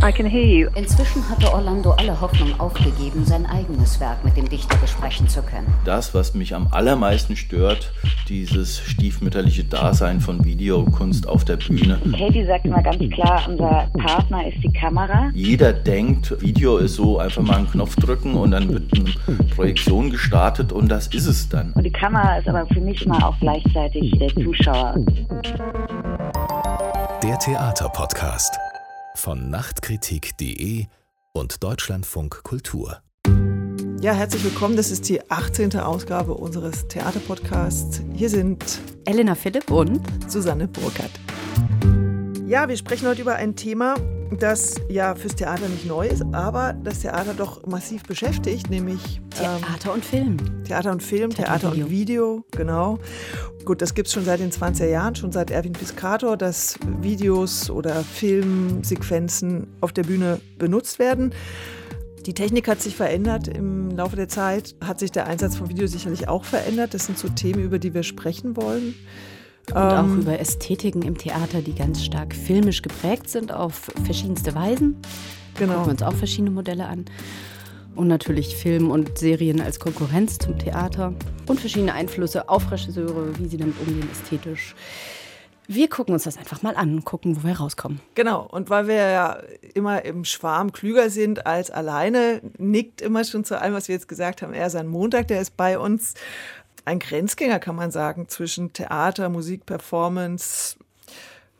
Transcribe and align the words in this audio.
I 0.00 0.12
can 0.12 0.26
hear 0.26 0.44
you. 0.44 0.68
Inzwischen 0.76 1.28
hatte 1.28 1.52
Orlando 1.52 1.90
alle 1.90 2.20
Hoffnung 2.20 2.58
aufgegeben, 2.60 3.24
sein 3.24 3.44
eigenes 3.46 3.98
Werk 3.98 4.24
mit 4.24 4.36
dem 4.36 4.48
Dichter 4.48 4.76
besprechen 4.76 5.28
zu 5.28 5.42
können. 5.42 5.66
Das, 5.84 6.14
was 6.14 6.34
mich 6.34 6.54
am 6.54 6.68
allermeisten 6.70 7.34
stört, 7.34 7.92
dieses 8.28 8.78
stiefmütterliche 8.78 9.64
Dasein 9.64 10.20
von 10.20 10.44
Videokunst 10.44 11.28
auf 11.28 11.44
der 11.44 11.56
Bühne. 11.56 11.98
Katie 12.16 12.46
sagt 12.46 12.66
immer 12.66 12.80
ganz 12.80 12.98
klar, 13.12 13.42
unser 13.48 13.90
Partner 13.98 14.46
ist 14.46 14.62
die 14.62 14.72
Kamera. 14.72 15.30
Jeder 15.34 15.72
denkt, 15.72 16.40
Video 16.40 16.76
ist 16.76 16.94
so 16.94 17.18
einfach 17.18 17.42
mal 17.42 17.56
einen 17.56 17.70
Knopf 17.70 17.96
drücken 17.96 18.34
und 18.34 18.52
dann 18.52 18.68
wird 18.68 18.84
eine 18.94 19.36
Projektion 19.56 20.10
gestartet 20.10 20.72
und 20.72 20.88
das 20.88 21.08
ist 21.08 21.26
es 21.26 21.48
dann. 21.48 21.72
Und 21.72 21.82
die 21.82 21.90
Kamera 21.90 22.36
ist 22.36 22.48
aber 22.48 22.66
für 22.68 22.80
mich 22.80 23.04
immer 23.04 23.26
auch 23.26 23.38
gleichzeitig 23.40 24.16
der 24.16 24.32
Zuschauer. 24.36 24.94
Der 27.24 27.38
Theaterpodcast 27.40 28.56
von 29.18 29.50
Nachtkritik.de 29.50 30.86
und 31.32 31.62
Deutschlandfunk 31.62 32.42
Kultur. 32.44 33.02
Ja, 34.00 34.12
herzlich 34.12 34.44
willkommen. 34.44 34.76
Das 34.76 34.92
ist 34.92 35.08
die 35.08 35.28
18. 35.30 35.76
Ausgabe 35.76 36.34
unseres 36.34 36.86
Theaterpodcasts. 36.86 38.00
Hier 38.14 38.30
sind 38.30 38.80
Elena 39.04 39.34
Philipp 39.34 39.70
und 39.70 40.00
Susanne 40.30 40.68
Burkhardt. 40.68 41.10
Ja, 42.48 42.66
wir 42.66 42.78
sprechen 42.78 43.06
heute 43.06 43.20
über 43.20 43.34
ein 43.34 43.56
Thema, 43.56 43.94
das 44.30 44.76
ja 44.88 45.14
fürs 45.14 45.34
Theater 45.34 45.68
nicht 45.68 45.84
neu 45.84 46.08
ist, 46.08 46.24
aber 46.32 46.72
das 46.72 47.00
Theater 47.00 47.34
doch 47.34 47.66
massiv 47.66 48.04
beschäftigt, 48.04 48.70
nämlich 48.70 49.20
Theater 49.36 49.90
ähm, 49.90 49.94
und 49.96 50.02
Film. 50.02 50.64
Theater 50.64 50.92
und 50.92 51.02
Film, 51.02 51.28
Theater, 51.28 51.60
Theater 51.60 51.72
und 51.72 51.90
Video, 51.90 52.42
genau. 52.52 53.00
Gut, 53.66 53.82
das 53.82 53.92
gibt 53.92 54.08
es 54.08 54.14
schon 54.14 54.24
seit 54.24 54.40
den 54.40 54.50
20er 54.50 54.86
Jahren, 54.86 55.14
schon 55.14 55.30
seit 55.30 55.50
Erwin 55.50 55.74
Piscator, 55.74 56.38
dass 56.38 56.78
Videos 57.02 57.68
oder 57.68 57.96
Filmsequenzen 57.96 59.66
auf 59.82 59.92
der 59.92 60.04
Bühne 60.04 60.40
benutzt 60.56 60.98
werden. 60.98 61.34
Die 62.24 62.32
Technik 62.32 62.66
hat 62.66 62.80
sich 62.80 62.96
verändert 62.96 63.46
im 63.48 63.94
Laufe 63.94 64.16
der 64.16 64.28
Zeit, 64.28 64.74
hat 64.82 65.00
sich 65.00 65.12
der 65.12 65.26
Einsatz 65.26 65.56
von 65.56 65.68
Video 65.68 65.86
sicherlich 65.86 66.28
auch 66.28 66.44
verändert. 66.44 66.94
Das 66.94 67.04
sind 67.04 67.18
so 67.18 67.28
Themen, 67.28 67.62
über 67.62 67.78
die 67.78 67.92
wir 67.92 68.04
sprechen 68.04 68.56
wollen. 68.56 68.94
Und 69.70 69.76
auch 69.76 70.04
ähm, 70.04 70.20
über 70.20 70.38
Ästhetiken 70.38 71.02
im 71.02 71.16
Theater, 71.16 71.62
die 71.62 71.74
ganz 71.74 72.04
stark 72.04 72.34
filmisch 72.34 72.82
geprägt 72.82 73.28
sind 73.28 73.52
auf 73.52 73.90
verschiedenste 74.04 74.54
Weisen. 74.54 74.96
Genau. 75.58 75.72
gucken 75.72 75.86
wir 75.86 75.92
uns 75.92 76.02
auch 76.02 76.14
verschiedene 76.14 76.50
Modelle 76.50 76.86
an. 76.86 77.04
Und 77.94 78.06
natürlich 78.06 78.56
Film 78.56 78.90
und 78.90 79.18
Serien 79.18 79.60
als 79.60 79.80
Konkurrenz 79.80 80.38
zum 80.38 80.58
Theater. 80.58 81.14
Und 81.46 81.60
verschiedene 81.60 81.94
Einflüsse 81.94 82.48
auf 82.48 82.70
Regisseure, 82.70 83.36
wie 83.38 83.48
sie 83.48 83.56
damit 83.56 83.74
umgehen, 83.80 84.08
ästhetisch. 84.12 84.74
Wir 85.70 85.90
gucken 85.90 86.14
uns 86.14 86.22
das 86.22 86.38
einfach 86.38 86.62
mal 86.62 86.76
an 86.76 86.94
und 86.94 87.04
gucken, 87.04 87.36
wo 87.36 87.46
wir 87.46 87.58
rauskommen. 87.58 88.00
Genau, 88.14 88.46
und 88.50 88.70
weil 88.70 88.86
wir 88.86 88.94
ja 88.94 89.38
immer 89.74 90.02
im 90.02 90.24
Schwarm 90.24 90.72
klüger 90.72 91.10
sind 91.10 91.46
als 91.46 91.70
alleine, 91.70 92.40
nickt 92.56 93.02
immer 93.02 93.22
schon 93.24 93.44
zu 93.44 93.60
allem, 93.60 93.74
was 93.74 93.88
wir 93.88 93.94
jetzt 93.94 94.08
gesagt 94.08 94.40
haben. 94.40 94.54
Er 94.54 94.66
ist 94.66 94.76
ein 94.76 94.86
Montag, 94.86 95.28
der 95.28 95.42
ist 95.42 95.58
bei 95.58 95.78
uns 95.78 96.14
ein 96.84 96.98
Grenzgänger, 96.98 97.58
kann 97.58 97.76
man 97.76 97.90
sagen, 97.90 98.28
zwischen 98.28 98.72
Theater, 98.72 99.28
Musik, 99.28 99.66
Performance, 99.66 100.76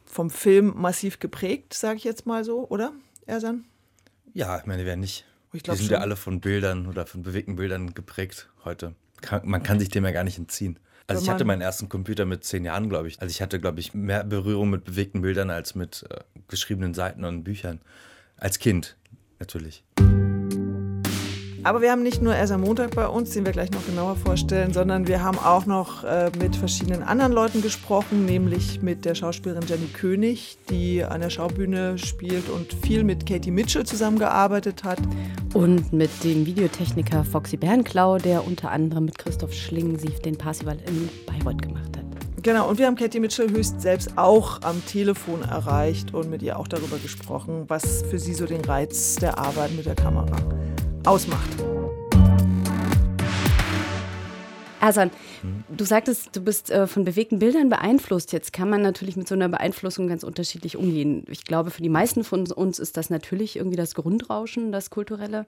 vom 0.04 0.30
Film 0.30 0.74
massiv 0.76 1.18
geprägt, 1.18 1.74
sage 1.74 1.96
ich 1.96 2.04
jetzt 2.04 2.26
mal 2.26 2.44
so, 2.44 2.66
oder, 2.68 2.92
Ersan? 3.26 3.64
Ja, 4.34 4.58
ich 4.58 4.66
meine, 4.66 4.84
wer 4.84 4.96
nicht? 4.96 5.24
Ich 5.52 5.66
Wir 5.66 5.74
sind 5.74 5.86
schon. 5.86 5.94
ja 5.94 6.00
alle 6.00 6.16
von 6.16 6.40
Bildern 6.40 6.86
oder 6.86 7.06
von 7.06 7.22
bewegten 7.22 7.56
Bildern 7.56 7.94
geprägt 7.94 8.48
heute. 8.64 8.94
Man 9.42 9.62
kann 9.62 9.78
sich 9.78 9.88
dem 9.88 10.04
ja 10.04 10.10
gar 10.10 10.24
nicht 10.24 10.38
entziehen. 10.38 10.78
Also 11.06 11.22
ich 11.22 11.30
hatte 11.30 11.46
meinen 11.46 11.62
ersten 11.62 11.88
Computer 11.88 12.26
mit 12.26 12.44
zehn 12.44 12.64
Jahren, 12.66 12.90
glaube 12.90 13.08
ich. 13.08 13.20
Also 13.20 13.30
ich 13.30 13.40
hatte, 13.40 13.58
glaube 13.58 13.80
ich, 13.80 13.94
mehr 13.94 14.24
Berührung 14.24 14.68
mit 14.68 14.84
bewegten 14.84 15.22
Bildern 15.22 15.50
als 15.50 15.74
mit 15.74 16.04
äh, 16.10 16.20
geschriebenen 16.48 16.92
Seiten 16.92 17.24
und 17.24 17.44
Büchern. 17.44 17.80
Als 18.36 18.58
Kind, 18.58 18.96
natürlich. 19.38 19.84
Aber 21.64 21.80
wir 21.80 21.90
haben 21.90 22.02
nicht 22.02 22.22
nur 22.22 22.34
erst 22.34 22.52
am 22.52 22.60
Montag 22.60 22.94
bei 22.94 23.06
uns, 23.06 23.30
den 23.30 23.44
wir 23.44 23.52
gleich 23.52 23.70
noch 23.72 23.84
genauer 23.84 24.16
vorstellen, 24.16 24.72
sondern 24.72 25.08
wir 25.08 25.22
haben 25.22 25.38
auch 25.38 25.66
noch 25.66 26.04
äh, 26.04 26.30
mit 26.38 26.54
verschiedenen 26.54 27.02
anderen 27.02 27.32
Leuten 27.32 27.62
gesprochen, 27.62 28.24
nämlich 28.24 28.80
mit 28.80 29.04
der 29.04 29.16
Schauspielerin 29.16 29.66
Jenny 29.66 29.86
König, 29.86 30.58
die 30.70 31.02
an 31.02 31.20
der 31.20 31.30
Schaubühne 31.30 31.98
spielt 31.98 32.48
und 32.48 32.72
viel 32.72 33.02
mit 33.02 33.26
Katie 33.26 33.50
Mitchell 33.50 33.84
zusammengearbeitet 33.84 34.84
hat. 34.84 35.00
Und 35.52 35.92
mit 35.92 36.10
dem 36.22 36.46
Videotechniker 36.46 37.24
Foxy 37.24 37.56
Bernklau, 37.56 38.18
der 38.18 38.46
unter 38.46 38.70
anderem 38.70 39.06
mit 39.06 39.18
Christoph 39.18 39.52
Schlingensief 39.52 40.20
den 40.20 40.38
Parsival 40.38 40.78
in 40.86 41.08
Bayreuth 41.26 41.60
gemacht 41.60 41.96
hat. 41.96 42.04
Genau, 42.42 42.68
und 42.68 42.78
wir 42.78 42.86
haben 42.86 42.94
Katie 42.94 43.18
Mitchell 43.18 43.50
höchst 43.50 43.80
selbst 43.80 44.16
auch 44.16 44.62
am 44.62 44.84
Telefon 44.86 45.42
erreicht 45.42 46.14
und 46.14 46.30
mit 46.30 46.40
ihr 46.40 46.56
auch 46.58 46.68
darüber 46.68 46.98
gesprochen, 46.98 47.64
was 47.66 48.02
für 48.02 48.18
sie 48.20 48.32
so 48.32 48.46
den 48.46 48.64
Reiz 48.64 49.16
der 49.16 49.38
Arbeit 49.38 49.72
mit 49.74 49.86
der 49.86 49.96
Kamera 49.96 50.36
ausmacht. 51.08 51.48
Ersan, 54.80 55.10
du 55.68 55.84
sagtest, 55.84 56.36
du 56.36 56.40
bist 56.40 56.70
äh, 56.70 56.86
von 56.86 57.04
bewegten 57.04 57.40
Bildern 57.40 57.68
beeinflusst. 57.68 58.32
Jetzt 58.32 58.52
kann 58.52 58.70
man 58.70 58.80
natürlich 58.80 59.16
mit 59.16 59.26
so 59.26 59.34
einer 59.34 59.48
Beeinflussung 59.48 60.06
ganz 60.06 60.22
unterschiedlich 60.22 60.76
umgehen. 60.76 61.24
Ich 61.28 61.44
glaube, 61.44 61.70
für 61.70 61.82
die 61.82 61.88
meisten 61.88 62.22
von 62.22 62.46
uns 62.52 62.78
ist 62.78 62.96
das 62.96 63.10
natürlich 63.10 63.56
irgendwie 63.56 63.76
das 63.76 63.94
Grundrauschen, 63.94 64.70
das 64.70 64.90
Kulturelle. 64.90 65.46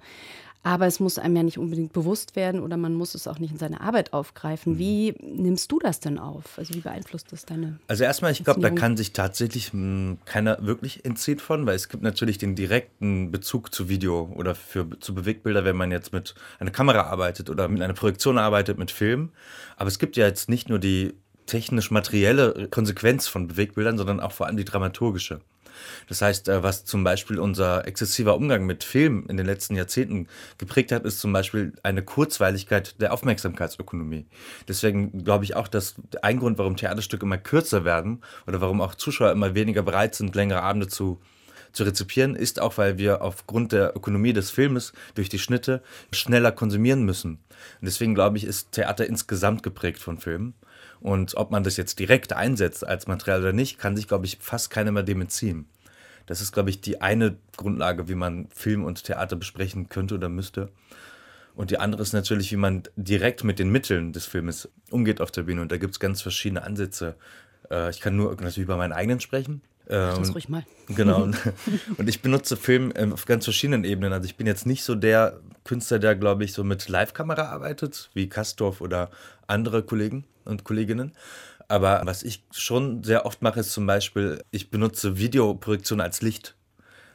Aber 0.63 0.87
es 0.87 1.01
muss 1.01 1.19
einem 1.19 1.37
ja 1.37 1.43
nicht 1.43 1.57
unbedingt 1.57 1.95
bewusst 1.95 2.37
werden 2.37 2.61
oder 2.61 2.77
man 2.77 2.93
muss 2.93 3.15
es 3.15 3.27
auch 3.27 3.39
nicht 3.39 3.51
in 3.51 3.59
seine 3.59 3.81
Arbeit 3.81 4.13
aufgreifen. 4.13 4.79
Wie 4.79 5.15
nimmst 5.23 5.73
du 5.73 5.79
das 5.79 6.01
denn 6.01 6.19
auf? 6.19 6.59
Also 6.59 6.75
wie 6.75 6.81
beeinflusst 6.81 7.33
das 7.33 7.47
deine? 7.47 7.79
Also 7.89 8.05
erstmal, 8.05 8.33
ich 8.33 8.45
glaube, 8.45 8.61
da 8.61 8.69
kann 8.69 8.97
sich 8.99 9.13
tatsächlich 9.15 9.73
mh, 9.73 9.81
hm, 9.81 10.19
keiner 10.27 10.59
wirklich 10.61 11.05
entziehen 11.07 11.39
von, 11.39 11.65
weil 11.65 11.77
es 11.77 11.89
gibt 11.89 12.03
natürlich 12.03 12.37
den 12.37 12.57
direkten 12.57 13.31
Bezug 13.31 13.75
zu 13.75 13.89
Video 13.89 14.31
oder 14.35 14.55
für, 14.55 14.87
zu 15.01 15.15
Bewegtbilder, 15.15 15.65
wenn 15.65 15.77
man 15.77 15.91
jetzt 15.93 16.13
mit 16.13 16.35
einer 16.59 16.71
Kamera 16.71 17.05
arbeitet 17.05 17.49
oder 17.49 17.67
mit 17.69 17.81
einer 17.81 17.95
Projektion 17.95 18.37
arbeitet, 18.37 18.77
mit 18.77 18.91
Film. 18.91 19.31
Aber 19.77 19.89
es 19.89 19.99
gibt 19.99 20.19
ja 20.19 20.27
jetzt 20.27 20.51
nicht 20.51 20.69
nur 20.69 20.79
die 20.79 21.15
technisch-materielle 21.47 22.69
Konsequenz 22.71 23.29
von 23.29 23.49
Bewegtbildern, 23.49 23.97
sondern 23.97 24.21
auch 24.21 24.33
vor 24.33 24.47
allem 24.47 24.59
die 24.59 24.65
dramaturgische. 24.65 25.41
Das 26.09 26.23
heißt, 26.23 26.49
äh, 26.49 26.63
was 26.63 26.85
zum 26.85 27.05
Beispiel 27.05 27.39
unser 27.39 27.87
exzessiver 27.87 28.37
Umgang 28.37 28.67
mit 28.67 28.85
Film 28.85 29.27
in 29.29 29.37
den 29.37 29.47
letzten 29.47 29.77
Jahrzehnten 29.77 30.29
geprägt 30.59 30.93
hat, 30.93 31.05
ist 31.05 31.21
zum 31.21 31.33
Beispiel 31.33 31.73
eine 31.83 32.03
Kurzweiligkeit 32.03 33.01
der 33.01 33.13
Aufmerksamkeitsökonomie. 33.13 34.27
Deswegen 34.69 35.25
glaube 35.25 35.45
ich 35.45 35.57
auch, 35.57 35.69
dass 35.69 35.95
ein 36.23 36.39
Grund, 36.39 36.59
warum 36.59 36.77
Theaterstücke 36.77 37.27
immer 37.27 37.39
kürzer 37.39 37.85
werden 37.85 38.23
oder 38.47 38.61
warum 38.61 38.81
auch 38.81 38.95
Zuschauer 38.95 39.33
immer 39.33 39.55
weniger 39.55 39.83
bereit 39.83 40.15
sind, 40.15 40.35
längere 40.35 40.63
Abende 40.63 40.89
zu 40.89 41.21
zu 41.73 41.85
rezipieren, 41.85 42.35
ist 42.35 42.61
auch, 42.61 42.79
weil 42.79 42.99
wir 42.99 43.23
aufgrund 43.23 43.73
der 43.73 43.97
Ökonomie 43.97 44.33
des 44.33 44.51
Filmes 44.51 44.93
durch 45.15 45.29
die 45.29 45.39
Schnitte 45.39 45.83
schneller 46.13 46.53
konsumieren 46.53 47.05
müssen. 47.05 47.33
Und 47.81 47.87
deswegen 47.87 48.15
glaube 48.15 48.39
ich, 48.39 48.45
ist 48.45 48.73
Theater 48.73 49.07
insgesamt 49.07 49.63
geprägt 49.63 49.99
von 49.99 50.19
Filmen. 50.19 50.55
Und 51.01 51.37
ob 51.37 51.51
man 51.51 51.65
das 51.65 51.77
jetzt 51.77 51.99
direkt 51.99 52.33
einsetzt 52.33 52.87
als 52.87 53.07
Material 53.07 53.41
oder 53.41 53.53
nicht, 53.53 53.79
kann 53.79 53.97
sich, 53.97 54.07
glaube 54.07 54.27
ich, 54.27 54.39
fast 54.41 54.71
keiner 54.71 54.93
mehr 54.93 55.03
dem 55.03 55.23
entziehen. 55.23 55.67
Das 56.27 56.41
ist, 56.41 56.53
glaube 56.53 56.71
ich, 56.71 56.81
die 56.81 57.01
eine 57.01 57.37
Grundlage, 57.57 58.09
wie 58.09 58.15
man 58.15 58.49
Film 58.55 58.85
und 58.85 59.03
Theater 59.05 59.37
besprechen 59.37 59.89
könnte 59.89 60.15
oder 60.15 60.29
müsste. 60.29 60.71
Und 61.55 61.71
die 61.71 61.79
andere 61.79 62.03
ist 62.03 62.13
natürlich, 62.13 62.53
wie 62.53 62.57
man 62.57 62.85
direkt 62.97 63.45
mit 63.45 63.59
den 63.59 63.71
Mitteln 63.71 64.13
des 64.13 64.27
Filmes 64.27 64.69
umgeht 64.91 65.21
auf 65.21 65.31
der 65.31 65.43
Bühne. 65.43 65.63
Und 65.63 65.73
da 65.73 65.79
gibt 65.79 65.93
es 65.93 66.01
ganz 66.01 66.23
verschiedene 66.23 66.63
Ansätze. 66.63 67.17
Äh, 67.71 67.91
ich 67.91 68.01
kann 68.01 68.17
nur 68.17 68.31
natürlich 68.31 68.59
über 68.59 68.77
meinen 68.77 68.93
eigenen 68.93 69.21
sprechen. 69.21 69.63
Ähm, 69.91 70.19
das 70.19 70.35
ruhig 70.35 70.49
mal. 70.49 70.65
Genau. 70.89 71.29
Und 71.99 72.09
ich 72.09 72.23
benutze 72.23 72.57
Film 72.57 72.93
ähm, 72.95 73.13
auf 73.13 73.27
ganz 73.27 73.45
verschiedenen 73.45 73.85
Ebenen. 73.85 74.13
Also 74.13 74.27
ich 74.27 74.37
bin 74.37 74.47
jetzt 74.47 74.67
nicht 74.67 74.85
so 74.85 74.95
der 74.95 75.41
Künstler, 75.65 75.99
der, 75.99 76.15
glaube 76.15 76.45
ich, 76.45 76.53
so 76.53 76.65
mit 76.65 76.89
Live-Kamera 76.89 77.47
arbeitet, 77.47 78.11
wie 78.15 78.29
Kastorf 78.29 78.81
oder 78.81 79.11
andere 79.47 79.83
Kollegen 79.83 80.25
und 80.45 80.65
Kolleginnen. 80.65 81.13
Aber 81.69 82.03
was 82.05 82.23
ich 82.23 82.45
schon 82.51 83.05
sehr 83.05 83.27
oft 83.27 83.43
mache, 83.43 83.61
ist 83.61 83.73
zum 83.73 83.87
Beispiel, 83.87 84.43
ich 84.51 84.71
benutze 84.71 85.19
Videoprojektion 85.19 86.01
als 86.01 86.23
Licht. 86.23 86.57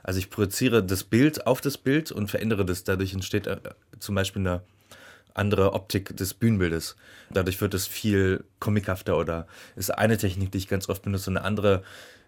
Also 0.04 0.20
ich 0.20 0.30
projiziere 0.30 0.84
das 0.84 1.04
Bild 1.04 1.48
auf 1.48 1.62
das 1.62 1.78
Bild 1.78 2.12
und 2.12 2.30
verändere 2.30 2.66
das. 2.66 2.84
Dadurch 2.84 3.14
entsteht 3.14 3.48
äh, 3.48 3.58
zum 4.00 4.16
Beispiel 4.16 4.42
eine 4.42 4.62
andere 5.34 5.74
Optik 5.74 6.16
des 6.16 6.34
Bühnenbildes. 6.34 6.96
Dadurch 7.32 7.60
wird 7.60 7.74
es 7.74 7.88
viel 7.88 8.46
komikhafter 8.60 9.18
oder 9.18 9.48
ist 9.76 9.90
eine 9.90 10.18
Technik, 10.18 10.52
die 10.52 10.60
ich 10.60 10.68
ganz 10.68 10.90
oft 10.90 11.02
benutze. 11.02 11.32
Eine 11.32 11.44
andere 11.44 11.84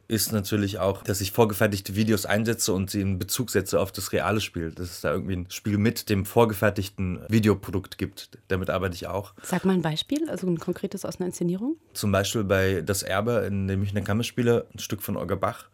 ist 0.08 0.32
natürlich 0.32 0.80
auch, 0.80 1.04
dass 1.04 1.20
ich 1.22 1.32
vorgefertigte 1.32 1.96
Videos 1.96 2.26
einsetze 2.26 2.74
und 2.74 2.90
sie 2.90 3.02
in 3.02 3.20
Bezug 3.20 3.50
setze 3.50 3.80
auf 3.80 3.92
das 3.92 4.14
reale 4.14 4.40
Spiel. 4.40 4.72
Dass 4.72 4.90
es 4.90 5.02
da 5.02 5.12
irgendwie 5.12 5.36
ein 5.36 5.46
Spiel 5.50 5.78
mit 5.78 6.10
dem 6.10 6.26
vorgefertigten 6.26 7.20
Videoprodukt 7.28 7.98
gibt. 7.98 8.30
Damit 8.48 8.70
arbeite 8.70 8.96
ich 8.96 9.08
auch. 9.08 9.34
Sag 9.44 9.66
mal 9.66 9.74
ein 9.74 9.82
Beispiel, 9.82 10.30
also 10.30 10.48
ein 10.48 10.60
konkretes 10.60 11.04
aus 11.04 11.18
einer 11.18 11.28
Inszenierung. 11.28 11.78
Zum 11.94 12.12
Beispiel 12.12 12.44
bei 12.44 12.82
Das 12.82 13.04
Erbe, 13.04 13.46
in 13.48 13.68
dem 13.68 13.84
ich 13.84 13.92
eine 13.92 14.04
Kammerspiele, 14.04 14.68
ein 14.74 14.80
Stück 14.80 15.02
von 15.02 15.18
Olga 15.18 15.36
Bach. 15.36 15.66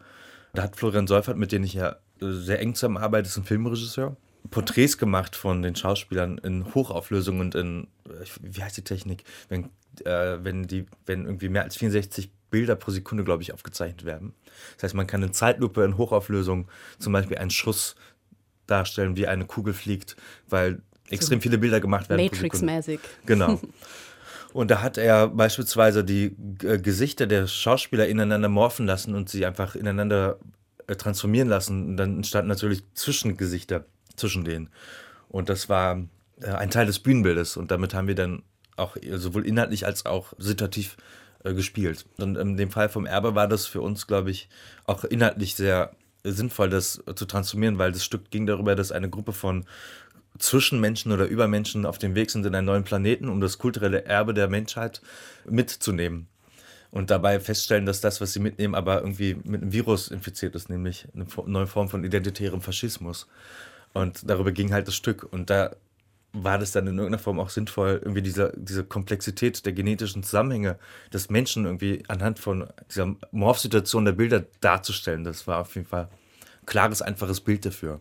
Da 0.52 0.62
hat 0.62 0.76
Florian 0.76 1.06
Seufert, 1.06 1.36
mit 1.36 1.52
dem 1.52 1.62
ich 1.62 1.74
ja 1.74 1.96
sehr 2.20 2.60
eng 2.60 2.74
zusammenarbeite, 2.74 3.28
ist 3.28 3.36
ein 3.36 3.44
Filmregisseur. 3.44 4.16
Porträts 4.50 4.98
gemacht 4.98 5.36
von 5.36 5.62
den 5.62 5.74
Schauspielern 5.74 6.38
in 6.38 6.74
Hochauflösung 6.74 7.40
und 7.40 7.54
in, 7.54 7.88
wie 8.42 8.62
heißt 8.62 8.76
die 8.76 8.84
Technik, 8.84 9.24
wenn, 9.48 9.70
äh, 10.04 10.38
wenn, 10.42 10.64
die, 10.64 10.86
wenn 11.06 11.24
irgendwie 11.24 11.48
mehr 11.48 11.62
als 11.62 11.76
64 11.76 12.30
Bilder 12.54 12.76
pro 12.76 12.92
Sekunde, 12.92 13.24
glaube 13.24 13.42
ich, 13.42 13.52
aufgezeichnet 13.52 14.04
werden. 14.04 14.32
Das 14.76 14.84
heißt, 14.84 14.94
man 14.94 15.08
kann 15.08 15.24
in 15.24 15.32
Zeitlupe 15.32 15.82
in 15.82 15.98
Hochauflösung 15.98 16.68
zum 17.00 17.12
Beispiel 17.12 17.36
einen 17.36 17.50
Schuss 17.50 17.96
darstellen, 18.68 19.16
wie 19.16 19.26
eine 19.26 19.44
Kugel 19.44 19.74
fliegt, 19.74 20.14
weil 20.48 20.80
extrem 21.10 21.40
viele 21.40 21.58
Bilder 21.58 21.80
gemacht 21.80 22.08
werden. 22.08 22.22
Matrix-mäßig. 22.22 23.00
Genau. 23.26 23.60
Und 24.52 24.70
da 24.70 24.82
hat 24.82 24.98
er 24.98 25.26
beispielsweise 25.26 26.04
die 26.04 26.36
äh, 26.62 26.78
Gesichter 26.78 27.26
der 27.26 27.48
Schauspieler 27.48 28.06
ineinander 28.06 28.48
morphen 28.48 28.86
lassen 28.86 29.16
und 29.16 29.28
sie 29.28 29.44
einfach 29.44 29.74
ineinander 29.74 30.38
äh, 30.86 30.94
transformieren 30.94 31.48
lassen. 31.48 31.88
Und 31.88 31.96
dann 31.96 32.18
entstanden 32.18 32.50
natürlich 32.50 32.84
Zwischengesichter 32.94 33.84
zwischen 34.14 34.44
denen. 34.44 34.68
Und 35.28 35.48
das 35.48 35.68
war 35.68 36.04
äh, 36.40 36.50
ein 36.50 36.70
Teil 36.70 36.86
des 36.86 37.00
Bühnenbildes. 37.00 37.56
Und 37.56 37.72
damit 37.72 37.94
haben 37.94 38.06
wir 38.06 38.14
dann 38.14 38.44
auch 38.76 38.96
sowohl 39.16 39.44
inhaltlich 39.44 39.86
als 39.86 40.06
auch 40.06 40.32
situativ 40.38 40.96
äh, 41.44 41.54
gespielt. 41.54 42.06
Und 42.18 42.36
in 42.36 42.56
dem 42.56 42.70
Fall 42.70 42.88
vom 42.88 43.06
Erbe 43.06 43.34
war 43.34 43.46
das 43.46 43.66
für 43.66 43.80
uns, 43.80 44.06
glaube 44.06 44.30
ich, 44.30 44.48
auch 44.86 45.04
inhaltlich 45.04 45.54
sehr 45.54 45.94
sinnvoll, 46.24 46.70
das 46.70 47.02
zu 47.14 47.26
transformieren, 47.26 47.78
weil 47.78 47.92
das 47.92 48.04
Stück 48.04 48.30
ging 48.30 48.46
darüber, 48.46 48.74
dass 48.74 48.92
eine 48.92 49.10
Gruppe 49.10 49.32
von 49.32 49.66
Zwischenmenschen 50.38 51.12
oder 51.12 51.26
Übermenschen 51.26 51.86
auf 51.86 51.98
dem 51.98 52.14
Weg 52.14 52.30
sind 52.30 52.44
in 52.46 52.54
einen 52.54 52.66
neuen 52.66 52.84
Planeten, 52.84 53.28
um 53.28 53.40
das 53.40 53.58
kulturelle 53.58 54.04
Erbe 54.04 54.34
der 54.34 54.48
Menschheit 54.48 55.00
mitzunehmen. 55.48 56.26
Und 56.90 57.10
dabei 57.10 57.40
feststellen, 57.40 57.86
dass 57.86 58.00
das, 58.00 58.20
was 58.20 58.32
sie 58.32 58.40
mitnehmen, 58.40 58.74
aber 58.74 59.00
irgendwie 59.00 59.34
mit 59.44 59.62
einem 59.62 59.72
Virus 59.72 60.08
infiziert 60.08 60.54
ist, 60.54 60.70
nämlich 60.70 61.08
eine 61.14 61.26
neue 61.46 61.66
Form 61.66 61.88
von 61.88 62.04
identitärem 62.04 62.60
Faschismus. 62.60 63.26
Und 63.92 64.28
darüber 64.28 64.52
ging 64.52 64.72
halt 64.72 64.88
das 64.88 64.94
Stück. 64.94 65.30
Und 65.30 65.50
da 65.50 65.74
war 66.34 66.58
das 66.58 66.72
dann 66.72 66.86
in 66.88 66.98
irgendeiner 66.98 67.22
Form 67.22 67.38
auch 67.38 67.48
sinnvoll, 67.48 68.00
irgendwie 68.02 68.20
diese, 68.20 68.52
diese 68.56 68.84
Komplexität 68.84 69.64
der 69.64 69.72
genetischen 69.72 70.24
Zusammenhänge 70.24 70.78
des 71.12 71.30
Menschen 71.30 71.64
irgendwie 71.64 72.02
anhand 72.08 72.40
von 72.40 72.66
dieser 72.90 73.14
Morphsituation 73.30 74.04
der 74.04 74.12
Bilder 74.12 74.44
darzustellen. 74.60 75.22
Das 75.22 75.46
war 75.46 75.60
auf 75.60 75.74
jeden 75.76 75.86
Fall 75.86 76.08
ein 76.60 76.66
klares, 76.66 77.02
einfaches 77.02 77.40
Bild 77.40 77.64
dafür. 77.64 78.00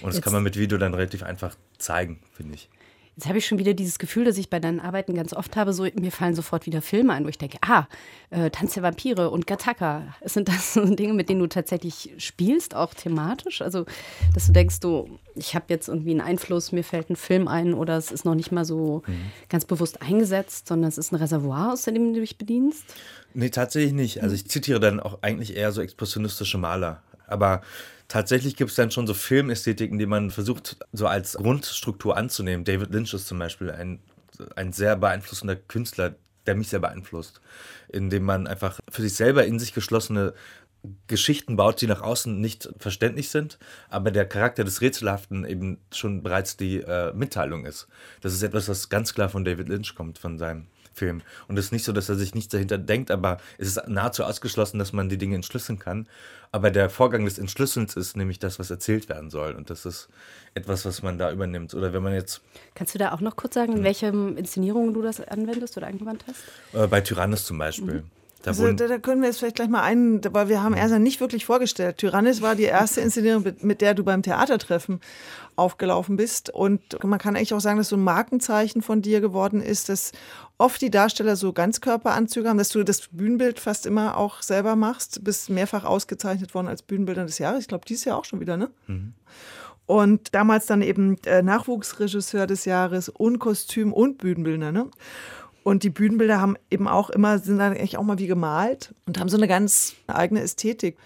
Und 0.00 0.08
das 0.08 0.16
Jetzt, 0.16 0.24
kann 0.24 0.32
man 0.32 0.42
mit 0.42 0.58
Video 0.58 0.76
dann 0.76 0.92
relativ 0.92 1.22
einfach 1.22 1.56
zeigen, 1.78 2.20
finde 2.32 2.54
ich. 2.54 2.68
Jetzt 3.16 3.28
habe 3.28 3.36
ich 3.36 3.46
schon 3.46 3.58
wieder 3.58 3.74
dieses 3.74 3.98
Gefühl, 3.98 4.24
dass 4.24 4.38
ich 4.38 4.48
bei 4.48 4.58
deinen 4.58 4.80
Arbeiten 4.80 5.14
ganz 5.14 5.34
oft 5.34 5.54
habe, 5.56 5.74
so 5.74 5.86
mir 6.00 6.10
fallen 6.10 6.34
sofort 6.34 6.64
wieder 6.64 6.80
Filme 6.80 7.12
ein, 7.12 7.24
wo 7.24 7.28
ich 7.28 7.36
denke, 7.36 7.58
ah, 7.60 7.86
äh, 8.30 8.48
Tanz 8.50 8.72
der 8.72 8.82
Vampire 8.82 9.28
und 9.28 9.46
Gattaca. 9.46 10.14
Sind 10.24 10.48
das 10.48 10.72
so 10.74 10.82
Dinge, 10.94 11.12
mit 11.12 11.28
denen 11.28 11.40
du 11.40 11.46
tatsächlich 11.46 12.14
spielst, 12.16 12.74
auch 12.74 12.94
thematisch? 12.94 13.60
Also, 13.60 13.84
dass 14.32 14.46
du 14.46 14.52
denkst, 14.52 14.80
du, 14.80 15.18
ich 15.34 15.54
habe 15.54 15.66
jetzt 15.68 15.88
irgendwie 15.88 16.12
einen 16.12 16.22
Einfluss, 16.22 16.72
mir 16.72 16.84
fällt 16.84 17.10
ein 17.10 17.16
Film 17.16 17.48
ein 17.48 17.74
oder 17.74 17.98
es 17.98 18.10
ist 18.10 18.24
noch 18.24 18.34
nicht 18.34 18.50
mal 18.50 18.64
so 18.64 19.02
mhm. 19.06 19.30
ganz 19.50 19.66
bewusst 19.66 20.00
eingesetzt, 20.00 20.68
sondern 20.68 20.88
es 20.88 20.96
ist 20.96 21.12
ein 21.12 21.16
Reservoir, 21.16 21.74
aus 21.74 21.82
dem 21.82 22.14
du 22.14 22.20
dich 22.20 22.38
bedienst? 22.38 22.84
Nee, 23.34 23.50
tatsächlich 23.50 23.92
nicht. 23.92 24.22
Also 24.22 24.34
ich 24.34 24.48
zitiere 24.48 24.80
dann 24.80 25.00
auch 25.00 25.18
eigentlich 25.22 25.54
eher 25.54 25.70
so 25.72 25.82
expressionistische 25.82 26.56
Maler. 26.56 27.02
Aber 27.32 27.62
tatsächlich 28.08 28.56
gibt 28.56 28.70
es 28.70 28.76
dann 28.76 28.90
schon 28.90 29.06
so 29.06 29.14
Filmästhetiken, 29.14 29.98
die 29.98 30.06
man 30.06 30.30
versucht, 30.30 30.76
so 30.92 31.06
als 31.06 31.34
Grundstruktur 31.34 32.16
anzunehmen. 32.16 32.64
David 32.64 32.92
Lynch 32.92 33.14
ist 33.14 33.26
zum 33.26 33.38
Beispiel 33.38 33.70
ein, 33.70 34.00
ein 34.54 34.72
sehr 34.72 34.96
beeinflussender 34.96 35.56
Künstler, 35.56 36.14
der 36.46 36.54
mich 36.54 36.68
sehr 36.68 36.80
beeinflusst, 36.80 37.40
indem 37.88 38.24
man 38.24 38.46
einfach 38.46 38.80
für 38.90 39.02
sich 39.02 39.14
selber 39.14 39.44
in 39.44 39.58
sich 39.58 39.74
geschlossene 39.74 40.34
Geschichten 41.06 41.56
baut, 41.56 41.80
die 41.80 41.86
nach 41.86 42.02
außen 42.02 42.40
nicht 42.40 42.68
verständlich 42.76 43.30
sind, 43.30 43.58
aber 43.88 44.10
der 44.10 44.26
Charakter 44.26 44.64
des 44.64 44.80
Rätselhaften 44.80 45.44
eben 45.44 45.78
schon 45.92 46.22
bereits 46.22 46.56
die 46.56 46.78
äh, 46.78 47.12
Mitteilung 47.12 47.66
ist. 47.66 47.86
Das 48.20 48.32
ist 48.32 48.42
etwas, 48.42 48.68
was 48.68 48.88
ganz 48.88 49.14
klar 49.14 49.28
von 49.28 49.44
David 49.44 49.68
Lynch 49.68 49.94
kommt, 49.94 50.18
von 50.18 50.38
seinem 50.38 50.66
Film. 50.94 51.22
Und 51.48 51.58
es 51.58 51.66
ist 51.66 51.72
nicht 51.72 51.84
so, 51.84 51.92
dass 51.92 52.08
er 52.08 52.16
sich 52.16 52.34
nichts 52.34 52.50
dahinter 52.52 52.78
denkt, 52.78 53.10
aber 53.10 53.38
es 53.58 53.68
ist 53.68 53.88
nahezu 53.88 54.24
ausgeschlossen, 54.24 54.78
dass 54.78 54.92
man 54.92 55.08
die 55.08 55.18
Dinge 55.18 55.34
entschlüsseln 55.34 55.78
kann. 55.78 56.06
Aber 56.50 56.70
der 56.70 56.90
Vorgang 56.90 57.24
des 57.24 57.38
Entschlüsselns 57.38 57.96
ist 57.96 58.16
nämlich 58.16 58.38
das, 58.38 58.58
was 58.58 58.70
erzählt 58.70 59.08
werden 59.08 59.30
soll. 59.30 59.54
Und 59.54 59.70
das 59.70 59.86
ist 59.86 60.08
etwas, 60.54 60.84
was 60.84 61.02
man 61.02 61.16
da 61.18 61.32
übernimmt. 61.32 61.74
Oder 61.74 61.92
wenn 61.94 62.02
man 62.02 62.12
jetzt. 62.12 62.42
Kannst 62.74 62.94
du 62.94 62.98
da 62.98 63.12
auch 63.12 63.20
noch 63.20 63.36
kurz 63.36 63.54
sagen, 63.54 63.72
in 63.72 63.84
welchen 63.84 64.36
Inszenierungen 64.36 64.92
du 64.92 65.00
das 65.00 65.20
anwendest 65.20 65.76
oder 65.78 65.86
angewandt 65.86 66.24
hast? 66.28 66.42
Äh, 66.74 66.86
bei 66.88 67.00
Tyrannis 67.00 67.46
zum 67.46 67.56
Beispiel. 67.56 68.02
Mhm. 68.02 68.21
Da, 68.42 68.50
also, 68.50 68.72
da, 68.72 68.88
da, 68.88 68.98
können 68.98 69.22
wir 69.22 69.28
jetzt 69.28 69.38
vielleicht 69.38 69.56
gleich 69.56 69.68
mal 69.68 69.82
einen, 69.82 70.20
weil 70.34 70.48
wir 70.48 70.62
haben 70.62 70.74
erst 70.74 70.94
nicht 70.98 71.20
wirklich 71.20 71.44
vorgestellt. 71.44 71.98
Tyrannis 71.98 72.42
war 72.42 72.56
die 72.56 72.64
erste 72.64 73.00
Inszenierung, 73.00 73.44
mit 73.60 73.80
der 73.80 73.94
du 73.94 74.02
beim 74.02 74.22
Theatertreffen 74.22 75.00
aufgelaufen 75.54 76.16
bist. 76.16 76.50
Und 76.50 76.80
man 77.04 77.20
kann 77.20 77.36
eigentlich 77.36 77.54
auch 77.54 77.60
sagen, 77.60 77.78
dass 77.78 77.88
so 77.88 77.96
ein 77.96 78.04
Markenzeichen 78.04 78.82
von 78.82 79.00
dir 79.00 79.20
geworden 79.20 79.60
ist, 79.60 79.88
dass 79.88 80.12
oft 80.58 80.80
die 80.80 80.90
Darsteller 80.90 81.36
so 81.36 81.52
Ganzkörperanzüge 81.52 82.48
haben, 82.48 82.58
dass 82.58 82.70
du 82.70 82.82
das 82.84 83.08
Bühnenbild 83.12 83.60
fast 83.60 83.86
immer 83.86 84.16
auch 84.16 84.42
selber 84.42 84.74
machst. 84.74 85.22
Bist 85.22 85.48
mehrfach 85.48 85.84
ausgezeichnet 85.84 86.54
worden 86.54 86.68
als 86.68 86.82
Bühnenbilder 86.82 87.24
des 87.24 87.38
Jahres. 87.38 87.60
Ich 87.60 87.68
glaube, 87.68 87.84
dieses 87.86 88.04
Jahr 88.04 88.18
auch 88.18 88.24
schon 88.24 88.40
wieder, 88.40 88.56
ne? 88.56 88.70
Mhm. 88.88 89.14
Und 89.86 90.34
damals 90.34 90.66
dann 90.66 90.80
eben 90.80 91.18
äh, 91.26 91.42
Nachwuchsregisseur 91.42 92.46
des 92.46 92.64
Jahres 92.64 93.08
und 93.08 93.38
Kostüm 93.40 93.92
und 93.92 94.18
Bühnenbildner, 94.18 94.72
ne? 94.72 94.88
Und 95.64 95.84
die 95.84 95.90
Bühnenbilder 95.90 96.40
haben 96.40 96.56
eben 96.70 96.88
auch 96.88 97.10
immer, 97.10 97.38
sind 97.38 97.58
dann 97.58 97.72
eigentlich 97.72 97.96
auch 97.96 98.02
mal 98.02 98.18
wie 98.18 98.26
gemalt 98.26 98.94
und 99.06 99.18
haben 99.18 99.28
so 99.28 99.36
eine 99.36 99.48
ganz 99.48 99.94
eigene 100.06 100.40
Ästhetik, 100.40 100.96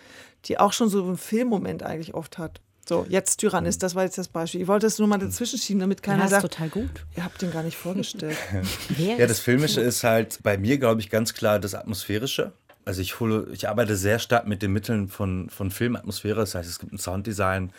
die 0.47 0.58
auch 0.58 0.73
schon 0.73 0.88
so 0.88 1.05
einen 1.05 1.17
Filmmoment 1.17 1.82
eigentlich 1.82 2.14
oft 2.14 2.38
hat. 2.38 2.61
So, 2.88 3.05
jetzt 3.08 3.38
Tyrannis, 3.38 3.79
das 3.79 3.97
war 3.97 4.05
jetzt 4.05 4.17
das 4.17 4.29
Beispiel. 4.29 4.61
Ich 4.61 4.69
wollte 4.69 4.87
es 4.87 4.99
nur 5.00 5.08
mal 5.08 5.19
dazwischen 5.19 5.58
schieben, 5.58 5.81
damit 5.81 6.05
keiner 6.05 6.29
sagt, 6.29 6.43
total 6.43 6.69
gut. 6.69 7.05
ihr 7.17 7.25
habt 7.25 7.43
den 7.43 7.50
gar 7.50 7.64
nicht 7.64 7.76
vorgestellt. 7.76 8.37
ja, 8.97 9.26
das 9.26 9.41
Filmische 9.41 9.81
ist 9.81 10.05
halt 10.05 10.38
bei 10.44 10.56
mir, 10.56 10.79
glaube 10.79 11.00
ich, 11.00 11.11
ganz 11.11 11.35
klar 11.35 11.58
das 11.58 11.75
Atmosphärische. 11.75 12.53
Also 12.85 13.00
ich 13.00 13.19
hole, 13.19 13.49
ich 13.53 13.69
arbeite 13.69 13.97
sehr 13.97 14.20
stark 14.20 14.47
mit 14.47 14.62
den 14.62 14.73
Mitteln 14.73 15.08
von, 15.08 15.50
von 15.50 15.73
Filmatmosphäre. 15.73 16.37
Das 16.38 16.55
heißt, 16.55 16.69
es 16.69 16.79
gibt 16.79 16.93
ein 16.93 16.99
Sounddesign, 16.99 17.73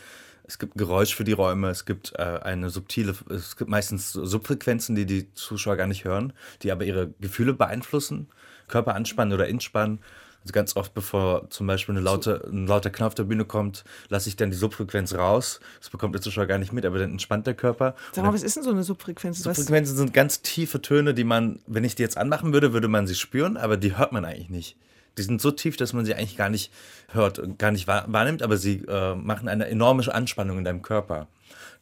es 0.47 0.59
gibt 0.59 0.77
Geräusch 0.77 1.13
für 1.13 1.25
die 1.25 1.33
Räume, 1.33 1.69
es 1.69 1.85
gibt 1.85 2.13
äh, 2.15 2.39
eine 2.41 2.69
subtile, 2.69 3.13
es 3.29 3.57
gibt 3.57 3.69
meistens 3.69 4.13
Subfrequenzen, 4.13 4.95
die 4.95 5.05
die 5.05 5.33
Zuschauer 5.33 5.75
gar 5.75 5.87
nicht 5.87 6.05
hören, 6.05 6.33
die 6.63 6.71
aber 6.71 6.85
ihre 6.85 7.13
Gefühle 7.19 7.53
beeinflussen, 7.53 8.29
Körper 8.67 8.95
anspannen 8.95 9.33
oder 9.33 9.47
inspannen. 9.47 9.99
Also 10.43 10.53
ganz 10.53 10.77
oft, 10.77 10.93
bevor 10.93 11.49
zum 11.49 11.67
Beispiel 11.67 11.93
eine 11.93 12.01
laute, 12.01 12.47
ein 12.49 12.67
lauter 12.67 12.89
Knall 12.89 13.07
auf 13.07 13.15
der 13.15 13.25
Bühne 13.25 13.43
kommt, 13.43 13.83
lasse 14.07 14.29
ich 14.29 14.37
dann 14.37 14.49
die 14.49 14.55
Subfrequenz 14.55 15.13
raus. 15.13 15.59
Das 15.81 15.89
bekommt 15.89 16.15
der 16.15 16.21
Zuschauer 16.21 16.45
gar 16.45 16.57
nicht 16.57 16.71
mit, 16.71 16.85
aber 16.85 16.99
dann 16.99 17.11
entspannt 17.11 17.45
der 17.47 17.53
Körper. 17.53 17.95
Sag 18.13 18.23
mal, 18.23 18.33
was 18.33 18.43
ist 18.43 18.55
denn 18.55 18.63
so 18.63 18.69
eine 18.69 18.83
Subfrequenz? 18.83 19.43
Subfrequenzen 19.43 19.97
sind 19.97 20.13
ganz 20.13 20.41
tiefe 20.41 20.81
Töne, 20.81 21.13
die 21.13 21.25
man, 21.25 21.59
wenn 21.67 21.83
ich 21.83 21.95
die 21.95 22.03
jetzt 22.03 22.15
anmachen 22.15 22.53
würde, 22.53 22.71
würde 22.71 22.87
man 22.87 23.07
sie 23.07 23.15
spüren, 23.15 23.57
aber 23.57 23.75
die 23.75 23.97
hört 23.97 24.13
man 24.13 24.23
eigentlich 24.23 24.49
nicht. 24.49 24.77
Die 25.17 25.23
sind 25.23 25.41
so 25.41 25.51
tief, 25.51 25.77
dass 25.77 25.93
man 25.93 26.05
sie 26.05 26.13
eigentlich 26.13 26.37
gar 26.37 26.49
nicht 26.49 26.71
hört, 27.11 27.57
gar 27.57 27.71
nicht 27.71 27.87
wahrnimmt, 27.87 28.43
aber 28.43 28.57
sie 28.57 28.83
äh, 28.87 29.15
machen 29.15 29.47
eine 29.47 29.67
enorme 29.67 30.13
Anspannung 30.13 30.59
in 30.59 30.63
deinem 30.63 30.81
Körper. 30.81 31.27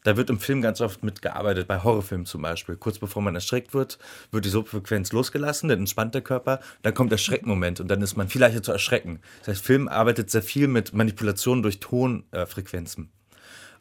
Da 0.06 0.18
wird 0.18 0.30
im 0.30 0.40
Film 0.40 0.62
ganz 0.62 0.82
oft 0.82 1.04
mitgearbeitet, 1.04 1.68
bei 1.68 1.82
Horrorfilmen 1.82 2.28
zum 2.28 2.44
Beispiel. 2.44 2.76
Kurz 2.76 3.00
bevor 3.00 3.24
man 3.24 3.34
erschreckt 3.34 3.74
wird, 3.74 3.98
wird 4.32 4.46
die 4.46 4.50
Subfrequenz 4.50 5.12
losgelassen, 5.12 5.68
dann 5.68 5.80
entspannt 5.80 6.14
der 6.14 6.22
Körper, 6.22 6.60
dann 6.84 6.94
kommt 6.94 7.12
der 7.12 7.18
Schreckmoment 7.18 7.80
und 7.80 7.88
dann 7.88 8.04
ist 8.04 8.16
man 8.16 8.30
viel 8.30 8.42
leichter 8.42 8.62
zu 8.62 8.72
erschrecken. 8.72 9.20
Das 9.40 9.48
heißt, 9.48 9.66
Film 9.66 9.88
arbeitet 9.88 10.30
sehr 10.30 10.44
viel 10.44 10.68
mit 10.68 10.94
Manipulationen 10.94 11.64
durch 11.64 11.80
Tonfrequenzen. 11.80 13.10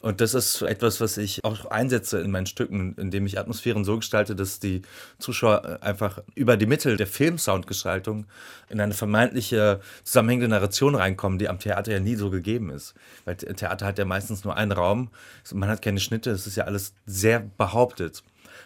Und 0.05 0.21
das 0.21 0.35
ist 0.35 0.61
etwas, 0.61 1.01
was 1.01 1.17
ich 1.17 1.43
auch 1.43 1.65
einsetze 1.65 2.19
in 2.19 2.29
meinen 2.29 2.45
Stücken, 2.45 2.93
indem 2.99 3.25
ich 3.25 3.39
Atmosphären 3.39 3.83
so 3.83 3.95
gestalte, 3.95 4.35
dass 4.35 4.59
die 4.59 4.83
Zuschauer 5.17 5.79
einfach 5.81 6.21
über 6.35 6.57
die 6.57 6.67
Mittel 6.67 6.95
der 6.95 7.07
Filmsoundgestaltung 7.07 8.27
in 8.69 8.79
eine 8.79 8.93
vermeintliche 8.93 9.79
zusammenhängende 10.03 10.49
Narration 10.49 10.93
reinkommen, 10.93 11.39
die 11.39 11.49
am 11.49 11.57
Theater 11.57 11.91
ja 11.91 11.99
nie 11.99 12.17
so 12.17 12.29
gegeben 12.29 12.69
ist. 12.69 12.93
Weil 13.25 13.37
Theater 13.37 13.87
hat 13.87 13.97
ja 13.97 14.05
meistens 14.05 14.43
nur 14.43 14.55
einen 14.55 14.73
Raum, 14.73 15.09
man 15.51 15.69
hat 15.69 15.81
keine 15.81 15.99
Schnitte, 15.99 16.29
es 16.29 16.45
ist 16.45 16.55
ja 16.55 16.65
alles 16.65 16.93
sehr 17.07 17.39
behauptet. 17.57 18.21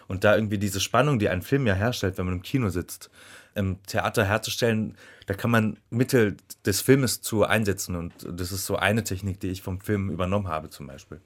Und 0.08 0.24
da 0.24 0.34
irgendwie 0.34 0.58
diese 0.58 0.80
Spannung, 0.80 1.18
die 1.18 1.28
ein 1.28 1.42
Film 1.42 1.66
ja 1.66 1.74
herstellt, 1.74 2.18
wenn 2.18 2.26
man 2.26 2.34
im 2.34 2.42
Kino 2.42 2.68
sitzt, 2.68 3.10
im 3.54 3.82
Theater 3.84 4.24
herzustellen, 4.24 4.96
da 5.26 5.34
kann 5.34 5.50
man 5.50 5.76
Mittel 5.90 6.36
des 6.64 6.80
Filmes 6.80 7.20
zu 7.20 7.44
einsetzen. 7.44 7.96
Und 7.96 8.12
das 8.28 8.52
ist 8.52 8.66
so 8.66 8.76
eine 8.76 9.04
Technik, 9.04 9.40
die 9.40 9.48
ich 9.48 9.62
vom 9.62 9.80
Film 9.80 10.10
übernommen 10.10 10.48
habe 10.48 10.70
zum 10.70 10.86
Beispiel. 10.86 11.20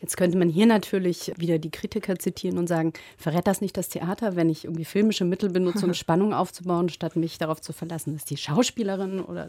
Jetzt 0.00 0.16
könnte 0.16 0.38
man 0.38 0.48
hier 0.48 0.66
natürlich 0.66 1.32
wieder 1.36 1.58
die 1.58 1.70
Kritiker 1.70 2.18
zitieren 2.18 2.58
und 2.58 2.68
sagen, 2.68 2.92
verrät 3.16 3.46
das 3.46 3.60
nicht 3.60 3.76
das 3.76 3.88
Theater, 3.88 4.36
wenn 4.36 4.48
ich 4.48 4.64
irgendwie 4.64 4.84
filmische 4.84 5.24
Mittel 5.24 5.50
benutze, 5.50 5.86
um 5.86 5.94
Spannung 5.94 6.32
aufzubauen, 6.32 6.88
statt 6.88 7.16
mich 7.16 7.38
darauf 7.38 7.60
zu 7.60 7.72
verlassen, 7.72 8.14
dass 8.14 8.24
die 8.24 8.36
Schauspielerinnen 8.36 9.20
oder 9.20 9.48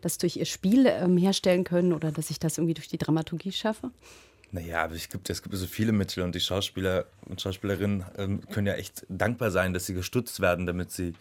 das 0.00 0.18
durch 0.18 0.36
ihr 0.36 0.44
Spiel 0.44 0.86
ähm, 0.86 1.16
herstellen 1.16 1.64
können 1.64 1.92
oder 1.92 2.12
dass 2.12 2.30
ich 2.30 2.38
das 2.38 2.58
irgendwie 2.58 2.74
durch 2.74 2.88
die 2.88 2.98
Dramaturgie 2.98 3.52
schaffe? 3.52 3.90
Naja, 4.50 4.84
aber 4.84 4.94
es 4.94 5.08
gibt, 5.08 5.28
es 5.28 5.42
gibt 5.42 5.54
so 5.54 5.66
viele 5.66 5.92
Mittel 5.92 6.22
und 6.22 6.34
die 6.34 6.40
Schauspieler 6.40 7.06
und 7.26 7.40
Schauspielerinnen 7.40 8.04
ähm, 8.16 8.40
können 8.48 8.66
ja 8.66 8.74
echt 8.74 9.04
dankbar 9.08 9.50
sein, 9.50 9.74
dass 9.74 9.86
sie 9.86 9.94
gestützt 9.94 10.40
werden, 10.40 10.66
damit 10.66 10.90
sie 10.90 11.14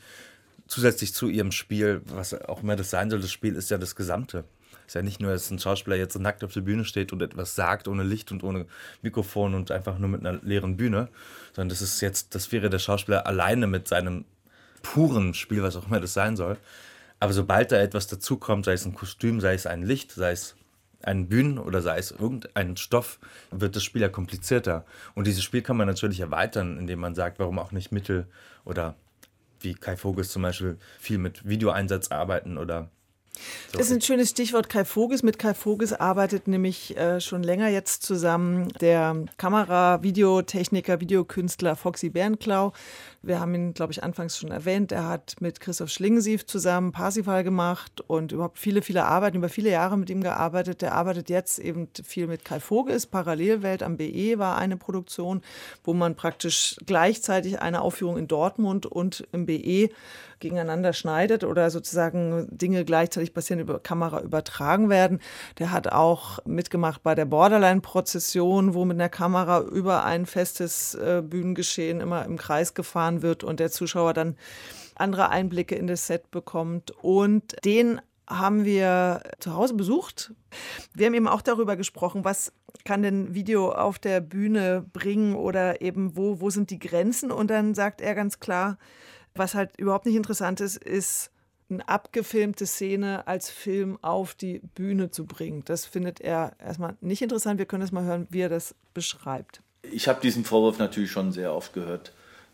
zusätzlich 0.67 1.13
zu 1.13 1.27
ihrem 1.27 1.51
Spiel, 1.51 2.01
was 2.05 2.33
auch 2.33 2.63
immer 2.63 2.75
das 2.75 2.89
sein 2.89 3.09
soll, 3.09 3.19
das 3.19 3.31
Spiel 3.31 3.55
ist 3.55 3.69
ja 3.69 3.77
das 3.77 3.95
Gesamte 3.95 4.45
ist 4.87 4.93
ja 4.95 5.01
nicht 5.01 5.19
nur, 5.19 5.31
dass 5.31 5.51
ein 5.51 5.59
Schauspieler 5.59 5.97
jetzt 5.97 6.17
nackt 6.17 6.43
auf 6.43 6.53
der 6.53 6.61
Bühne 6.61 6.85
steht 6.85 7.11
und 7.11 7.21
etwas 7.21 7.55
sagt, 7.55 7.89
ohne 7.89 8.03
Licht 8.03 8.31
und 8.31 8.43
ohne 8.43 8.65
Mikrofon 9.01 9.53
und 9.53 9.69
einfach 9.69 9.99
nur 9.99 10.09
mit 10.09 10.25
einer 10.25 10.39
leeren 10.41 10.77
Bühne, 10.77 11.09
sondern 11.53 11.69
das 11.69 11.81
ist 11.81 11.99
jetzt, 12.01 12.33
das 12.33 12.51
wäre 12.53 12.69
der 12.69 12.79
Schauspieler 12.79 13.27
alleine 13.27 13.67
mit 13.67 13.87
seinem 13.87 14.23
puren 14.81 15.33
Spiel, 15.33 15.61
was 15.61 15.75
auch 15.75 15.87
immer 15.87 15.99
das 15.99 16.13
sein 16.13 16.37
soll. 16.37 16.57
Aber 17.19 17.33
sobald 17.33 17.71
da 17.71 17.77
etwas 17.77 18.07
dazukommt, 18.07 18.65
sei 18.65 18.73
es 18.73 18.85
ein 18.85 18.93
Kostüm, 18.93 19.41
sei 19.41 19.55
es 19.55 19.67
ein 19.67 19.83
Licht, 19.83 20.11
sei 20.11 20.31
es 20.31 20.55
ein 21.01 21.27
Bühnen 21.27 21.57
oder 21.59 21.81
sei 21.81 21.97
es 21.97 22.11
irgendein 22.11 22.77
Stoff, 22.77 23.19
wird 23.51 23.75
das 23.75 23.83
Spiel 23.83 24.01
ja 24.01 24.09
komplizierter. 24.09 24.85
Und 25.15 25.27
dieses 25.27 25.43
Spiel 25.43 25.61
kann 25.61 25.77
man 25.77 25.87
natürlich 25.87 26.19
erweitern, 26.19 26.77
indem 26.77 26.99
man 26.99 27.15
sagt, 27.15 27.39
warum 27.39 27.59
auch 27.59 27.71
nicht 27.71 27.91
Mittel 27.91 28.27
oder 28.65 28.95
wie 29.59 29.73
Kai 29.73 29.97
Vogels 29.97 30.29
zum 30.29 30.41
Beispiel 30.41 30.77
viel 30.99 31.17
mit 31.17 31.47
Videoeinsatz 31.47 32.09
arbeiten 32.09 32.57
oder 32.57 32.89
Das 33.73 33.87
ist 33.87 33.91
ein 33.91 34.01
schönes 34.01 34.29
Stichwort 34.29 34.69
Kai 34.69 34.85
Voges. 34.85 35.23
Mit 35.23 35.39
Kai 35.39 35.53
Voges 35.53 35.93
arbeitet 35.93 36.47
nämlich 36.47 36.95
äh, 36.97 37.19
schon 37.19 37.43
länger 37.43 37.67
jetzt 37.67 38.03
zusammen 38.03 38.69
der 38.81 39.25
Kamera-, 39.37 40.01
Videotechniker, 40.03 40.99
Videokünstler 40.99 41.75
Foxy 41.75 42.09
Bernklau. 42.09 42.73
Wir 43.21 43.39
haben 43.39 43.53
ihn, 43.55 43.73
glaube 43.73 43.91
ich, 43.91 44.03
anfangs 44.03 44.37
schon 44.37 44.51
erwähnt. 44.51 44.91
Er 44.91 45.07
hat 45.07 45.35
mit 45.41 45.59
Christoph 45.59 45.89
Schlingensief 45.89 46.45
zusammen 46.45 46.91
Parsifal 46.91 47.43
gemacht 47.43 48.01
und 48.07 48.31
überhaupt 48.31 48.57
viele, 48.57 48.81
viele 48.81 49.05
Arbeiten, 49.05 49.37
über 49.37 49.49
viele 49.49 49.69
Jahre 49.69 49.97
mit 49.97 50.09
ihm 50.09 50.21
gearbeitet. 50.21 50.81
Der 50.81 50.93
arbeitet 50.93 51.29
jetzt 51.29 51.59
eben 51.59 51.89
viel 52.03 52.27
mit 52.27 52.45
Kai 52.45 52.59
Voges. 52.59 53.05
Parallelwelt 53.05 53.83
am 53.83 53.97
BE 53.97 54.39
war 54.39 54.57
eine 54.57 54.77
Produktion, 54.77 55.41
wo 55.83 55.93
man 55.93 56.15
praktisch 56.15 56.77
gleichzeitig 56.85 57.59
eine 57.59 57.81
Aufführung 57.81 58.17
in 58.17 58.27
Dortmund 58.27 58.85
und 58.85 59.27
im 59.33 59.45
BE 59.45 59.89
gegeneinander 60.39 60.93
schneidet 60.93 61.43
oder 61.43 61.69
sozusagen 61.69 62.47
Dinge 62.51 62.85
gleichzeitig 62.85 63.33
passieren, 63.33 63.59
über 63.59 63.79
Kamera 63.79 64.21
übertragen 64.21 64.89
werden. 64.89 65.19
Der 65.59 65.71
hat 65.71 65.91
auch 65.91 66.39
mitgemacht 66.45 67.03
bei 67.03 67.15
der 67.15 67.25
Borderline-Prozession, 67.25 68.73
wo 68.73 68.85
mit 68.85 68.97
einer 68.97 69.09
Kamera 69.09 69.61
über 69.61 70.03
ein 70.03 70.25
festes 70.25 70.95
äh, 70.95 71.21
Bühnengeschehen 71.25 72.01
immer 72.01 72.25
im 72.25 72.37
Kreis 72.37 72.73
gefahren 72.73 73.21
wird 73.21 73.43
und 73.43 73.59
der 73.59 73.71
Zuschauer 73.71 74.13
dann 74.13 74.35
andere 74.95 75.29
Einblicke 75.29 75.75
in 75.75 75.87
das 75.87 76.07
Set 76.07 76.31
bekommt. 76.31 76.91
Und 77.01 77.55
den 77.65 78.01
haben 78.27 78.65
wir 78.65 79.21
zu 79.39 79.53
Hause 79.53 79.73
besucht. 79.73 80.33
Wir 80.93 81.07
haben 81.07 81.13
eben 81.13 81.27
auch 81.27 81.41
darüber 81.41 81.75
gesprochen, 81.77 82.25
was 82.25 82.51
kann 82.83 83.01
denn 83.01 83.33
Video 83.33 83.71
auf 83.71 83.99
der 83.99 84.19
Bühne 84.21 84.85
bringen 84.93 85.35
oder 85.35 85.81
eben 85.81 86.15
wo, 86.15 86.41
wo 86.41 86.49
sind 86.49 86.69
die 86.69 86.79
Grenzen? 86.79 87.31
Und 87.31 87.49
dann 87.49 87.73
sagt 87.73 88.01
er 88.01 88.15
ganz 88.15 88.39
klar, 88.39 88.77
was 89.37 89.55
halt 89.55 89.77
überhaupt 89.77 90.05
nicht 90.05 90.15
interessant 90.15 90.61
ist, 90.61 90.77
ist 90.77 91.31
eine 91.69 91.87
abgefilmte 91.87 92.65
Szene 92.65 93.27
als 93.27 93.49
Film 93.49 93.97
auf 94.01 94.35
die 94.35 94.59
Bühne 94.75 95.11
zu 95.11 95.25
bringen. 95.25 95.63
Das 95.65 95.85
findet 95.85 96.21
er 96.21 96.53
erstmal 96.59 96.95
nicht 97.01 97.21
interessant. 97.21 97.59
Wir 97.59 97.65
können 97.65 97.83
jetzt 97.83 97.91
mal 97.91 98.05
hören, 98.05 98.27
wie 98.29 98.39
er 98.39 98.49
das 98.49 98.73
beschreibt. 98.93 99.61
Ich 99.81 100.07
habe 100.07 100.21
diesen 100.21 100.45
Vorwurf 100.45 100.79
natürlich 100.79 101.11
schon 101.11 101.31
sehr 101.31 101.53
oft 101.53 101.73
gehört. 101.73 102.13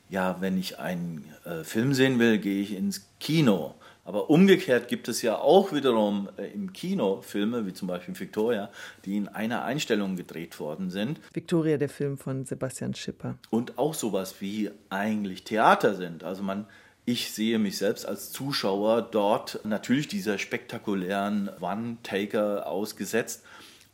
Ja, 0.10 0.38
wenn 0.42 0.58
ich 0.58 0.80
einen 0.80 1.26
äh, 1.46 1.64
Film 1.64 1.94
sehen 1.94 2.20
will, 2.20 2.38
gehe 2.38 2.62
ich 2.62 2.74
ins 2.74 3.08
Kino. 3.20 3.76
Aber 4.06 4.30
umgekehrt 4.30 4.90
gibt 4.90 5.08
es 5.08 5.22
ja 5.22 5.38
auch 5.38 5.72
wiederum 5.72 6.28
äh, 6.38 6.48
im 6.48 6.74
Kino 6.74 7.22
Filme, 7.22 7.66
wie 7.66 7.74
zum 7.74 7.88
Beispiel 7.88 8.20
Victoria, 8.20 8.70
die 9.06 9.16
in 9.16 9.30
einer 9.30 9.64
Einstellung 9.64 10.16
gedreht 10.16 10.60
worden 10.60 10.90
sind. 10.90 11.20
Victoria, 11.34 11.78
der 11.78 11.90
Film 11.90 12.18
von 12.18 12.46
Sebastian 12.46 12.94
Schipper. 12.94 13.38
Und 13.50 13.78
auch 13.78 13.94
sowas 13.94 14.36
wie 14.40 14.72
eigentlich 14.90 15.44
Theater 15.46 15.96
sind. 15.96 16.24
Also 16.24 16.44
man, 16.44 16.66
ich 17.06 17.32
sehe 17.32 17.60
mich 17.60 17.78
selbst 17.78 18.06
als 18.06 18.32
Zuschauer 18.32 19.02
dort 19.04 19.62
natürlich 19.64 20.10
dieser 20.10 20.38
spektakulären 20.38 21.50
One-Taker 21.62 22.68
ausgesetzt. 22.68 23.44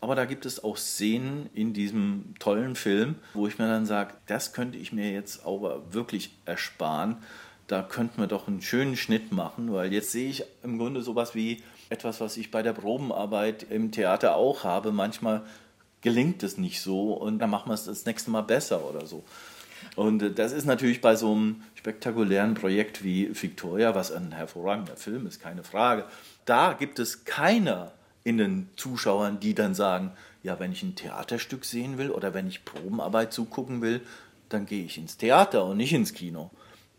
Aber 0.01 0.15
da 0.15 0.25
gibt 0.25 0.45
es 0.45 0.63
auch 0.63 0.77
Szenen 0.77 1.49
in 1.53 1.73
diesem 1.73 2.33
tollen 2.39 2.75
Film, 2.75 3.15
wo 3.33 3.47
ich 3.47 3.59
mir 3.59 3.67
dann 3.67 3.85
sage, 3.85 4.13
das 4.27 4.53
könnte 4.53 4.77
ich 4.77 4.93
mir 4.93 5.11
jetzt 5.11 5.45
aber 5.45 5.93
wirklich 5.93 6.31
ersparen 6.45 7.17
da 7.69 7.83
könnten 7.83 8.19
wir 8.19 8.27
doch 8.27 8.47
einen 8.47 8.63
schönen 8.63 8.97
Schnitt 8.97 9.31
machen, 9.31 9.71
weil 9.71 9.93
jetzt 9.93 10.11
sehe 10.11 10.29
ich 10.29 10.43
im 10.63 10.79
Grunde 10.79 11.03
sowas 11.03 11.35
wie 11.35 11.61
etwas, 11.89 12.19
was 12.19 12.35
ich 12.35 12.49
bei 12.49 12.63
der 12.63 12.73
Probenarbeit 12.73 13.63
im 13.69 13.91
Theater 13.91 14.35
auch 14.35 14.63
habe. 14.63 14.91
Manchmal 14.91 15.43
gelingt 16.01 16.41
es 16.41 16.57
nicht 16.57 16.81
so 16.81 17.13
und 17.13 17.37
dann 17.37 17.51
machen 17.51 17.69
wir 17.69 17.75
es 17.75 17.85
das 17.85 18.05
nächste 18.05 18.31
Mal 18.31 18.41
besser 18.41 18.83
oder 18.89 19.05
so. 19.05 19.23
Und 19.95 20.23
äh, 20.23 20.31
das 20.31 20.51
ist 20.51 20.65
natürlich 20.65 20.99
bei 20.99 21.15
so 21.15 21.31
einem 21.31 21.61
spektakulären 21.75 22.55
Projekt 22.55 23.03
wie 23.03 23.29
Victoria, 23.39 23.93
was 23.93 24.11
ein 24.11 24.31
hervorragender 24.31 24.95
Film 24.95 25.27
ist, 25.27 25.39
keine 25.39 25.63
Frage. 25.63 26.05
Da 26.45 26.73
gibt 26.73 26.97
es 26.97 27.23
keiner 27.23 27.91
in 28.23 28.39
den 28.39 28.69
Zuschauern, 28.77 29.39
die 29.39 29.53
dann 29.53 29.75
sagen, 29.75 30.11
ja, 30.41 30.59
wenn 30.59 30.71
ich 30.71 30.81
ein 30.81 30.95
Theaterstück 30.95 31.65
sehen 31.65 31.99
will 31.99 32.09
oder 32.09 32.33
wenn 32.33 32.47
ich 32.47 32.65
Probenarbeit 32.65 33.31
zugucken 33.31 33.81
will, 33.83 34.01
dann 34.49 34.65
gehe 34.65 34.85
ich 34.85 34.97
ins 34.97 35.17
Theater 35.17 35.65
und 35.65 35.77
nicht 35.77 35.93
ins 35.93 36.13
Kino. 36.13 36.49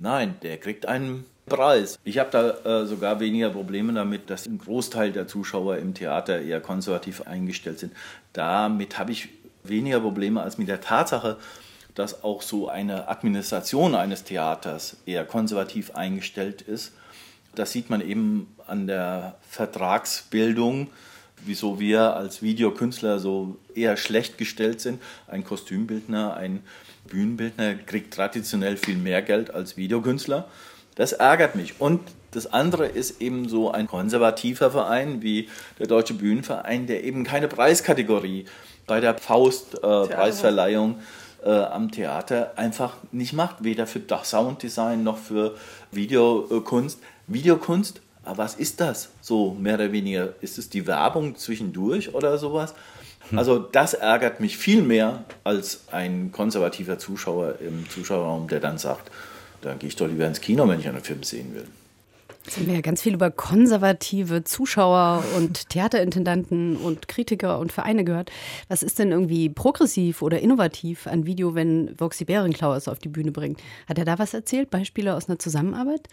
Nein, 0.00 0.37
der 0.42 0.57
kriegt 0.57 0.87
einen 0.87 1.26
Preis. 1.45 1.99
Ich 2.04 2.19
habe 2.19 2.30
da 2.30 2.83
äh, 2.83 2.87
sogar 2.87 3.21
weniger 3.21 3.50
Probleme 3.50 3.92
damit, 3.92 4.30
dass 4.30 4.47
ein 4.47 4.57
Großteil 4.57 5.12
der 5.12 5.28
Zuschauer 5.28 5.76
im 5.76 5.92
Theater 5.92 6.40
eher 6.40 6.61
konservativ 6.61 7.26
eingestellt 7.26 7.80
sind. 7.80 7.92
Damit 8.33 8.99
habe 8.99 9.12
ich 9.12 9.28
weniger 9.62 10.00
Probleme 10.00 10.42
als 10.42 10.57
mit 10.57 10.69
der 10.69 10.80
Tatsache, 10.80 11.37
dass 11.95 12.25
auch 12.25 12.40
so 12.40 12.69
eine 12.69 13.09
Administration 13.09 13.95
eines 13.95 14.25
Theaters 14.25 14.97
eher 15.04 15.26
konservativ 15.26 15.95
eingestellt 15.95 16.62
ist. 16.62 16.92
Das 17.54 17.73
sieht 17.73 17.90
man 17.90 18.00
eben 18.00 18.54
an 18.66 18.87
der 18.87 19.35
Vertragsbildung, 19.50 20.88
wieso 21.45 21.78
wir 21.78 22.16
als 22.16 22.40
Videokünstler 22.40 23.19
so 23.19 23.59
eher 23.75 23.99
schlecht 23.99 24.38
gestellt 24.38 24.80
sind. 24.80 25.02
Ein 25.26 25.45
Kostümbildner, 25.45 26.35
ein 26.35 26.62
Bühnenbildner 27.10 27.74
kriegt 27.74 28.14
traditionell 28.14 28.78
viel 28.78 28.96
mehr 28.96 29.20
Geld 29.20 29.52
als 29.52 29.76
Videokünstler. 29.76 30.48
Das 30.94 31.12
ärgert 31.12 31.54
mich. 31.54 31.80
Und 31.80 32.00
das 32.30 32.52
andere 32.52 32.86
ist 32.86 33.20
eben 33.20 33.48
so 33.48 33.70
ein 33.70 33.86
konservativer 33.86 34.70
Verein 34.70 35.20
wie 35.20 35.48
der 35.78 35.86
Deutsche 35.86 36.14
Bühnenverein, 36.14 36.86
der 36.86 37.04
eben 37.04 37.24
keine 37.24 37.48
Preiskategorie 37.48 38.46
bei 38.86 39.00
der 39.00 39.18
Faust-Preisverleihung 39.18 40.96
äh, 41.44 41.50
äh, 41.50 41.64
am 41.64 41.90
Theater 41.90 42.52
einfach 42.56 42.96
nicht 43.12 43.32
macht. 43.32 43.64
Weder 43.64 43.86
für 43.86 44.00
Sounddesign 44.24 45.02
noch 45.02 45.18
für 45.18 45.56
Videokunst. 45.90 47.00
Videokunst, 47.26 48.00
aber 48.24 48.38
was 48.38 48.54
ist 48.54 48.80
das 48.80 49.10
so 49.20 49.54
mehr 49.54 49.74
oder 49.74 49.92
weniger? 49.92 50.34
Ist 50.40 50.58
es 50.58 50.68
die 50.68 50.86
Werbung 50.86 51.36
zwischendurch 51.36 52.14
oder 52.14 52.38
sowas? 52.38 52.74
Also 53.37 53.58
das 53.58 53.94
ärgert 53.94 54.40
mich 54.40 54.56
viel 54.56 54.82
mehr 54.82 55.25
als 55.44 55.84
ein 55.90 56.32
konservativer 56.32 56.99
Zuschauer 56.99 57.56
im 57.60 57.88
Zuschauerraum, 57.88 58.49
der 58.49 58.60
dann 58.60 58.78
sagt, 58.78 59.10
dann 59.62 59.78
gehe 59.78 59.88
ich 59.88 59.96
doch 59.96 60.08
lieber 60.08 60.26
ins 60.26 60.40
Kino, 60.40 60.66
wenn 60.68 60.80
ich 60.80 60.88
einen 60.88 61.02
Film 61.02 61.22
sehen 61.22 61.54
will. 61.54 61.66
Jetzt 62.44 62.56
haben 62.56 62.66
wir 62.68 62.75
ja 62.75 62.80
ganz 62.80 63.02
viel 63.02 63.12
über 63.12 63.30
konservative 63.30 64.44
Zuschauer 64.44 65.22
und 65.37 65.68
Theaterintendanten 65.68 66.76
und 66.78 67.06
Kritiker 67.06 67.58
und 67.58 67.70
Vereine 67.70 68.02
gehört. 68.02 68.32
Was 68.68 68.82
ist 68.82 68.99
denn 68.99 69.12
irgendwie 69.12 69.50
progressiv 69.50 70.22
oder 70.22 70.40
innovativ 70.40 71.06
an 71.06 71.26
Video, 71.26 71.54
wenn 71.54 71.94
Voxy 71.99 72.25
Bärenklau 72.25 72.75
es 72.75 72.88
auf 72.88 72.99
die 72.99 73.10
Bühne 73.10 73.30
bringt? 73.30 73.60
Hat 73.87 73.99
er 73.99 74.06
da 74.06 74.18
was 74.18 74.32
erzählt? 74.32 74.70
Beispiele 74.70 75.14
aus 75.14 75.28
einer 75.28 75.38
Zusammenarbeit? 75.38 76.08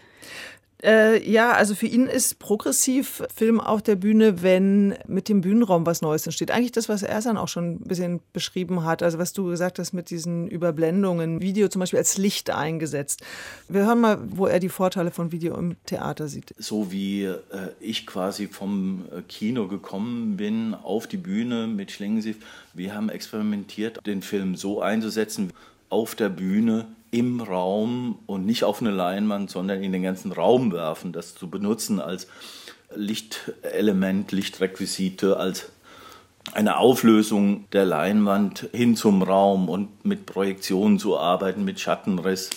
Äh, 0.83 1.27
ja, 1.27 1.53
also 1.53 1.73
für 1.73 1.87
ihn 1.87 2.05
ist 2.05 2.37
progressiv 2.37 3.23
Film 3.33 3.59
auf 3.59 3.81
der 3.81 3.95
Bühne, 3.95 4.43
wenn 4.43 4.95
mit 5.07 5.27
dem 5.27 5.41
Bühnenraum 5.41 5.87
was 5.87 6.01
Neues 6.01 6.27
entsteht. 6.27 6.51
Eigentlich 6.51 6.71
das, 6.71 6.87
was 6.87 7.01
er 7.01 7.19
dann 7.21 7.37
auch 7.37 7.47
schon 7.47 7.71
ein 7.71 7.79
bisschen 7.79 8.19
beschrieben 8.31 8.83
hat. 8.83 9.01
Also 9.01 9.17
was 9.17 9.33
du 9.33 9.45
gesagt 9.45 9.79
hast 9.79 9.93
mit 9.93 10.11
diesen 10.11 10.47
Überblendungen, 10.47 11.41
Video 11.41 11.67
zum 11.67 11.79
Beispiel 11.79 11.97
als 11.97 12.17
Licht 12.17 12.51
eingesetzt. 12.51 13.23
Wir 13.67 13.85
hören 13.85 14.01
mal, 14.01 14.19
wo 14.29 14.45
er 14.45 14.59
die 14.59 14.69
Vorteile 14.69 15.09
von 15.09 15.31
Video 15.31 15.57
im 15.57 15.77
Theater 15.85 16.27
sieht. 16.27 16.53
So 16.59 16.91
wie 16.91 17.23
äh, 17.23 17.39
ich 17.79 18.05
quasi 18.05 18.47
vom 18.47 19.05
äh, 19.11 19.21
Kino 19.23 19.67
gekommen 19.67 20.37
bin 20.37 20.75
auf 20.75 21.07
die 21.07 21.17
Bühne 21.17 21.65
mit 21.65 21.91
Schlingensief. 21.91 22.37
Wir 22.75 22.93
haben 22.93 23.09
experimentiert, 23.09 24.05
den 24.05 24.21
Film 24.21 24.55
so 24.55 24.81
einzusetzen, 24.81 25.53
auf 25.89 26.13
der 26.13 26.29
Bühne 26.29 26.85
im 27.17 27.41
Raum 27.41 28.19
und 28.25 28.45
nicht 28.45 28.63
auf 28.63 28.81
eine 28.81 28.91
Leinwand, 28.91 29.49
sondern 29.49 29.81
in 29.83 29.91
den 29.91 30.03
ganzen 30.03 30.31
Raum 30.31 30.71
werfen, 30.71 31.11
das 31.11 31.35
zu 31.35 31.49
benutzen 31.49 31.99
als 31.99 32.27
Lichtelement, 32.95 34.31
Lichtrequisite, 34.31 35.37
als 35.37 35.69
eine 36.53 36.77
Auflösung 36.77 37.65
der 37.71 37.85
Leinwand 37.85 38.69
hin 38.71 38.95
zum 38.95 39.21
Raum 39.21 39.67
und 39.67 40.05
mit 40.05 40.25
Projektionen 40.25 40.99
zu 40.99 41.17
arbeiten, 41.17 41.65
mit 41.65 41.79
Schattenriss 41.79 42.49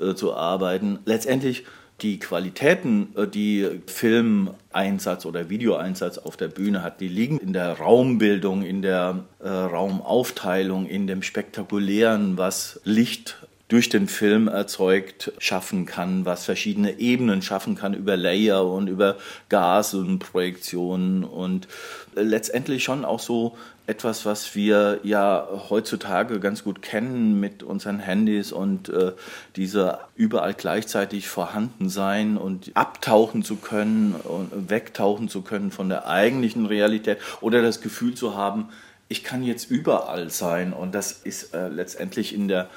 äh, 0.00 0.14
zu 0.14 0.34
arbeiten. 0.34 1.00
Letztendlich 1.04 1.64
die 2.00 2.18
Qualitäten, 2.18 3.14
äh, 3.16 3.26
die 3.26 3.80
Filmeinsatz 3.86 5.26
oder 5.26 5.50
Videoeinsatz 5.50 6.18
auf 6.18 6.36
der 6.36 6.48
Bühne 6.48 6.82
hat, 6.82 7.00
die 7.00 7.08
liegen 7.08 7.38
in 7.38 7.52
der 7.52 7.78
Raumbildung, 7.78 8.62
in 8.62 8.82
der 8.82 9.24
äh, 9.40 9.48
Raumaufteilung, 9.48 10.86
in 10.86 11.06
dem 11.06 11.22
Spektakulären, 11.22 12.38
was 12.38 12.80
Licht 12.84 13.46
durch 13.74 13.88
den 13.88 14.06
Film 14.06 14.46
erzeugt 14.46 15.32
schaffen 15.38 15.84
kann, 15.84 16.24
was 16.24 16.44
verschiedene 16.44 17.00
Ebenen 17.00 17.42
schaffen 17.42 17.74
kann 17.74 17.92
über 17.92 18.16
Layer 18.16 18.64
und 18.64 18.86
über 18.86 19.16
Gas 19.48 19.94
und 19.94 20.20
Projektionen 20.20 21.24
und 21.24 21.66
letztendlich 22.14 22.84
schon 22.84 23.04
auch 23.04 23.18
so 23.18 23.56
etwas, 23.88 24.24
was 24.24 24.54
wir 24.54 25.00
ja 25.02 25.48
heutzutage 25.70 26.38
ganz 26.38 26.62
gut 26.62 26.82
kennen 26.82 27.40
mit 27.40 27.64
unseren 27.64 27.98
Handys 27.98 28.52
und 28.52 28.90
äh, 28.90 29.10
diese 29.56 29.98
überall 30.14 30.54
gleichzeitig 30.54 31.26
vorhanden 31.26 31.88
sein 31.88 32.36
und 32.36 32.70
abtauchen 32.74 33.42
zu 33.42 33.56
können 33.56 34.14
und 34.14 34.70
wegtauchen 34.70 35.28
zu 35.28 35.42
können 35.42 35.72
von 35.72 35.88
der 35.88 36.06
eigentlichen 36.06 36.66
Realität 36.66 37.18
oder 37.40 37.60
das 37.60 37.80
Gefühl 37.80 38.14
zu 38.14 38.36
haben, 38.36 38.68
ich 39.08 39.24
kann 39.24 39.42
jetzt 39.42 39.68
überall 39.68 40.30
sein 40.30 40.72
und 40.72 40.94
das 40.94 41.10
ist 41.10 41.54
äh, 41.54 41.68
letztendlich 41.68 42.34
in 42.34 42.46
der 42.46 42.70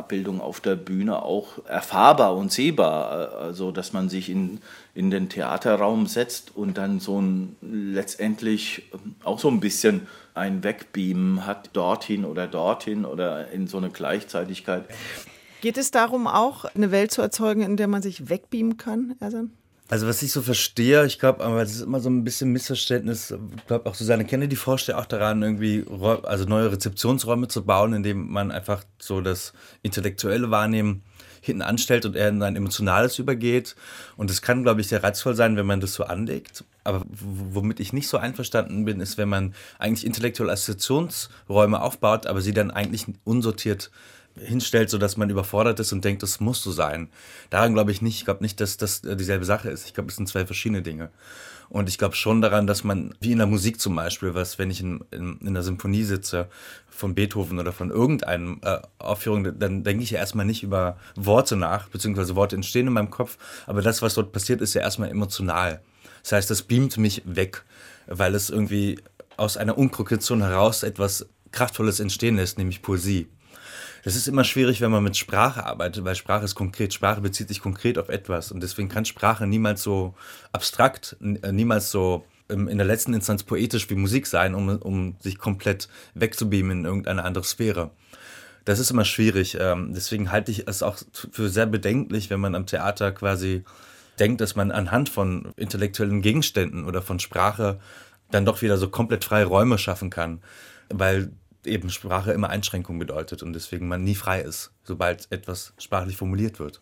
Abbildung 0.00 0.40
auf 0.40 0.60
der 0.60 0.76
Bühne 0.76 1.22
auch 1.22 1.64
erfahrbar 1.66 2.34
und 2.34 2.50
sehbar. 2.50 3.34
Also, 3.38 3.70
dass 3.70 3.92
man 3.92 4.08
sich 4.08 4.30
in, 4.30 4.60
in 4.94 5.10
den 5.10 5.28
Theaterraum 5.28 6.06
setzt 6.06 6.56
und 6.56 6.78
dann 6.78 7.00
so 7.00 7.20
ein 7.20 7.56
letztendlich 7.60 8.90
auch 9.22 9.38
so 9.38 9.48
ein 9.48 9.60
bisschen 9.60 10.06
ein 10.32 10.64
Wegbeamen 10.64 11.44
hat, 11.44 11.70
dorthin 11.74 12.24
oder 12.24 12.46
dorthin 12.46 13.04
oder 13.04 13.50
in 13.50 13.66
so 13.66 13.76
eine 13.76 13.90
Gleichzeitigkeit. 13.90 14.84
Geht 15.60 15.76
es 15.76 15.90
darum 15.90 16.26
auch, 16.26 16.64
eine 16.64 16.90
Welt 16.90 17.12
zu 17.12 17.20
erzeugen, 17.20 17.60
in 17.60 17.76
der 17.76 17.86
man 17.86 18.00
sich 18.00 18.30
wegbeamen 18.30 18.78
kann, 18.78 19.16
Ersan? 19.20 19.50
Also 19.90 20.06
was 20.06 20.22
ich 20.22 20.30
so 20.30 20.40
verstehe, 20.40 21.04
ich 21.04 21.18
glaube, 21.18 21.42
aber 21.44 21.62
das 21.62 21.72
ist 21.72 21.80
immer 21.80 21.98
so 21.98 22.08
ein 22.08 22.22
bisschen 22.22 22.52
Missverständnis. 22.52 23.32
Ich 23.56 23.66
glaube 23.66 23.90
auch 23.90 23.96
Susanne 23.96 24.24
Kennedy 24.24 24.54
forscht 24.54 24.88
ja 24.88 24.96
auch 24.98 25.04
daran, 25.04 25.42
irgendwie 25.42 25.84
also 26.22 26.44
neue 26.44 26.70
Rezeptionsräume 26.70 27.48
zu 27.48 27.64
bauen, 27.64 27.92
indem 27.92 28.30
man 28.30 28.52
einfach 28.52 28.84
so 29.00 29.20
das 29.20 29.52
intellektuelle 29.82 30.48
Wahrnehmen 30.52 31.02
hinten 31.40 31.62
anstellt 31.62 32.06
und 32.06 32.14
er 32.14 32.28
in 32.28 32.40
ein 32.40 32.54
emotionales 32.54 33.18
übergeht. 33.18 33.74
Und 34.16 34.30
das 34.30 34.42
kann, 34.42 34.62
glaube 34.62 34.80
ich, 34.80 34.86
sehr 34.86 35.02
reizvoll 35.02 35.34
sein, 35.34 35.56
wenn 35.56 35.66
man 35.66 35.80
das 35.80 35.94
so 35.94 36.04
anlegt. 36.04 36.64
Aber 36.84 37.02
womit 37.08 37.80
ich 37.80 37.92
nicht 37.92 38.06
so 38.06 38.16
einverstanden 38.16 38.84
bin, 38.84 39.00
ist, 39.00 39.18
wenn 39.18 39.28
man 39.28 39.54
eigentlich 39.80 40.06
intellektuelle 40.06 40.52
Assoziationsräume 40.52 41.82
aufbaut, 41.82 42.28
aber 42.28 42.42
sie 42.42 42.54
dann 42.54 42.70
eigentlich 42.70 43.06
unsortiert 43.24 43.90
hinstellt, 44.36 44.90
sodass 44.90 45.16
man 45.16 45.30
überfordert 45.30 45.80
ist 45.80 45.92
und 45.92 46.04
denkt, 46.04 46.22
das 46.22 46.40
muss 46.40 46.62
so 46.62 46.70
sein. 46.72 47.08
Daran 47.50 47.74
glaube 47.74 47.90
ich 47.90 48.02
nicht. 48.02 48.16
Ich 48.16 48.24
glaube 48.24 48.42
nicht, 48.42 48.60
dass 48.60 48.76
das 48.76 49.04
äh, 49.04 49.16
dieselbe 49.16 49.44
Sache 49.44 49.70
ist. 49.70 49.86
Ich 49.86 49.94
glaube, 49.94 50.10
es 50.10 50.16
sind 50.16 50.28
zwei 50.28 50.46
verschiedene 50.46 50.82
Dinge. 50.82 51.10
Und 51.68 51.88
ich 51.88 51.98
glaube 51.98 52.16
schon 52.16 52.42
daran, 52.42 52.66
dass 52.66 52.82
man, 52.82 53.14
wie 53.20 53.30
in 53.30 53.38
der 53.38 53.46
Musik 53.46 53.80
zum 53.80 53.94
Beispiel, 53.94 54.34
was, 54.34 54.58
wenn 54.58 54.70
ich 54.70 54.80
in, 54.80 55.04
in, 55.12 55.38
in 55.40 55.48
einer 55.48 55.62
Symphonie 55.62 56.02
sitze 56.02 56.48
von 56.88 57.14
Beethoven 57.14 57.60
oder 57.60 57.72
von 57.72 57.90
irgendeinem 57.90 58.60
äh, 58.62 58.78
Aufführung, 58.98 59.58
dann 59.58 59.84
denke 59.84 60.02
ich 60.02 60.10
ja 60.10 60.18
erstmal 60.18 60.46
nicht 60.46 60.64
über 60.64 60.98
Worte 61.14 61.54
nach, 61.54 61.88
beziehungsweise 61.88 62.34
Worte 62.34 62.56
entstehen 62.56 62.88
in 62.88 62.92
meinem 62.92 63.10
Kopf, 63.10 63.38
aber 63.66 63.82
das, 63.82 64.02
was 64.02 64.14
dort 64.14 64.32
passiert, 64.32 64.60
ist 64.60 64.74
ja 64.74 64.82
erstmal 64.82 65.10
emotional. 65.10 65.80
Das 66.22 66.32
heißt, 66.32 66.50
das 66.50 66.62
beamt 66.62 66.98
mich 66.98 67.22
weg, 67.24 67.64
weil 68.06 68.34
es 68.34 68.50
irgendwie 68.50 68.98
aus 69.36 69.56
einer 69.56 69.78
Unkrokation 69.78 70.42
heraus 70.42 70.82
etwas 70.82 71.26
Kraftvolles 71.52 72.00
entstehen 72.00 72.36
lässt, 72.36 72.58
nämlich 72.58 72.82
Poesie. 72.82 73.28
Das 74.02 74.16
ist 74.16 74.28
immer 74.28 74.44
schwierig, 74.44 74.80
wenn 74.80 74.90
man 74.90 75.04
mit 75.04 75.16
Sprache 75.16 75.64
arbeitet, 75.64 76.04
weil 76.04 76.14
Sprache 76.14 76.44
ist 76.44 76.54
konkret. 76.54 76.94
Sprache 76.94 77.20
bezieht 77.20 77.48
sich 77.48 77.60
konkret 77.60 77.98
auf 77.98 78.08
etwas. 78.08 78.50
Und 78.50 78.62
deswegen 78.62 78.88
kann 78.88 79.04
Sprache 79.04 79.46
niemals 79.46 79.82
so 79.82 80.14
abstrakt, 80.52 81.16
äh, 81.20 81.52
niemals 81.52 81.90
so 81.90 82.24
ähm, 82.48 82.68
in 82.68 82.78
der 82.78 82.86
letzten 82.86 83.14
Instanz 83.14 83.42
poetisch 83.42 83.90
wie 83.90 83.94
Musik 83.94 84.26
sein, 84.26 84.54
um, 84.54 84.68
um 84.78 85.16
sich 85.20 85.38
komplett 85.38 85.88
wegzubeamen 86.14 86.80
in 86.80 86.84
irgendeine 86.84 87.24
andere 87.24 87.44
Sphäre. 87.44 87.90
Das 88.64 88.78
ist 88.78 88.90
immer 88.90 89.04
schwierig. 89.04 89.56
Ähm, 89.60 89.92
deswegen 89.94 90.30
halte 90.32 90.50
ich 90.50 90.66
es 90.68 90.82
auch 90.82 90.98
für 91.32 91.48
sehr 91.48 91.66
bedenklich, 91.66 92.30
wenn 92.30 92.40
man 92.40 92.54
am 92.54 92.66
Theater 92.66 93.12
quasi 93.12 93.64
denkt, 94.18 94.40
dass 94.40 94.56
man 94.56 94.70
anhand 94.70 95.08
von 95.08 95.52
intellektuellen 95.56 96.20
Gegenständen 96.22 96.84
oder 96.84 97.02
von 97.02 97.20
Sprache 97.20 97.80
dann 98.30 98.44
doch 98.44 98.62
wieder 98.62 98.76
so 98.76 98.88
komplett 98.88 99.24
freie 99.24 99.46
Räume 99.46 99.78
schaffen 99.78 100.10
kann. 100.10 100.40
Weil 100.88 101.32
eben 101.66 101.90
Sprache 101.90 102.32
immer 102.32 102.48
Einschränkung 102.50 102.98
bedeutet 102.98 103.42
und 103.42 103.52
deswegen 103.52 103.88
man 103.88 104.02
nie 104.02 104.14
frei 104.14 104.40
ist, 104.40 104.72
sobald 104.82 105.30
etwas 105.30 105.74
sprachlich 105.78 106.16
formuliert 106.16 106.58
wird. 106.58 106.80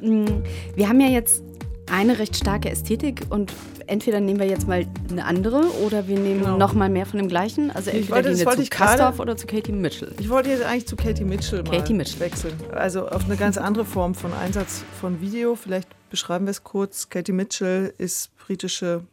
Mm, 0.00 0.42
wir 0.74 0.88
haben 0.88 1.00
ja 1.00 1.08
jetzt 1.08 1.42
eine 1.90 2.18
recht 2.18 2.36
starke 2.36 2.70
Ästhetik 2.70 3.26
und 3.30 3.52
entweder 3.86 4.20
nehmen 4.20 4.40
wir 4.40 4.46
jetzt 4.46 4.66
mal 4.66 4.86
eine 5.10 5.24
andere 5.24 5.62
oder 5.84 6.08
wir 6.08 6.18
nehmen 6.18 6.40
genau. 6.40 6.56
noch 6.56 6.74
mal 6.74 6.88
mehr 6.88 7.06
von 7.06 7.18
dem 7.18 7.28
gleichen. 7.28 7.70
Also 7.70 7.90
entweder 7.90 8.16
wollte, 8.16 8.34
gehen 8.34 8.46
wir 8.46 8.64
zu 8.64 8.70
Kastorf 8.70 9.20
oder 9.20 9.36
zu 9.36 9.46
Katie 9.46 9.72
Mitchell. 9.72 10.12
Ich 10.18 10.28
wollte 10.28 10.50
jetzt 10.50 10.64
eigentlich 10.64 10.86
zu 10.86 10.96
Katie 10.96 11.24
Mitchell 11.24 11.62
Katie 11.64 11.92
Mitchell. 11.92 12.20
wechseln. 12.20 12.54
Also 12.72 13.08
auf 13.08 13.24
eine 13.24 13.36
ganz 13.36 13.58
andere 13.58 13.84
Form 13.84 14.14
von 14.14 14.32
Einsatz 14.32 14.82
von 15.00 15.20
Video. 15.20 15.54
Vielleicht 15.54 15.88
beschreiben 16.10 16.46
wir 16.46 16.52
es 16.52 16.64
kurz. 16.64 17.08
Katie 17.08 17.32
Mitchell 17.32 17.92
ist 17.98 18.36
britische 18.38 19.04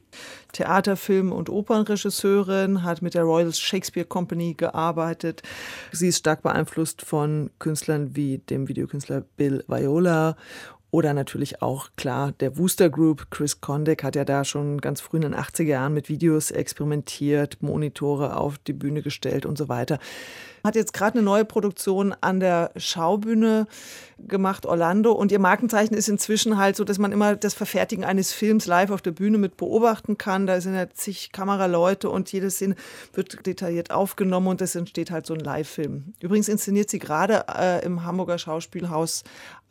Theater-, 0.54 0.98
Film- 0.98 1.32
und 1.32 1.50
Opernregisseurin, 1.50 2.84
hat 2.84 3.02
mit 3.02 3.14
der 3.14 3.24
Royal 3.24 3.54
Shakespeare 3.54 4.08
Company 4.08 4.54
gearbeitet. 4.54 5.44
Sie 5.92 6.08
ist 6.08 6.20
stark 6.20 6.42
beeinflusst 6.42 7.02
von 7.02 7.50
Künstlern 7.60 8.16
wie 8.16 8.40
dem 8.40 8.68
Videokünstler 8.68 9.24
Bill 9.38 9.64
Viola 9.68 10.36
oder 10.92 11.14
natürlich 11.14 11.62
auch 11.62 11.90
klar 11.96 12.34
der 12.34 12.58
Wooster 12.58 12.90
Group. 12.90 13.32
Chris 13.32 13.62
Condek 13.62 14.04
hat 14.04 14.16
ja 14.16 14.26
da 14.26 14.44
schon 14.44 14.82
ganz 14.82 15.00
früh 15.00 15.18
in 15.18 15.24
den 15.24 15.36
80er 15.36 15.64
Jahren 15.64 15.94
mit 15.94 16.10
Videos 16.10 16.52
experimentiert, 16.52 17.64
Monitore 17.64 18.36
auf 18.36 18.58
die 18.58 18.74
Bühne 18.74 19.02
gestellt 19.02 19.46
und 19.46 19.58
so 19.58 19.70
weiter. 19.70 20.00
Hat 20.64 20.76
jetzt 20.76 20.94
gerade 20.94 21.18
eine 21.18 21.24
neue 21.24 21.46
Produktion 21.46 22.14
an 22.22 22.40
der 22.40 22.72
Schaubühne 22.76 23.68
gemacht, 24.28 24.68
Orlando. 24.68 25.12
Und 25.12 25.32
ihr 25.32 25.40
Markenzeichen 25.40 25.96
ist 25.96 26.08
inzwischen 26.08 26.58
halt 26.58 26.76
so, 26.76 26.84
dass 26.84 27.00
man 27.00 27.12
immer 27.12 27.36
das 27.36 27.56
Verfertigen 27.56 28.04
eines 28.04 28.32
Films 28.32 28.68
live 28.68 28.92
auf 28.92 29.02
der 29.02 29.12
Bühne 29.12 29.40
mit 29.40 29.58
beobachten 29.58 30.20
kann. 30.20 30.46
Da 30.46 30.62
sind 30.62 30.76
ja 30.76 30.88
zig 30.90 31.32
Kameraleute 31.32 32.10
und 32.10 32.32
jede 32.32 32.52
Szene 32.52 32.76
wird 33.14 33.46
detailliert 33.48 33.90
aufgenommen 33.90 34.48
und 34.48 34.62
es 34.62 34.76
entsteht 34.76 35.10
halt 35.10 35.26
so 35.26 35.34
ein 35.34 35.40
Live-Film. 35.40 36.14
Übrigens 36.20 36.48
inszeniert 36.48 36.92
sie 36.92 37.00
gerade 37.00 37.46
äh, 37.48 37.84
im 37.84 38.04
Hamburger 38.04 38.38
Schauspielhaus 38.38 39.24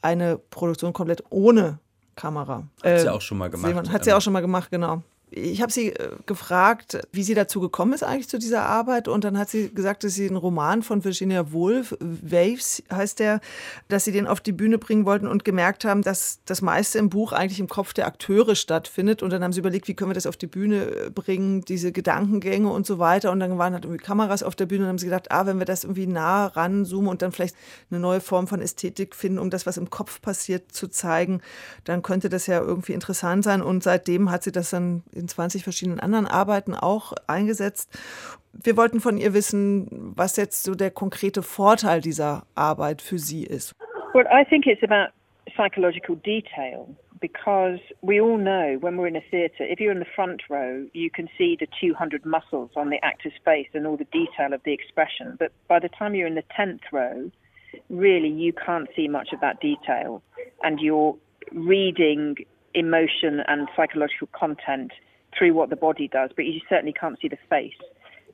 eine 0.02 0.38
Produktion 0.38 0.92
komplett 0.92 1.22
ohne 1.30 1.78
Kamera. 2.16 2.64
Hat 2.82 3.00
sie 3.00 3.06
äh, 3.06 3.10
auch 3.10 3.20
schon 3.20 3.38
mal 3.38 3.50
gemacht. 3.50 3.90
Hat 3.90 4.04
sie 4.04 4.12
auch 4.12 4.20
schon 4.20 4.32
mal 4.32 4.40
gemacht, 4.40 4.70
genau 4.70 5.02
ich 5.30 5.62
habe 5.62 5.70
sie 5.72 5.90
äh, 5.90 6.10
gefragt, 6.26 7.00
wie 7.12 7.22
sie 7.22 7.34
dazu 7.34 7.60
gekommen 7.60 7.92
ist 7.92 8.02
eigentlich 8.02 8.28
zu 8.28 8.38
dieser 8.38 8.64
Arbeit. 8.64 9.06
Und 9.06 9.24
dann 9.24 9.38
hat 9.38 9.48
sie 9.48 9.72
gesagt, 9.72 10.02
dass 10.02 10.14
sie 10.14 10.26
einen 10.26 10.36
Roman 10.36 10.82
von 10.82 11.04
Virginia 11.04 11.52
Woolf, 11.52 11.96
Waves 12.00 12.82
heißt 12.92 13.20
der, 13.20 13.40
dass 13.88 14.04
sie 14.04 14.12
den 14.12 14.26
auf 14.26 14.40
die 14.40 14.52
Bühne 14.52 14.78
bringen 14.78 15.04
wollten 15.04 15.28
und 15.28 15.44
gemerkt 15.44 15.84
haben, 15.84 16.02
dass 16.02 16.40
das 16.46 16.62
meiste 16.62 16.98
im 16.98 17.10
Buch 17.10 17.32
eigentlich 17.32 17.60
im 17.60 17.68
Kopf 17.68 17.92
der 17.92 18.06
Akteure 18.06 18.56
stattfindet. 18.56 19.22
Und 19.22 19.30
dann 19.30 19.44
haben 19.44 19.52
sie 19.52 19.60
überlegt, 19.60 19.86
wie 19.86 19.94
können 19.94 20.10
wir 20.10 20.14
das 20.14 20.26
auf 20.26 20.36
die 20.36 20.48
Bühne 20.48 20.84
äh, 20.84 21.10
bringen, 21.10 21.62
diese 21.62 21.92
Gedankengänge 21.92 22.68
und 22.68 22.86
so 22.86 22.98
weiter. 22.98 23.30
Und 23.30 23.38
dann 23.38 23.56
waren 23.56 23.72
halt 23.72 23.84
irgendwie 23.84 24.02
Kameras 24.02 24.42
auf 24.42 24.56
der 24.56 24.66
Bühne 24.66 24.84
und 24.84 24.88
haben 24.88 24.98
sie 24.98 25.06
gedacht, 25.06 25.30
ah, 25.30 25.46
wenn 25.46 25.58
wir 25.58 25.66
das 25.66 25.84
irgendwie 25.84 26.08
nah 26.08 26.46
ranzoomen 26.46 27.08
und 27.08 27.22
dann 27.22 27.30
vielleicht 27.30 27.54
eine 27.90 28.00
neue 28.00 28.20
Form 28.20 28.48
von 28.48 28.60
Ästhetik 28.60 29.14
finden, 29.14 29.38
um 29.38 29.50
das, 29.50 29.64
was 29.64 29.76
im 29.76 29.90
Kopf 29.90 30.20
passiert, 30.20 30.72
zu 30.72 30.88
zeigen, 30.88 31.40
dann 31.84 32.02
könnte 32.02 32.28
das 32.28 32.48
ja 32.48 32.60
irgendwie 32.60 32.94
interessant 32.94 33.44
sein. 33.44 33.62
Und 33.62 33.84
seitdem 33.84 34.30
hat 34.30 34.42
sie 34.42 34.50
das 34.52 34.70
dann 34.70 35.04
in 35.20 35.28
20 35.28 35.62
verschiedenen 35.62 36.00
anderen 36.00 36.26
Arbeiten 36.26 36.74
auch 36.74 37.12
eingesetzt. 37.26 37.96
Wir 38.52 38.76
wollten 38.76 39.00
von 39.00 39.16
ihr 39.16 39.32
wissen, 39.34 40.12
was 40.16 40.36
jetzt 40.36 40.64
so 40.64 40.74
der 40.74 40.90
konkrete 40.90 41.42
Vorteil 41.42 42.00
dieser 42.00 42.44
Arbeit 42.54 43.02
für 43.02 43.18
sie 43.18 43.44
ist. 43.44 43.74
Well, 44.12 44.26
I 44.26 44.44
think 44.44 44.66
it's 44.66 44.82
about 44.82 45.12
psychological 45.54 46.16
detail 46.16 46.88
because 47.20 47.78
we 48.02 48.20
all 48.20 48.38
know 48.38 48.78
when 48.80 48.96
we're 48.96 49.06
in 49.06 49.16
a 49.16 49.24
theatre, 49.30 49.64
if 49.64 49.78
you're 49.78 49.92
in 49.92 49.98
the 49.98 50.12
front 50.16 50.42
row, 50.48 50.86
you 50.94 51.10
can 51.10 51.28
see 51.36 51.56
the 51.58 51.68
200 51.80 52.24
muscles 52.24 52.70
on 52.76 52.90
the 52.90 52.98
actor's 53.04 53.34
face 53.44 53.68
and 53.74 53.86
all 53.86 53.96
the 53.96 54.06
detail 54.06 54.52
of 54.52 54.62
the 54.64 54.72
expression. 54.72 55.36
But 55.38 55.52
by 55.68 55.78
the 55.78 55.90
time 55.90 56.14
you're 56.14 56.26
in 56.26 56.34
the 56.34 56.44
10th 56.58 56.80
row, 56.92 57.30
really 57.88 58.28
you 58.28 58.52
can't 58.52 58.88
see 58.96 59.06
much 59.06 59.28
of 59.32 59.40
that 59.40 59.60
detail 59.60 60.22
and 60.62 60.80
you're 60.80 61.16
reading 61.52 62.36
emotion 62.74 63.40
and 63.46 63.68
psychological 63.76 64.28
content 64.32 64.92
through 65.36 65.54
what 65.54 65.70
the 65.70 65.76
body 65.76 66.08
does, 66.08 66.30
but 66.34 66.44
you 66.44 66.60
certainly 66.68 66.92
can't 66.92 67.18
see 67.20 67.28
the 67.28 67.38
face. 67.48 67.72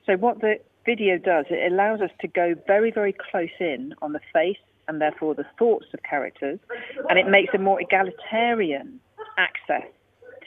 So 0.07 0.17
what 0.17 0.41
the 0.41 0.57
video 0.85 1.19
does, 1.19 1.47
it 1.51 1.73
allows 1.73 2.01
us 2.01 2.11
to 2.21 2.29
go 2.29 2.55
very, 2.67 2.91
very 2.91 3.15
close 3.31 3.51
in 3.61 3.95
on 4.03 4.13
the 4.13 4.21
face 4.33 4.57
and 4.89 5.01
therefore 5.01 5.35
the 5.35 5.47
thoughts 5.59 5.87
of 5.93 6.01
characters, 6.03 6.61
and 7.09 7.19
it 7.19 7.29
makes 7.29 7.53
a 7.55 7.59
more 7.59 7.81
egalitarian 7.81 9.01
access 9.37 9.89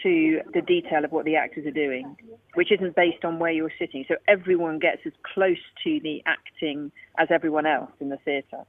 to 0.02 0.40
the 0.54 0.62
detail 0.62 1.04
of 1.04 1.12
what 1.12 1.26
the 1.26 1.36
actors 1.36 1.66
are 1.66 1.72
doing, 1.72 2.16
which 2.54 2.72
isn't 2.72 2.96
based 2.96 3.26
on 3.26 3.38
where 3.38 3.52
you're 3.52 3.72
sitting. 3.78 4.06
So 4.08 4.16
everyone 4.30 4.80
gets 4.80 5.02
as 5.06 5.12
close 5.34 5.58
to 5.84 6.00
the 6.02 6.24
acting 6.26 6.92
as 7.18 7.28
everyone 7.30 7.66
else 7.66 7.92
in 8.00 8.08
the 8.08 8.18
theatre. 8.24 8.64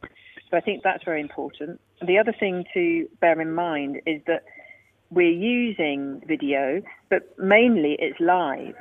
So 0.50 0.56
I 0.56 0.60
think 0.60 0.82
that's 0.82 1.04
very 1.04 1.20
important. 1.20 1.80
The 2.04 2.18
other 2.18 2.34
thing 2.38 2.64
to 2.74 3.08
bear 3.20 3.40
in 3.40 3.54
mind 3.54 4.00
is 4.06 4.20
that 4.26 4.42
we're 5.10 5.30
using 5.30 6.22
video, 6.26 6.82
but 7.08 7.36
mainly 7.38 7.96
it's 7.98 8.18
live. 8.20 8.74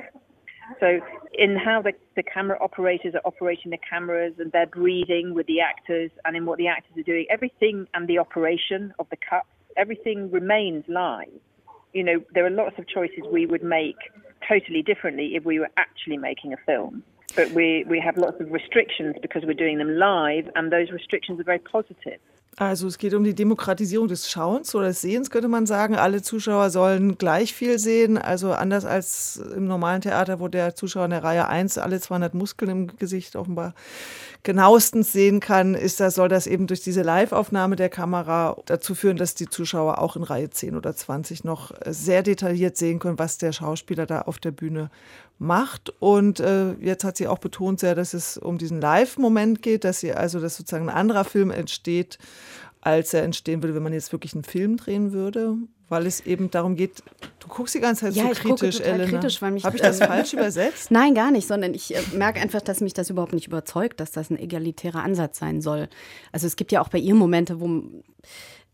So, 0.80 1.00
in 1.34 1.56
how 1.56 1.82
the, 1.82 1.94
the 2.16 2.22
camera 2.22 2.58
operators 2.62 3.16
are 3.16 3.22
operating 3.26 3.72
the 3.72 3.80
cameras 3.90 4.34
and 4.38 4.52
they're 4.52 4.68
breathing 4.68 5.34
with 5.34 5.48
the 5.48 5.62
actors 5.62 6.12
and 6.26 6.36
in 6.36 6.46
what 6.46 6.60
the 6.60 6.68
actors 6.68 6.96
are 6.98 7.04
doing, 7.04 7.26
everything 7.30 7.88
and 7.96 8.08
the 8.08 8.20
operation 8.20 8.94
of 9.00 9.08
the 9.10 9.18
cuts, 9.18 9.48
everything 9.78 10.30
remains 10.30 10.84
live. 10.88 11.28
You 11.94 12.04
know, 12.04 12.24
there 12.36 12.46
are 12.46 12.52
lots 12.52 12.78
of 12.78 12.88
choices 12.88 13.24
we 13.32 13.48
would 13.48 13.64
make 13.64 13.96
totally 14.48 14.84
differently 14.84 15.36
if 15.36 15.44
we 15.44 15.60
were 15.60 15.72
actually 15.78 16.18
making 16.18 16.54
a 16.54 16.58
film. 16.58 17.04
But 17.36 17.52
we, 17.52 17.84
we 17.88 18.00
have 18.00 18.18
lots 18.18 18.40
of 18.40 18.52
restrictions 18.52 19.16
because 19.22 19.44
we're 19.46 19.54
doing 19.54 19.80
them 19.80 19.98
live, 19.98 20.50
and 20.56 20.72
those 20.72 20.92
restrictions 20.92 21.40
are 21.40 21.44
very 21.44 21.60
positive. 21.60 22.20
Also 22.60 22.88
es 22.88 22.98
geht 22.98 23.14
um 23.14 23.24
die 23.24 23.34
Demokratisierung 23.34 24.10
des 24.10 24.30
Schauens 24.30 24.76
oder 24.76 24.88
des 24.88 25.00
Sehens, 25.00 25.30
könnte 25.30 25.48
man 25.48 25.66
sagen. 25.66 25.96
Alle 25.96 26.22
Zuschauer 26.22 26.72
sollen 26.72 27.18
gleich 27.18 27.54
viel 27.54 27.80
sehen. 27.80 28.18
Also 28.18 28.52
anders 28.52 28.84
als 28.84 29.38
im 29.56 29.66
normalen 29.66 30.02
Theater, 30.02 30.42
wo 30.42 30.50
der 30.50 30.76
Zuschauer 30.76 31.06
in 31.06 31.12
der 31.12 31.24
Reihe 31.24 31.48
1 31.48 31.78
alle 31.78 32.02
200 32.02 32.34
Muskeln 32.34 32.70
im 32.70 32.98
Gesicht 32.98 33.38
offenbar 33.38 33.76
genauestens 34.44 35.14
sehen 35.14 35.40
kann, 35.40 35.74
ist 35.74 36.02
das, 36.02 36.16
soll 36.16 36.28
das 36.28 36.48
eben 36.48 36.68
durch 36.68 36.82
diese 36.82 37.02
Live-Aufnahme 37.02 37.78
der 37.78 37.88
Kamera 37.88 38.58
dazu 38.66 38.94
führen, 38.94 39.16
dass 39.16 39.36
die 39.36 39.48
Zuschauer 39.48 40.00
auch 40.00 40.18
in 40.18 40.24
Reihe 40.24 40.50
10 40.50 40.76
oder 40.76 40.94
20 40.94 41.46
noch 41.46 41.72
sehr 41.86 42.24
detailliert 42.24 42.76
sehen 42.76 43.00
können, 43.00 43.20
was 43.20 43.38
der 43.38 43.54
Schauspieler 43.54 44.06
da 44.06 44.24
auf 44.24 44.38
der 44.38 44.52
Bühne 44.52 44.90
macht. 45.40 45.90
Und 46.00 46.40
äh, 46.40 46.74
jetzt 46.74 47.04
hat 47.04 47.18
sie 47.18 47.28
auch 47.28 47.40
betont 47.40 47.80
sehr, 47.80 47.96
dass 47.96 48.14
es 48.14 48.38
um 48.38 48.58
diesen 48.58 48.80
Live-Moment 48.80 49.62
geht, 49.62 49.84
dass 49.84 50.02
sie 50.02 50.14
also, 50.14 50.40
dass 50.40 50.58
sozusagen 50.58 50.90
ein 50.90 50.96
anderer 50.96 51.24
Film 51.24 51.50
entsteht, 51.50 52.20
als 52.82 53.14
er 53.14 53.24
entstehen 53.24 53.64
würde, 53.64 53.76
wenn 53.76 53.84
man 53.84 53.94
jetzt 53.94 54.12
wirklich 54.12 54.34
einen 54.34 54.44
Film 54.44 54.78
drehen 54.78 55.12
würde, 55.12 55.56
weil 55.90 56.06
es 56.06 56.22
eben 56.22 56.52
darum 56.52 56.76
geht, 56.76 57.04
du 57.40 57.48
guckst 57.48 57.76
die 57.76 57.80
ganze 57.80 58.06
Zeit 58.06 58.16
ja, 58.16 58.26
so 58.26 58.32
ich 58.32 58.40
kritisch, 58.40 58.78
gucke 58.78 58.84
total 58.84 59.02
Elena. 59.02 59.18
kritisch, 59.18 59.42
weil 59.42 59.52
mich 59.52 59.66
Habe 59.66 59.76
ich 59.76 59.82
das 59.82 59.98
falsch 59.98 60.34
übersetzt? 60.34 60.92
Nein, 60.92 61.16
gar 61.16 61.32
nicht, 61.32 61.48
sondern 61.48 61.74
ich 61.74 61.96
äh, 61.96 62.02
merke 62.14 62.40
einfach, 62.40 62.62
dass 62.62 62.80
mich 62.80 62.94
das 62.94 63.10
überhaupt 63.10 63.34
nicht 63.34 63.48
überzeugt, 63.48 64.00
dass 64.00 64.12
das 64.12 64.30
ein 64.30 64.38
egalitärer 64.38 65.04
Ansatz 65.04 65.40
sein 65.40 65.62
soll. 65.62 65.90
Also 66.32 66.48
es 66.48 66.56
gibt 66.56 66.72
ja 66.72 66.82
auch 66.82 66.90
bei 66.90 67.00
ihr 67.00 67.16
Momente, 67.16 67.60
wo 67.60 67.82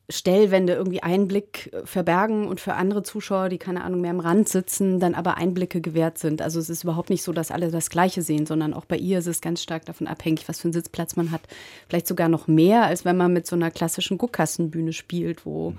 Stellwände 0.08 0.74
irgendwie 0.74 1.02
Einblick 1.02 1.74
äh, 1.74 1.86
verbergen 1.86 2.48
und 2.48 2.60
für 2.60 2.76
andere 2.76 3.02
Zuschauer, 3.02 3.50
die 3.50 3.58
keine 3.58 3.84
Ahnung 3.84 4.02
mehr 4.02 4.12
am 4.12 4.20
Rand 4.20 4.48
sitzen, 4.48 5.00
dann 5.00 5.16
aber 5.16 5.38
Einblicke 5.38 5.82
gewährt 5.82 6.20
sind. 6.20 6.42
Also 6.44 6.60
es 6.60 6.70
ist 6.70 6.84
überhaupt 6.84 7.10
nicht 7.10 7.24
so, 7.24 7.34
dass 7.34 7.50
alle 7.50 7.72
das 7.72 7.90
Gleiche 7.90 8.22
sehen, 8.22 8.46
sondern 8.46 8.74
auch 8.74 8.86
bei 8.86 8.98
ihr 8.98 9.20
ist 9.20 9.28
es 9.28 9.42
ganz 9.42 9.64
stark 9.64 9.86
davon 9.86 10.06
abhängig, 10.06 10.48
was 10.48 10.60
für 10.60 10.66
einen 10.66 10.74
Sitzplatz 10.74 11.16
man 11.16 11.32
hat. 11.32 11.42
Vielleicht 11.88 12.06
sogar 12.08 12.30
noch 12.30 12.48
mehr, 12.48 12.84
als 12.84 13.04
wenn 13.04 13.18
man 13.18 13.34
mit 13.34 13.48
so 13.48 13.56
einer 13.56 13.72
klassischen 13.72 14.20
Guckkastenbühne 14.20 14.94
spielt, 14.94 15.46
wo 15.46 15.74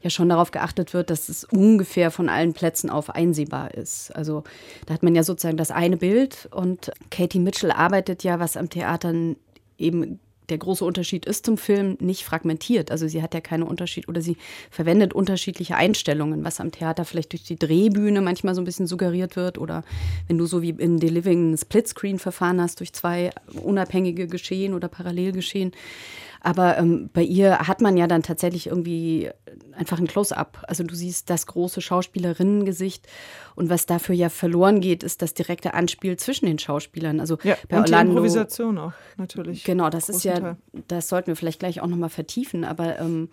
ja 0.00 0.10
schon 0.10 0.28
darauf 0.28 0.52
geachtet 0.52 0.94
wird, 0.94 1.10
dass 1.10 1.28
es 1.28 1.44
ungefähr 1.44 2.12
von 2.12 2.28
allen 2.28 2.52
Plätzen 2.52 2.88
auf 2.88 3.10
einsehbar 3.10 3.74
ist. 3.74 4.14
Also 4.14 4.44
da 4.86 4.94
hat 4.94 5.02
man 5.02 5.16
ja 5.16 5.24
sozusagen 5.24 5.56
das 5.56 5.72
eine 5.72 5.96
Bild 5.96 6.48
und 6.52 6.92
Katie 7.10 7.40
Mitchell 7.40 7.72
arbeitet 7.72 8.22
ja, 8.22 8.38
was 8.38 8.56
am 8.56 8.70
Theater 8.70 9.12
eben 9.76 10.20
der 10.52 10.58
große 10.58 10.84
Unterschied 10.84 11.24
ist 11.24 11.46
zum 11.46 11.56
Film 11.56 11.96
nicht 11.98 12.24
fragmentiert. 12.24 12.90
Also 12.90 13.08
sie 13.08 13.22
hat 13.22 13.32
ja 13.32 13.40
keine 13.40 13.64
Unterschied 13.64 14.06
oder 14.06 14.20
sie 14.20 14.36
verwendet 14.70 15.14
unterschiedliche 15.14 15.76
Einstellungen, 15.76 16.44
was 16.44 16.60
am 16.60 16.70
Theater 16.70 17.06
vielleicht 17.06 17.32
durch 17.32 17.42
die 17.42 17.58
Drehbühne 17.58 18.20
manchmal 18.20 18.54
so 18.54 18.60
ein 18.60 18.66
bisschen 18.66 18.86
suggeriert 18.86 19.34
wird 19.34 19.56
oder 19.56 19.82
wenn 20.28 20.36
du 20.36 20.44
so 20.44 20.60
wie 20.60 20.70
in 20.70 21.00
The 21.00 21.08
Living 21.08 21.52
ein 21.52 21.56
Splitscreen-Verfahren 21.56 22.60
hast 22.60 22.80
durch 22.80 22.92
zwei 22.92 23.30
unabhängige 23.62 24.26
Geschehen 24.26 24.74
oder 24.74 24.88
Parallelgeschehen. 24.88 25.72
Aber 26.44 26.76
ähm, 26.76 27.08
bei 27.12 27.22
ihr 27.22 27.60
hat 27.60 27.80
man 27.80 27.96
ja 27.96 28.08
dann 28.08 28.24
tatsächlich 28.24 28.66
irgendwie 28.66 29.30
einfach 29.76 29.98
ein 29.98 30.08
Close-up. 30.08 30.64
Also 30.66 30.82
du 30.82 30.94
siehst 30.94 31.30
das 31.30 31.46
große 31.46 31.80
Schauspielerinnengesicht 31.80 33.06
und 33.54 33.70
was 33.70 33.86
dafür 33.86 34.16
ja 34.16 34.28
verloren 34.28 34.80
geht, 34.80 35.04
ist 35.04 35.22
das 35.22 35.34
direkte 35.34 35.74
Anspiel 35.74 36.16
zwischen 36.16 36.46
den 36.46 36.58
Schauspielern. 36.58 37.20
Also 37.20 37.38
ja, 37.44 37.56
bei 37.68 37.76
und 37.76 37.84
Orlando, 37.84 38.12
die 38.12 38.16
Improvisation 38.16 38.78
auch 38.78 38.92
natürlich. 39.16 39.62
Genau, 39.62 39.88
das 39.88 40.08
ist 40.08 40.24
ja, 40.24 40.40
Teil. 40.40 40.56
das 40.88 41.08
sollten 41.08 41.28
wir 41.28 41.36
vielleicht 41.36 41.60
gleich 41.60 41.80
auch 41.80 41.86
nochmal 41.86 42.10
vertiefen, 42.10 42.64
aber 42.64 42.98
ähm, 42.98 43.28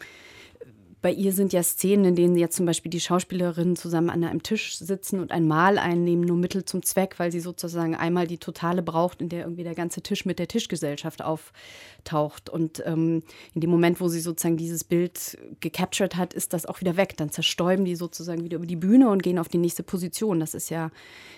bei 1.01 1.11
ihr 1.11 1.31
sind 1.31 1.53
ja 1.53 1.63
Szenen, 1.63 2.03
in 2.03 2.15
denen 2.15 2.35
jetzt 2.35 2.57
zum 2.57 2.65
Beispiel 2.65 2.89
die 2.89 2.99
Schauspielerinnen 2.99 3.77
zusammen 3.77 4.09
an 4.09 4.23
einem 4.23 4.43
Tisch 4.43 4.77
sitzen 4.77 5.21
und 5.21 5.31
ein 5.31 5.47
Mahl 5.47 5.77
einnehmen, 5.77 6.25
nur 6.25 6.35
Mittel 6.35 6.65
zum 6.65 6.83
Zweck, 6.83 7.15
weil 7.19 7.31
sie 7.31 7.39
sozusagen 7.39 7.95
einmal 7.95 8.27
die 8.27 8.37
Totale 8.37 8.81
braucht, 8.81 9.21
in 9.21 9.29
der 9.29 9.43
irgendwie 9.43 9.63
der 9.63 9.75
ganze 9.75 10.01
Tisch 10.01 10.25
mit 10.25 10.39
der 10.39 10.49
Tischgesellschaft 10.49 11.21
auftaucht. 11.21 12.49
Und 12.49 12.83
ähm, 12.85 13.23
in 13.53 13.61
dem 13.61 13.69
Moment, 13.69 14.01
wo 14.01 14.09
sie 14.09 14.19
sozusagen 14.19 14.57
dieses 14.57 14.83
Bild 14.83 15.37
gecaptured 15.61 16.17
hat, 16.17 16.33
ist 16.33 16.51
das 16.51 16.65
auch 16.65 16.81
wieder 16.81 16.97
weg. 16.97 17.15
Dann 17.15 17.29
zerstäuben 17.29 17.85
die 17.85 17.95
sozusagen 17.95 18.43
wieder 18.43 18.57
über 18.57 18.67
die 18.67 18.75
Bühne 18.75 19.09
und 19.09 19.23
gehen 19.23 19.39
auf 19.39 19.47
die 19.47 19.57
nächste 19.57 19.83
Position. 19.83 20.41
Das 20.41 20.53
ist 20.53 20.69
ja 20.69 20.91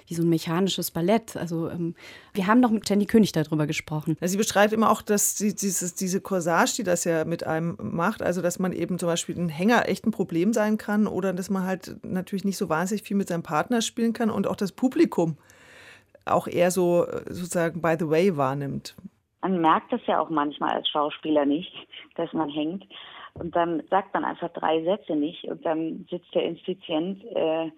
wie 0.08 0.16
so 0.16 0.24
ein 0.24 0.30
mechanisches 0.30 0.90
Ballett. 0.90 1.38
Also 1.38 1.70
ähm, 1.70 1.94
wir 2.34 2.48
haben 2.48 2.62
noch 2.62 2.72
mit 2.72 2.90
Jenny 2.90 3.06
König 3.06 3.32
darüber 3.32 3.68
gesprochen. 3.68 4.18
Sie 4.22 4.38
beschreibt 4.38 4.74
immer 4.74 4.90
auch, 4.90 5.04
dass 5.04 5.36
die, 5.36 5.54
dieses, 5.54 5.94
diese 5.94 6.20
Corsage, 6.20 6.78
die 6.78 6.84
das 6.84 7.04
ja 7.04 7.26
mit 7.26 7.46
einem 7.46 7.78
macht, 7.80 8.24
also 8.24 8.42
dass 8.42 8.58
man 8.58 8.74
eben 8.74 8.98
zum 8.98 9.06
Beispiel 9.06 9.38
ein 9.38 9.51
Hänger 9.52 9.88
echt 9.88 10.06
ein 10.06 10.12
Problem 10.12 10.54
sein 10.54 10.78
kann 10.78 11.08
oder 11.08 11.34
dass 11.34 11.50
man 11.50 11.66
halt 11.66 11.98
natürlich 12.04 12.46
nicht 12.46 12.58
so 12.58 12.70
wahnsinnig 12.70 13.04
viel 13.04 13.18
mit 13.18 13.28
seinem 13.28 13.44
Partner 13.44 13.82
spielen 13.82 14.14
kann 14.14 14.30
und 14.30 14.48
auch 14.48 14.56
das 14.56 14.72
Publikum 14.72 15.38
auch 16.26 16.48
eher 16.48 16.72
so 16.72 17.06
sozusagen 17.28 17.82
by 17.82 17.96
the 18.00 18.10
way 18.10 18.36
wahrnimmt. 18.38 18.96
Man 19.42 19.60
merkt 19.60 19.92
das 19.92 20.02
ja 20.06 20.20
auch 20.20 20.30
manchmal 20.30 20.72
als 20.72 20.88
Schauspieler 20.90 21.46
nicht, 21.46 21.74
dass 22.16 22.32
man 22.34 22.50
hängt. 22.50 22.86
Und 23.34 23.56
dann 23.56 23.82
sagt 23.90 24.14
man 24.14 24.26
einfach 24.26 24.50
drei 24.50 24.84
Sätze 24.84 25.16
nicht 25.16 25.46
und 25.46 25.66
dann 25.66 26.06
sitzt 26.10 26.34
der 26.36 26.44
Inspizient 26.44 27.24
äh, 27.34 27.72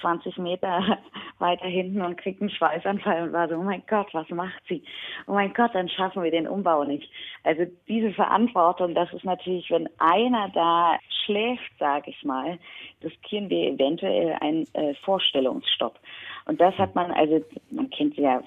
20 0.00 0.38
Meter 0.38 0.98
weiter 1.38 1.66
hinten 1.66 2.02
und 2.02 2.16
kriegt 2.16 2.40
einen 2.40 2.50
Schweißanfall 2.50 3.24
und 3.24 3.32
war 3.32 3.48
so, 3.48 3.56
oh 3.56 3.62
mein 3.62 3.82
Gott, 3.88 4.08
was 4.12 4.28
macht 4.30 4.62
sie? 4.68 4.82
Oh 5.26 5.32
mein 5.32 5.52
Gott, 5.52 5.74
dann 5.74 5.88
schaffen 5.88 6.22
wir 6.22 6.30
den 6.30 6.48
Umbau 6.48 6.84
nicht. 6.84 7.10
Also 7.44 7.64
diese 7.88 8.12
Verantwortung, 8.12 8.94
das 8.94 9.12
ist 9.12 9.24
natürlich, 9.24 9.70
wenn 9.70 9.88
einer 9.98 10.48
da 10.50 10.98
schläft, 11.24 11.72
sage 11.78 12.10
ich 12.10 12.24
mal, 12.24 12.58
riskieren 13.02 13.50
wir 13.50 13.72
eventuell 13.72 14.36
einen 14.40 14.66
äh, 14.74 14.94
Vorstellungsstopp. 15.04 15.98
Und 16.46 16.60
das 16.60 16.74
hat 16.78 16.94
man, 16.94 17.10
also 17.10 17.44
man 17.70 17.90
kennt 17.90 18.16
ja 18.16 18.42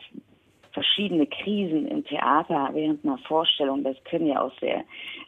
verschiedene 0.74 1.28
Krisen 1.28 1.88
im 1.88 2.04
Theater 2.04 2.72
während 2.74 3.06
einer 3.06 3.20
Vorstellung. 3.20 3.84
Das 3.84 3.96
können 4.06 4.28
ja 4.28 4.42
auch 4.42 4.52
sehr 4.60 4.84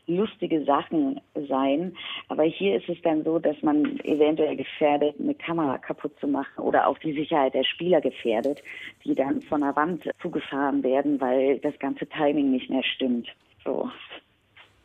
lustige 0.08 0.64
Sachen 0.66 1.22
sein. 1.48 1.96
Aber 2.28 2.44
hier 2.44 2.78
ist 2.78 2.90
es 2.90 2.98
dann 3.04 3.24
so, 3.24 3.40
dass 3.40 3.56
man 3.62 4.00
eventuell 4.02 4.56
gefährdet, 4.56 5.16
eine 5.20 5.36
Kamera 5.36 5.78
kaputt 5.78 6.20
zu 6.20 6.28
machen 6.28 6.64
oder 6.64 6.88
auch 6.88 6.98
die 7.00 7.14
Sicherheit 7.14 7.54
der 7.54 7.64
Spieler 7.64 8.02
gefährdet, 8.02 8.62
die 9.04 9.16
dann 9.16 9.42
von 9.44 9.62
der 9.62 9.76
Wand 9.76 10.04
zugefahren 10.22 10.84
werden, 10.84 11.22
weil 11.22 11.60
das 11.60 11.78
ganze 11.80 12.08
Timing 12.08 12.52
nicht 12.52 12.70
mehr 12.70 12.84
stimmt. 12.84 13.28
So. 13.64 13.90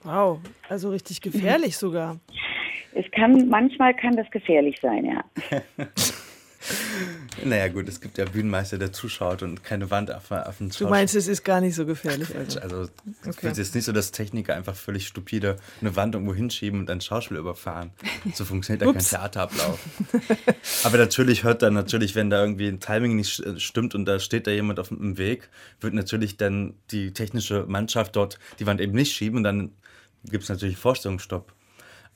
Wow, 0.03 0.41
also 0.69 0.91
richtig 0.91 1.21
gefährlich 1.21 1.77
sogar. 1.77 2.19
Es 2.93 3.09
kann, 3.13 3.49
manchmal 3.49 3.95
kann 3.95 4.17
das 4.17 4.31
gefährlich 4.31 4.79
sein, 4.81 5.05
ja. 5.05 5.25
Naja, 7.43 7.69
gut, 7.69 7.89
es 7.89 8.01
gibt 8.01 8.19
ja 8.19 8.27
Bühnenmeister, 8.27 8.77
der 8.77 8.93
zuschaut 8.93 9.43
und 9.43 9.65
keine 9.65 9.91
Wand 9.91 10.13
auf, 10.13 10.31
auf 10.31 10.59
den 10.59 10.69
Du 10.71 10.89
meinst, 10.89 11.15
es 11.15 11.27
ist 11.27 11.43
gar 11.43 11.61
nicht 11.61 11.75
so 11.75 11.87
gefährlich? 11.87 12.37
Also, 12.37 12.61
also 12.61 12.89
okay. 13.27 13.49
es 13.49 13.59
ist 13.59 13.75
nicht 13.75 13.85
so, 13.85 13.93
dass 13.93 14.11
Techniker 14.11 14.55
einfach 14.55 14.77
völlig 14.77 15.07
stupide 15.07 15.57
eine 15.81 15.97
Wand 15.97 16.15
irgendwo 16.15 16.35
hinschieben 16.35 16.81
und 16.81 16.91
ein 16.91 17.01
Schauspiel 17.01 17.39
überfahren. 17.39 17.93
So 18.35 18.45
funktioniert 18.45 18.83
ja 18.87 18.93
kein 18.93 19.03
Theaterablauf. 19.03 19.79
Aber 20.85 20.99
natürlich 20.99 21.45
hört 21.45 21.63
dann 21.63 21.73
natürlich, 21.73 22.15
wenn 22.15 22.29
da 22.29 22.43
irgendwie 22.43 22.69
ein 22.69 22.81
Timing 22.81 23.17
nicht 23.17 23.43
stimmt 23.61 23.95
und 23.95 24.05
da 24.05 24.19
steht 24.19 24.47
da 24.47 24.51
jemand 24.51 24.79
auf 24.79 24.89
dem 24.89 25.17
Weg, 25.17 25.49
wird 25.81 25.95
natürlich 25.95 26.37
dann 26.37 26.75
die 26.91 27.13
technische 27.13 27.65
Mannschaft 27.67 28.17
dort 28.17 28.39
die 28.59 28.67
Wand 28.67 28.81
eben 28.81 28.93
nicht 28.93 29.15
schieben 29.15 29.39
und 29.39 29.45
dann 29.45 29.73
gibt 30.25 30.43
es 30.43 30.51
natürlich 30.51 30.77
Vorstellungsstopp. 30.77 31.53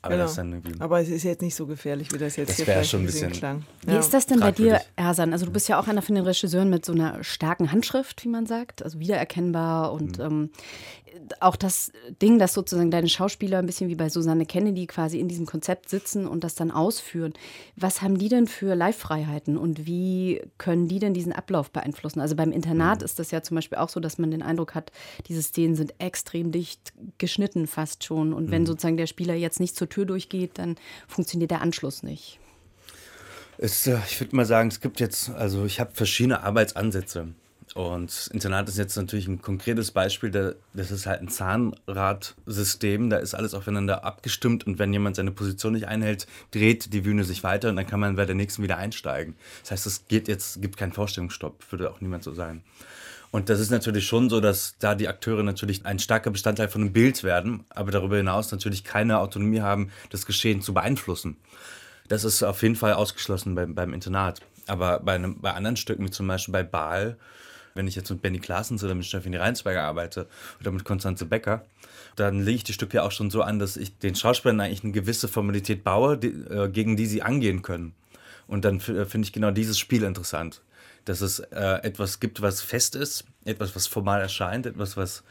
Aber, 0.04 0.16
genau. 0.16 0.84
Aber 0.84 1.00
es 1.00 1.08
ist 1.08 1.22
jetzt 1.22 1.42
nicht 1.42 1.54
so 1.54 1.66
gefährlich, 1.66 2.12
wie 2.12 2.18
das 2.18 2.36
jetzt 2.36 2.50
das 2.50 2.56
hier 2.56 2.66
vielleicht 2.66 2.90
schon 2.90 3.00
ein 3.00 3.06
bisschen 3.06 3.32
klang. 3.32 3.64
Wie 3.86 3.92
ja. 3.92 3.98
ist 3.98 4.12
das 4.12 4.26
denn 4.26 4.40
bei 4.40 4.52
dir, 4.52 4.80
Ersan? 4.96 5.32
Also 5.32 5.46
du 5.46 5.52
bist 5.52 5.68
ja 5.68 5.80
auch 5.80 5.88
einer 5.88 6.02
von 6.02 6.14
den 6.14 6.24
Regisseuren 6.24 6.70
mit 6.70 6.84
so 6.84 6.92
einer 6.92 7.24
starken 7.24 7.72
Handschrift, 7.72 8.24
wie 8.24 8.28
man 8.28 8.46
sagt, 8.46 8.82
also 8.82 8.98
wiedererkennbar 8.98 9.92
und 9.92 10.18
mhm. 10.18 10.24
ähm, 10.24 10.50
auch 11.40 11.56
das 11.56 11.92
Ding, 12.20 12.38
dass 12.38 12.54
sozusagen 12.54 12.90
deine 12.90 13.08
Schauspieler 13.08 13.58
ein 13.58 13.66
bisschen 13.66 13.88
wie 13.88 13.94
bei 13.94 14.08
Susanne 14.08 14.46
Kennedy 14.46 14.86
quasi 14.86 15.20
in 15.20 15.28
diesem 15.28 15.46
Konzept 15.46 15.88
sitzen 15.88 16.26
und 16.26 16.44
das 16.44 16.54
dann 16.54 16.70
ausführen. 16.70 17.32
Was 17.76 18.02
haben 18.02 18.18
die 18.18 18.28
denn 18.28 18.46
für 18.46 18.74
Live-Freiheiten 18.74 19.56
und 19.56 19.86
wie 19.86 20.42
können 20.58 20.88
die 20.88 20.98
denn 20.98 21.14
diesen 21.14 21.32
Ablauf 21.32 21.70
beeinflussen? 21.70 22.20
Also 22.20 22.36
beim 22.36 22.52
Internat 22.52 23.00
mhm. 23.00 23.04
ist 23.04 23.18
das 23.18 23.30
ja 23.30 23.42
zum 23.42 23.54
Beispiel 23.56 23.78
auch 23.78 23.88
so, 23.88 24.00
dass 24.00 24.18
man 24.18 24.30
den 24.30 24.42
Eindruck 24.42 24.74
hat, 24.74 24.92
diese 25.28 25.42
Szenen 25.42 25.76
sind 25.76 25.94
extrem 25.98 26.52
dicht 26.52 26.92
geschnitten 27.18 27.66
fast 27.66 28.04
schon. 28.04 28.32
Und 28.32 28.46
mhm. 28.46 28.50
wenn 28.50 28.66
sozusagen 28.66 28.96
der 28.96 29.06
Spieler 29.06 29.34
jetzt 29.34 29.60
nicht 29.60 29.76
zur 29.76 29.88
Tür 29.94 30.06
durchgeht, 30.06 30.52
dann 30.58 30.76
funktioniert 31.06 31.50
der 31.50 31.60
Anschluss 31.60 32.02
nicht. 32.02 32.38
Es, 33.58 33.86
äh, 33.86 33.98
ich 34.08 34.20
würde 34.20 34.34
mal 34.34 34.46
sagen, 34.46 34.68
es 34.68 34.80
gibt 34.80 35.00
jetzt, 35.00 35.30
also 35.30 35.64
ich 35.64 35.80
habe 35.80 35.92
verschiedene 35.94 36.42
Arbeitsansätze. 36.42 37.28
Und 37.74 38.30
Internat 38.32 38.68
ist 38.68 38.78
jetzt 38.78 38.96
natürlich 38.96 39.26
ein 39.26 39.42
konkretes 39.42 39.90
Beispiel, 39.90 40.30
das 40.74 40.90
ist 40.92 41.06
halt 41.06 41.22
ein 41.22 41.28
Zahnradsystem, 41.28 43.10
da 43.10 43.16
ist 43.16 43.34
alles 43.34 43.52
aufeinander 43.52 44.04
abgestimmt 44.04 44.64
und 44.64 44.78
wenn 44.78 44.92
jemand 44.92 45.16
seine 45.16 45.32
Position 45.32 45.72
nicht 45.72 45.88
einhält, 45.88 46.28
dreht 46.52 46.92
die 46.92 47.00
Bühne 47.00 47.24
sich 47.24 47.42
weiter 47.42 47.70
und 47.70 47.76
dann 47.76 47.86
kann 47.86 47.98
man 47.98 48.14
bei 48.14 48.26
der 48.26 48.36
nächsten 48.36 48.62
wieder 48.62 48.76
einsteigen. 48.76 49.34
Das 49.62 49.72
heißt, 49.72 49.86
es 49.86 50.06
geht 50.06 50.28
jetzt, 50.28 50.62
gibt 50.62 50.76
keinen 50.76 50.92
Vorstellungsstopp, 50.92 51.72
würde 51.72 51.90
auch 51.90 52.00
niemand 52.00 52.22
so 52.22 52.32
sagen. 52.32 52.62
Und 53.34 53.48
das 53.48 53.58
ist 53.58 53.70
natürlich 53.70 54.06
schon 54.06 54.30
so, 54.30 54.40
dass 54.40 54.76
da 54.78 54.94
die 54.94 55.08
Akteure 55.08 55.42
natürlich 55.42 55.84
ein 55.84 55.98
starker 55.98 56.30
Bestandteil 56.30 56.68
von 56.68 56.82
einem 56.82 56.92
Bild 56.92 57.24
werden, 57.24 57.64
aber 57.68 57.90
darüber 57.90 58.16
hinaus 58.16 58.52
natürlich 58.52 58.84
keine 58.84 59.18
Autonomie 59.18 59.60
haben, 59.60 59.90
das 60.10 60.24
Geschehen 60.24 60.62
zu 60.62 60.72
beeinflussen. 60.72 61.36
Das 62.06 62.22
ist 62.22 62.44
auf 62.44 62.62
jeden 62.62 62.76
Fall 62.76 62.92
ausgeschlossen 62.92 63.56
beim, 63.56 63.74
beim 63.74 63.92
Internat. 63.92 64.40
Aber 64.68 65.00
bei, 65.00 65.16
einem, 65.16 65.40
bei 65.40 65.52
anderen 65.52 65.76
Stücken, 65.76 66.06
wie 66.06 66.12
zum 66.12 66.28
Beispiel 66.28 66.52
bei 66.52 66.62
Baal, 66.62 67.16
wenn 67.74 67.88
ich 67.88 67.96
jetzt 67.96 68.08
mit 68.08 68.22
Benny 68.22 68.38
Klaasens 68.38 68.84
oder 68.84 68.94
mit 68.94 69.04
Stefanie 69.04 69.38
Reinsberger 69.38 69.82
arbeite 69.82 70.28
oder 70.60 70.70
mit 70.70 70.84
Konstanze 70.84 71.26
Becker, 71.26 71.64
dann 72.14 72.38
lege 72.40 72.58
ich 72.58 72.64
die 72.64 72.72
Stücke 72.72 73.02
auch 73.02 73.10
schon 73.10 73.30
so 73.30 73.42
an, 73.42 73.58
dass 73.58 73.76
ich 73.76 73.98
den 73.98 74.14
Schauspielern 74.14 74.60
eigentlich 74.60 74.84
eine 74.84 74.92
gewisse 74.92 75.26
Formalität 75.26 75.82
baue, 75.82 76.16
die, 76.16 76.28
äh, 76.28 76.68
gegen 76.68 76.96
die 76.96 77.06
sie 77.06 77.22
angehen 77.22 77.62
können. 77.62 77.96
Und 78.46 78.64
dann 78.64 78.78
finde 78.78 79.18
ich 79.22 79.32
genau 79.32 79.50
dieses 79.50 79.76
Spiel 79.76 80.04
interessant. 80.04 80.60
Dass 81.04 81.20
es 81.20 81.40
äh, 81.40 81.80
etwas 81.82 82.20
gibt, 82.20 82.40
was 82.42 82.62
fest 82.62 82.96
ist, 82.96 83.24
etwas, 83.44 83.76
was 83.76 83.86
formal 83.86 84.20
erscheint, 84.20 84.66
etwas, 84.66 84.96
was 84.96 85.24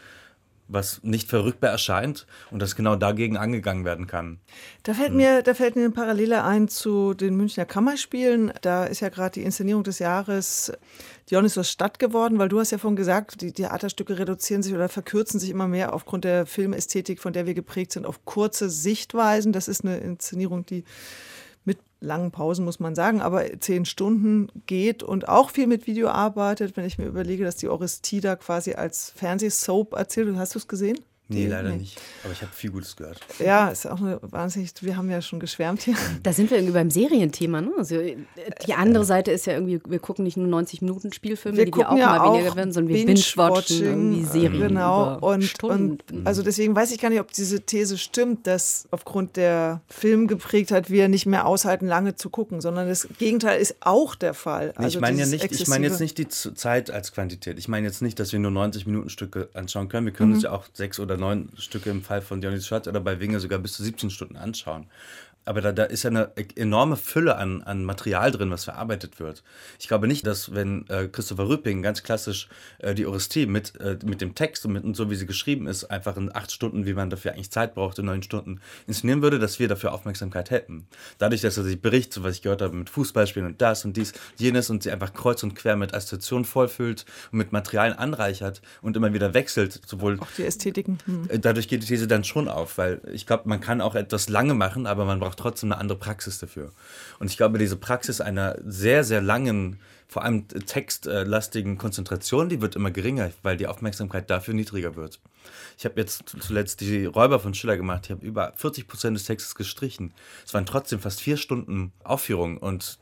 was 0.67 1.01
nicht 1.03 1.29
verrückbar 1.29 1.71
erscheint 1.71 2.25
und 2.51 2.61
das 2.61 2.75
genau 2.75 2.95
dagegen 2.95 3.37
angegangen 3.37 3.85
werden 3.85 4.07
kann. 4.07 4.39
Da 4.83 4.93
fällt 4.93 5.13
mir, 5.13 5.41
da 5.41 5.53
fällt 5.53 5.75
mir 5.75 5.83
eine 5.83 5.91
Parallele 5.91 6.43
ein 6.43 6.67
zu 6.67 7.13
den 7.13 7.35
Münchner 7.35 7.65
Kammerspielen. 7.65 8.53
Da 8.61 8.85
ist 8.85 9.01
ja 9.01 9.09
gerade 9.09 9.33
die 9.33 9.43
Inszenierung 9.43 9.83
des 9.83 9.99
Jahres 9.99 10.71
Dionysos 11.29 11.69
Stadt 11.69 11.99
geworden, 11.99 12.39
weil 12.39 12.49
du 12.49 12.59
hast 12.59 12.71
ja 12.71 12.77
vorhin 12.77 12.95
gesagt, 12.95 13.41
die 13.41 13.51
Theaterstücke 13.51 14.17
reduzieren 14.17 14.63
sich 14.63 14.73
oder 14.73 14.89
verkürzen 14.89 15.39
sich 15.39 15.49
immer 15.49 15.67
mehr 15.67 15.93
aufgrund 15.93 16.23
der 16.23 16.45
Filmästhetik, 16.45 17.19
von 17.19 17.33
der 17.33 17.45
wir 17.45 17.53
geprägt 17.53 17.91
sind, 17.91 18.05
auf 18.05 18.25
kurze 18.25 18.69
Sichtweisen. 18.69 19.53
Das 19.53 19.67
ist 19.67 19.83
eine 19.83 19.97
Inszenierung, 19.97 20.65
die 20.65 20.83
langen 22.03 22.31
Pausen, 22.31 22.65
muss 22.65 22.79
man 22.79 22.95
sagen, 22.95 23.21
aber 23.21 23.59
zehn 23.59 23.85
Stunden 23.85 24.47
geht 24.65 25.03
und 25.03 25.27
auch 25.29 25.49
viel 25.49 25.67
mit 25.67 25.87
Video 25.87 26.09
arbeitet. 26.09 26.77
Wenn 26.77 26.85
ich 26.85 26.97
mir 26.97 27.05
überlege, 27.05 27.43
dass 27.43 27.55
die 27.55 27.69
Oristida 27.69 28.35
quasi 28.35 28.73
als 28.73 29.11
Fernsehsoap 29.15 29.93
erzählt, 29.93 30.35
hast 30.35 30.55
du 30.55 30.59
es 30.59 30.67
gesehen? 30.67 30.99
Nee, 31.29 31.47
leider 31.47 31.69
nee. 31.69 31.77
nicht. 31.77 32.01
Aber 32.23 32.33
ich 32.33 32.41
habe 32.41 32.51
viel 32.51 32.71
Gutes 32.71 32.95
gehört. 32.95 33.19
Ja, 33.39 33.69
ist 33.69 33.85
auch 33.85 33.99
eine 33.99 34.19
wahnsinnig, 34.21 34.71
wir 34.81 34.97
haben 34.97 35.09
ja 35.09 35.21
schon 35.21 35.39
geschwärmt 35.39 35.83
hier. 35.83 35.95
Da 36.21 36.33
sind 36.33 36.49
wir 36.51 36.57
irgendwie 36.57 36.73
beim 36.73 36.89
Serienthema. 36.91 37.61
Ne? 37.61 37.71
Also 37.77 37.95
die 38.67 38.73
andere 38.73 39.05
Seite 39.05 39.31
ist 39.31 39.45
ja 39.45 39.53
irgendwie, 39.53 39.79
wir 39.87 39.99
gucken 39.99 40.23
nicht 40.23 40.37
nur 40.37 40.47
90 40.47 40.81
Minuten 40.81 41.13
Spielfilme, 41.13 41.57
wir 41.57 41.65
die 41.65 41.75
wir 41.75 41.89
auch 41.89 41.97
ja 41.97 42.17
mal 42.17 42.33
weniger 42.33 42.55
werden, 42.55 42.73
sondern 42.73 42.93
wir 42.93 43.05
binge-watchen 43.05 43.83
irgendwie 43.83 44.25
Serien. 44.25 44.73
Genau, 44.73 45.17
und, 45.19 45.63
und, 45.63 46.03
also 46.25 46.43
deswegen 46.43 46.75
weiß 46.75 46.91
ich 46.91 46.99
gar 46.99 47.09
nicht, 47.09 47.19
ob 47.19 47.31
diese 47.31 47.61
These 47.61 47.97
stimmt, 47.97 48.45
dass 48.47 48.87
aufgrund 48.91 49.37
der 49.37 49.81
Filmgeprägtheit 49.87 50.89
wir 50.89 51.07
nicht 51.07 51.25
mehr 51.25 51.45
aushalten, 51.45 51.87
lange 51.87 52.15
zu 52.15 52.29
gucken, 52.29 52.61
sondern 52.61 52.87
das 52.87 53.07
Gegenteil 53.17 53.59
ist 53.59 53.77
auch 53.79 54.15
der 54.15 54.33
Fall. 54.33 54.73
Also 54.75 54.97
ich 54.97 55.01
meine 55.01 55.19
ja 55.19 55.25
nicht, 55.25 55.51
ich 55.51 55.67
meine 55.67 55.87
jetzt 55.87 55.99
nicht 55.99 56.17
die 56.17 56.27
Zeit 56.27 56.91
als 56.91 57.11
Quantität. 57.13 57.57
Ich 57.59 57.67
meine 57.67 57.87
jetzt 57.87 58.01
nicht, 58.01 58.19
dass 58.19 58.31
wir 58.31 58.39
nur 58.39 58.51
90 58.51 58.85
Minuten 58.85 59.09
Stücke 59.09 59.49
anschauen 59.53 59.89
können. 59.89 60.05
Wir 60.05 60.13
können 60.13 60.31
mhm. 60.31 60.35
uns 60.35 60.43
ja 60.43 60.51
auch 60.51 60.65
sechs 60.73 60.99
oder 60.99 61.12
neun 61.17 61.49
Stücke 61.57 61.89
im 61.89 62.01
Fall 62.01 62.21
von 62.21 62.41
Dionysus 62.41 62.67
Schatz 62.67 62.87
oder 62.87 62.99
bei 62.99 63.19
Winger 63.19 63.39
sogar 63.39 63.59
bis 63.59 63.73
zu 63.73 63.83
17 63.83 64.09
Stunden 64.09 64.37
anschauen 64.37 64.87
aber 65.45 65.61
da, 65.61 65.71
da 65.71 65.83
ist 65.83 66.03
ja 66.03 66.09
eine 66.09 66.31
enorme 66.55 66.95
Fülle 66.95 67.35
an, 67.35 67.61
an 67.63 67.83
Material 67.83 68.31
drin, 68.31 68.51
was 68.51 68.63
verarbeitet 68.63 69.19
wird. 69.19 69.43
Ich 69.79 69.87
glaube 69.87 70.07
nicht, 70.07 70.25
dass 70.25 70.53
wenn 70.53 70.87
äh, 70.89 71.07
Christopher 71.07 71.49
Rüpping 71.49 71.81
ganz 71.81 72.03
klassisch 72.03 72.47
äh, 72.79 72.93
die 72.93 73.05
Orestie 73.05 73.45
mit, 73.45 73.79
äh, 73.79 73.97
mit 74.05 74.21
dem 74.21 74.35
Text 74.35 74.65
und, 74.65 74.73
mit, 74.73 74.83
und 74.83 74.95
so 74.95 75.09
wie 75.09 75.15
sie 75.15 75.25
geschrieben 75.25 75.67
ist, 75.67 75.85
einfach 75.85 76.17
in 76.17 76.33
acht 76.33 76.51
Stunden, 76.51 76.85
wie 76.85 76.93
man 76.93 77.09
dafür 77.09 77.33
eigentlich 77.33 77.51
Zeit 77.51 77.75
braucht, 77.75 77.99
in 77.99 78.05
neun 78.05 78.23
Stunden 78.23 78.61
inszenieren 78.87 79.21
würde, 79.21 79.39
dass 79.39 79.59
wir 79.59 79.67
dafür 79.67 79.93
Aufmerksamkeit 79.93 80.51
hätten. 80.51 80.87
Dadurch, 81.17 81.41
dass 81.41 81.57
er 81.57 81.63
sich 81.63 81.81
berichtet, 81.81 82.13
so 82.13 82.23
was 82.23 82.35
ich 82.35 82.41
gehört 82.41 82.61
habe, 82.61 82.75
mit 82.75 82.89
Fußballspielen 82.89 83.47
und 83.47 83.61
das 83.61 83.85
und 83.85 83.97
dies, 83.97 84.13
jenes 84.37 84.69
und 84.69 84.83
sie 84.83 84.91
einfach 84.91 85.13
kreuz 85.13 85.43
und 85.43 85.55
quer 85.55 85.75
mit 85.75 85.93
Assoziationen 85.93 86.45
vollfüllt 86.45 87.05
und 87.31 87.37
mit 87.37 87.51
Materialien 87.51 87.97
anreichert 87.97 88.61
und 88.81 88.95
immer 88.97 89.13
wieder 89.13 89.33
wechselt, 89.33 89.81
sowohl... 89.85 90.19
Auch 90.19 90.27
die 90.37 90.45
Ästhetiken. 90.45 90.97
Hm. 91.05 91.29
Äh, 91.29 91.39
dadurch 91.39 91.67
geht 91.67 91.83
die 91.83 91.87
These 91.87 92.07
dann 92.07 92.23
schon 92.23 92.47
auf, 92.47 92.77
weil 92.77 93.01
ich 93.11 93.25
glaube, 93.25 93.49
man 93.49 93.59
kann 93.59 93.81
auch 93.81 93.95
etwas 93.95 94.29
lange 94.29 94.53
machen, 94.53 94.87
aber 94.87 95.05
man 95.05 95.19
braucht 95.19 95.32
braucht 95.33 95.39
trotzdem 95.39 95.71
eine 95.71 95.81
andere 95.81 95.97
Praxis 95.97 96.39
dafür. 96.39 96.71
Und 97.19 97.29
ich 97.29 97.37
glaube, 97.37 97.57
diese 97.57 97.77
Praxis 97.77 98.21
einer 98.21 98.57
sehr, 98.65 99.03
sehr 99.03 99.21
langen, 99.21 99.79
vor 100.07 100.23
allem 100.23 100.47
textlastigen 100.47 101.77
Konzentration, 101.77 102.49
die 102.49 102.61
wird 102.61 102.75
immer 102.75 102.91
geringer, 102.91 103.31
weil 103.41 103.57
die 103.57 103.67
Aufmerksamkeit 103.67 104.29
dafür 104.29 104.53
niedriger 104.53 104.95
wird. 104.95 105.19
Ich 105.77 105.85
habe 105.85 105.99
jetzt 105.99 106.35
zuletzt 106.39 106.81
die 106.81 107.05
Räuber 107.05 107.39
von 107.39 107.53
Schiller 107.53 107.77
gemacht. 107.77 108.05
Ich 108.05 108.11
habe 108.11 108.25
über 108.25 108.53
40 108.55 108.87
Prozent 108.87 109.17
des 109.17 109.25
Textes 109.25 109.55
gestrichen. 109.55 110.13
Es 110.45 110.53
waren 110.53 110.65
trotzdem 110.65 110.99
fast 110.99 111.21
vier 111.21 111.37
Stunden 111.37 111.91
Aufführung 112.03 112.57
und 112.57 112.99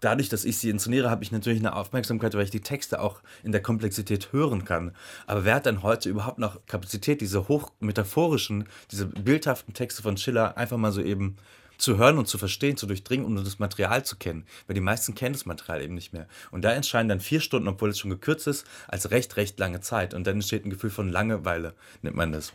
dadurch, 0.00 0.28
dass 0.28 0.44
ich 0.44 0.58
sie 0.58 0.70
inszeniere, 0.70 1.10
habe 1.10 1.22
ich 1.22 1.32
natürlich 1.32 1.60
eine 1.60 1.74
Aufmerksamkeit, 1.74 2.34
weil 2.34 2.44
ich 2.44 2.50
die 2.50 2.60
Texte 2.60 3.00
auch 3.00 3.20
in 3.42 3.52
der 3.52 3.62
Komplexität 3.62 4.32
hören 4.32 4.64
kann. 4.64 4.92
Aber 5.26 5.44
wer 5.44 5.56
hat 5.56 5.66
denn 5.66 5.82
heute 5.82 6.08
überhaupt 6.08 6.38
noch 6.38 6.60
Kapazität, 6.66 7.20
diese 7.20 7.48
hochmetaphorischen, 7.48 8.64
diese 8.90 9.06
bildhaften 9.06 9.74
Texte 9.74 10.02
von 10.02 10.16
Schiller 10.16 10.56
einfach 10.56 10.76
mal 10.76 10.92
so 10.92 11.00
eben 11.00 11.36
zu 11.78 11.96
hören 11.96 12.18
und 12.18 12.26
zu 12.26 12.38
verstehen, 12.38 12.76
zu 12.76 12.86
durchdringen 12.86 13.24
und 13.24 13.36
das 13.36 13.58
Material 13.60 14.04
zu 14.04 14.16
kennen. 14.16 14.44
Weil 14.66 14.74
die 14.74 14.80
meisten 14.80 15.14
kennen 15.14 15.32
das 15.32 15.46
Material 15.46 15.80
eben 15.80 15.94
nicht 15.94 16.12
mehr. 16.12 16.26
Und 16.50 16.62
da 16.62 16.72
entscheiden 16.72 17.08
dann 17.08 17.20
vier 17.20 17.40
Stunden, 17.40 17.68
obwohl 17.68 17.90
es 17.90 17.98
schon 17.98 18.10
gekürzt 18.10 18.48
ist, 18.48 18.66
als 18.88 19.10
recht, 19.10 19.36
recht 19.36 19.58
lange 19.58 19.80
Zeit. 19.80 20.12
Und 20.12 20.26
dann 20.26 20.34
entsteht 20.34 20.66
ein 20.66 20.70
Gefühl 20.70 20.90
von 20.90 21.08
Langeweile, 21.08 21.74
nennt 22.02 22.16
man 22.16 22.32
das. 22.32 22.52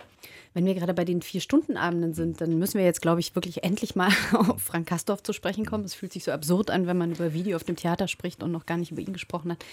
Wenn 0.54 0.66
wir 0.66 0.76
gerade 0.76 0.94
bei 0.94 1.06
den 1.06 1.22
Vier-Stunden-Abenden 1.22 2.14
sind, 2.14 2.42
dann 2.42 2.60
müssen 2.60 2.78
wir 2.78 2.86
jetzt, 2.86 3.02
glaube 3.02 3.20
ich, 3.20 3.36
wirklich 3.36 3.64
endlich 3.64 3.96
mal 3.96 4.12
auf 4.34 4.62
Frank 4.62 4.88
Kastorf 4.88 5.24
zu 5.24 5.34
sprechen 5.34 5.66
kommen. 5.66 5.84
Es 5.84 5.96
fühlt 5.96 6.14
sich 6.14 6.24
so 6.24 6.32
absurd 6.32 6.70
an, 6.70 6.86
wenn 6.88 6.98
man 6.98 7.12
über 7.12 7.34
Video 7.34 7.56
auf 7.56 7.64
dem 7.64 7.76
Theater 7.76 8.08
spricht 8.08 8.44
und 8.44 8.52
noch 8.52 8.66
gar 8.66 8.78
nicht 8.78 8.92
über 8.92 9.02
ihn 9.02 9.14
gesprochen 9.14 9.52
hat. 9.52 9.66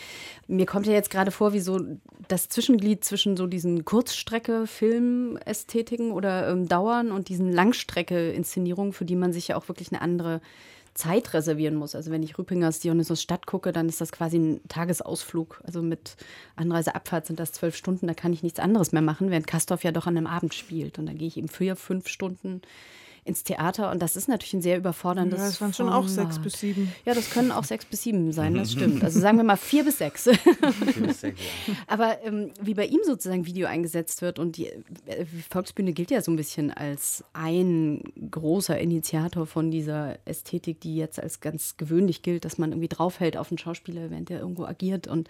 Mir 0.46 0.66
kommt 0.66 0.86
ja 0.86 0.92
jetzt 0.92 1.10
gerade 1.10 1.30
vor, 1.30 1.52
wie 1.52 1.60
so 1.60 1.80
das 2.28 2.48
Zwischenglied 2.48 3.04
zwischen 3.04 3.36
so 3.36 3.46
diesen 3.46 3.84
Kurzstrecke-Filmästhetiken 3.84 6.12
oder 6.12 6.48
ähm, 6.48 6.68
Dauern 6.68 7.12
und 7.12 7.28
diesen 7.28 7.52
Langstrecke-Inszenierungen, 7.52 8.92
für 8.92 9.04
die 9.04 9.16
man 9.16 9.32
sich 9.32 9.48
ja 9.48 9.56
auch 9.56 9.66
wirklich 9.68 9.92
eine 9.92 10.00
andere 10.00 10.40
Zeit 10.94 11.32
reservieren 11.34 11.76
muss. 11.76 11.94
Also 11.94 12.10
wenn 12.10 12.22
ich 12.22 12.38
Rüpingers 12.38 12.80
Dionysos 12.80 13.22
Stadt 13.22 13.46
gucke, 13.46 13.72
dann 13.72 13.88
ist 13.88 14.00
das 14.00 14.12
quasi 14.12 14.38
ein 14.38 14.60
Tagesausflug. 14.68 15.60
Also 15.64 15.82
mit 15.82 16.16
Anreise, 16.56 16.94
Abfahrt 16.94 17.26
sind 17.26 17.38
das 17.38 17.52
zwölf 17.52 17.76
Stunden, 17.76 18.06
da 18.06 18.14
kann 18.14 18.32
ich 18.32 18.42
nichts 18.42 18.60
anderes 18.60 18.92
mehr 18.92 19.02
machen, 19.02 19.30
während 19.30 19.46
Kastorf 19.46 19.84
ja 19.84 19.92
doch 19.92 20.06
an 20.06 20.16
einem 20.16 20.26
Abend 20.26 20.54
spielt. 20.54 20.98
Und 20.98 21.06
da 21.06 21.12
gehe 21.12 21.28
ich 21.28 21.36
eben 21.36 21.48
für 21.48 21.76
fünf 21.76 22.08
Stunden 22.08 22.62
ins 23.24 23.44
Theater 23.44 23.90
und 23.90 24.00
das 24.00 24.16
ist 24.16 24.28
natürlich 24.28 24.54
ein 24.54 24.62
sehr 24.62 24.76
überforderndes. 24.76 25.38
Ja, 25.38 25.46
das 25.46 25.60
waren 25.60 25.74
schon 25.74 25.86
Format. 25.86 26.04
auch 26.04 26.08
sechs 26.08 26.38
bis 26.38 26.54
sieben. 26.60 26.92
Ja, 27.04 27.14
das 27.14 27.30
können 27.30 27.52
auch 27.52 27.64
sechs 27.64 27.84
bis 27.84 28.02
sieben 28.02 28.32
sein, 28.32 28.54
das 28.54 28.72
stimmt. 28.72 29.04
Also 29.04 29.20
sagen 29.20 29.36
wir 29.36 29.44
mal 29.44 29.56
vier 29.56 29.84
bis 29.84 29.98
sechs. 29.98 30.24
vier 30.24 31.06
bis 31.06 31.20
sechs 31.20 31.40
ja. 31.66 31.74
Aber 31.86 32.18
ähm, 32.24 32.50
wie 32.60 32.74
bei 32.74 32.86
ihm 32.86 33.00
sozusagen 33.04 33.46
Video 33.46 33.66
eingesetzt 33.66 34.22
wird 34.22 34.38
und 34.38 34.56
die 34.56 34.68
äh, 34.68 35.26
Volksbühne 35.50 35.92
gilt 35.92 36.10
ja 36.10 36.22
so 36.22 36.30
ein 36.30 36.36
bisschen 36.36 36.70
als 36.70 37.24
ein 37.32 38.02
großer 38.30 38.78
Initiator 38.78 39.46
von 39.46 39.70
dieser 39.70 40.18
Ästhetik, 40.24 40.80
die 40.80 40.96
jetzt 40.96 41.20
als 41.20 41.40
ganz 41.40 41.76
gewöhnlich 41.76 42.22
gilt, 42.22 42.44
dass 42.44 42.58
man 42.58 42.72
irgendwie 42.72 42.88
draufhält 42.88 43.36
auf 43.36 43.50
einen 43.50 43.58
Schauspieler, 43.58 44.10
während 44.10 44.28
der 44.28 44.40
irgendwo 44.40 44.64
agiert 44.64 45.06
und 45.06 45.28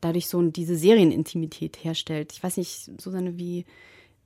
dadurch 0.00 0.28
so 0.28 0.42
diese 0.42 0.76
Serienintimität 0.76 1.78
herstellt. 1.82 2.32
Ich 2.32 2.42
weiß 2.42 2.56
nicht, 2.56 2.90
Susanne, 3.00 3.38
wie 3.38 3.64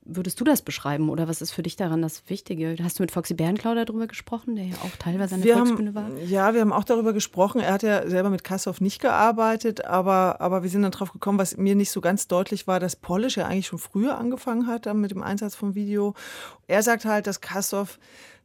würdest 0.05 0.39
du 0.39 0.43
das 0.43 0.61
beschreiben 0.61 1.09
oder 1.09 1.27
was 1.27 1.41
ist 1.41 1.51
für 1.51 1.63
dich 1.63 1.75
daran 1.75 2.01
das 2.01 2.29
Wichtige? 2.29 2.75
Hast 2.83 2.99
du 2.99 3.03
mit 3.03 3.11
Foxy 3.11 3.33
Bärenklau 3.33 3.73
darüber 3.73 4.07
gesprochen, 4.07 4.55
der 4.55 4.65
ja 4.65 4.75
auch 4.83 4.95
teilweise 4.97 5.35
eine 5.35 5.45
Volksbühne 5.45 5.95
war? 5.95 6.09
Ja, 6.25 6.53
wir 6.53 6.61
haben 6.61 6.73
auch 6.73 6.83
darüber 6.83 7.13
gesprochen. 7.13 7.61
Er 7.61 7.73
hat 7.73 7.83
ja 7.83 8.07
selber 8.09 8.29
mit 8.29 8.43
Kassow 8.43 8.79
nicht 8.81 9.01
gearbeitet, 9.01 9.85
aber, 9.85 10.41
aber 10.41 10.63
wir 10.63 10.69
sind 10.69 10.81
dann 10.81 10.91
drauf 10.91 11.13
gekommen, 11.13 11.39
was 11.39 11.57
mir 11.57 11.75
nicht 11.75 11.91
so 11.91 12.01
ganz 12.01 12.27
deutlich 12.27 12.67
war, 12.67 12.79
dass 12.79 12.95
Polish 12.95 13.37
ja 13.37 13.45
eigentlich 13.45 13.67
schon 13.67 13.79
früher 13.79 14.17
angefangen 14.17 14.67
hat 14.67 14.91
mit 14.93 15.11
dem 15.11 15.23
Einsatz 15.23 15.55
von 15.55 15.75
Video. 15.75 16.13
Er 16.67 16.83
sagt 16.83 17.05
halt, 17.05 17.27
dass 17.27 17.41
Kassow 17.41 17.97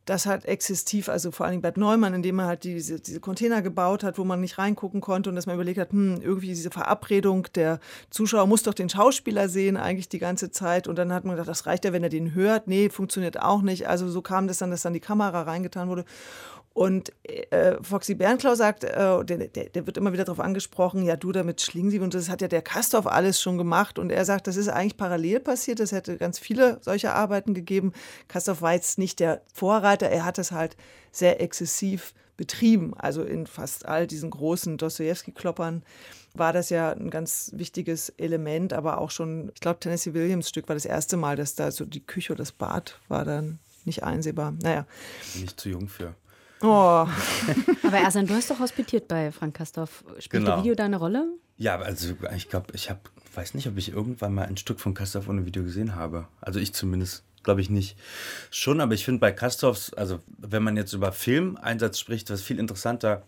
das 0.08 0.24
hat 0.24 0.46
existiv, 0.46 1.10
also 1.10 1.30
vor 1.30 1.44
allem 1.44 1.60
Bad 1.60 1.76
Neumann, 1.76 2.14
indem 2.14 2.36
man 2.36 2.46
halt 2.46 2.64
diese, 2.64 2.98
diese 2.98 3.20
Container 3.20 3.60
gebaut 3.60 4.02
hat, 4.02 4.16
wo 4.16 4.24
man 4.24 4.40
nicht 4.40 4.56
reingucken 4.56 5.02
konnte 5.02 5.28
und 5.28 5.36
dass 5.36 5.44
man 5.44 5.54
überlegt 5.54 5.78
hat, 5.78 5.92
hm, 5.92 6.22
irgendwie 6.22 6.46
diese 6.48 6.70
Verabredung, 6.70 7.46
der 7.54 7.78
Zuschauer 8.08 8.46
muss 8.46 8.62
doch 8.62 8.72
den 8.72 8.88
Schauspieler 8.88 9.50
sehen 9.50 9.76
eigentlich 9.76 10.08
die 10.08 10.18
ganze 10.18 10.50
Zeit 10.50 10.88
und 10.88 10.96
dann 10.96 11.12
hat 11.12 11.24
man 11.24 11.36
gedacht, 11.36 11.50
das 11.50 11.66
reicht 11.66 11.84
ja, 11.84 11.92
wenn 11.92 12.02
er 12.02 12.08
den 12.08 12.34
hört. 12.34 12.68
Nee, 12.68 12.88
funktioniert 12.88 13.38
auch 13.40 13.60
nicht. 13.60 13.86
Also 13.86 14.08
so 14.08 14.22
kam 14.22 14.48
das 14.48 14.58
dann, 14.58 14.70
dass 14.70 14.80
dann 14.80 14.94
die 14.94 15.00
Kamera 15.00 15.42
reingetan 15.42 15.88
wurde. 15.90 16.06
Und 16.74 17.12
äh, 17.24 17.76
Foxy 17.82 18.14
Bernklau 18.14 18.54
sagt, 18.54 18.84
äh, 18.84 19.24
der, 19.24 19.48
der, 19.48 19.68
der, 19.68 19.86
wird 19.86 19.96
immer 19.96 20.12
wieder 20.12 20.24
darauf 20.24 20.38
angesprochen, 20.38 21.02
ja, 21.02 21.16
du 21.16 21.32
da 21.32 21.42
mit 21.42 21.60
Schlingensieb 21.60 22.02
und 22.02 22.14
das 22.14 22.28
hat 22.28 22.40
ja 22.40 22.46
der 22.46 22.62
Kastorf 22.62 23.06
alles 23.06 23.40
schon 23.40 23.58
gemacht. 23.58 23.98
Und 23.98 24.10
er 24.10 24.24
sagt, 24.24 24.46
das 24.46 24.56
ist 24.56 24.68
eigentlich 24.68 24.96
parallel 24.96 25.40
passiert. 25.40 25.80
Es 25.80 25.90
hätte 25.90 26.16
ganz 26.18 26.38
viele 26.38 26.78
solcher 26.82 27.14
Arbeiten 27.14 27.52
gegeben. 27.52 27.92
Kastorf 28.28 28.62
war 28.62 28.74
jetzt 28.74 28.98
nicht 28.98 29.18
der 29.18 29.42
Vorreiter, 29.52 30.08
er 30.08 30.24
hat 30.24 30.38
es 30.38 30.52
halt 30.52 30.76
sehr 31.10 31.40
exzessiv 31.40 32.14
betrieben, 32.36 32.94
also 32.96 33.24
in 33.24 33.46
fast 33.46 33.84
all 33.84 34.06
diesen 34.06 34.30
großen 34.30 34.78
Dostoevsky-Kloppern 34.78 35.82
war 36.34 36.52
das 36.52 36.70
ja 36.70 36.92
ein 36.92 37.10
ganz 37.10 37.50
wichtiges 37.54 38.10
Element, 38.10 38.72
aber 38.72 38.98
auch 38.98 39.10
schon, 39.10 39.50
ich 39.54 39.60
glaube, 39.60 39.80
Tennessee 39.80 40.14
Williams 40.14 40.48
Stück 40.48 40.68
war 40.68 40.76
das 40.76 40.84
erste 40.84 41.16
Mal, 41.16 41.36
dass 41.36 41.56
da 41.56 41.70
so 41.72 41.84
die 41.84 42.04
Küche 42.04 42.32
oder 42.32 42.42
das 42.42 42.52
Bad 42.52 43.00
war 43.08 43.24
dann 43.24 43.58
nicht 43.84 44.04
einsehbar. 44.04 44.54
Naja. 44.62 44.86
Nicht 45.34 45.58
zu 45.58 45.68
jung 45.68 45.88
für. 45.88 46.14
Oh. 46.60 47.06
aber 47.82 47.98
Ersan, 47.98 48.26
du 48.26 48.34
hast 48.34 48.50
doch 48.50 48.58
hospitiert 48.58 49.08
bei 49.08 49.30
Frank 49.32 49.54
Kastorf. 49.54 50.04
Spielt 50.18 50.44
genau. 50.44 50.56
der 50.56 50.64
Video 50.64 50.74
da 50.74 50.84
eine 50.84 50.96
Rolle? 50.96 51.26
Ja, 51.56 51.78
also 51.78 52.14
ich 52.34 52.48
glaube, 52.48 52.66
ich 52.74 52.90
habe, 52.90 53.00
weiß 53.34 53.54
nicht, 53.54 53.66
ob 53.66 53.76
ich 53.76 53.92
irgendwann 53.92 54.34
mal 54.34 54.46
ein 54.46 54.56
Stück 54.56 54.80
von 54.80 54.94
Kastorf 54.94 55.28
ohne 55.28 55.46
Video 55.46 55.62
gesehen 55.62 55.94
habe. 55.94 56.28
Also 56.40 56.60
ich 56.60 56.72
zumindest 56.72 57.24
glaube 57.48 57.60
ich 57.62 57.70
nicht. 57.70 57.96
Schon, 58.50 58.80
aber 58.80 58.92
ich 58.92 59.04
finde 59.06 59.20
bei 59.20 59.32
Kastorfs, 59.32 59.94
also 59.94 60.20
wenn 60.36 60.62
man 60.62 60.76
jetzt 60.76 60.92
über 60.92 61.12
Filmeinsatz 61.12 61.98
spricht, 61.98 62.30
was 62.30 62.42
viel 62.42 62.58
interessanter 62.58 63.22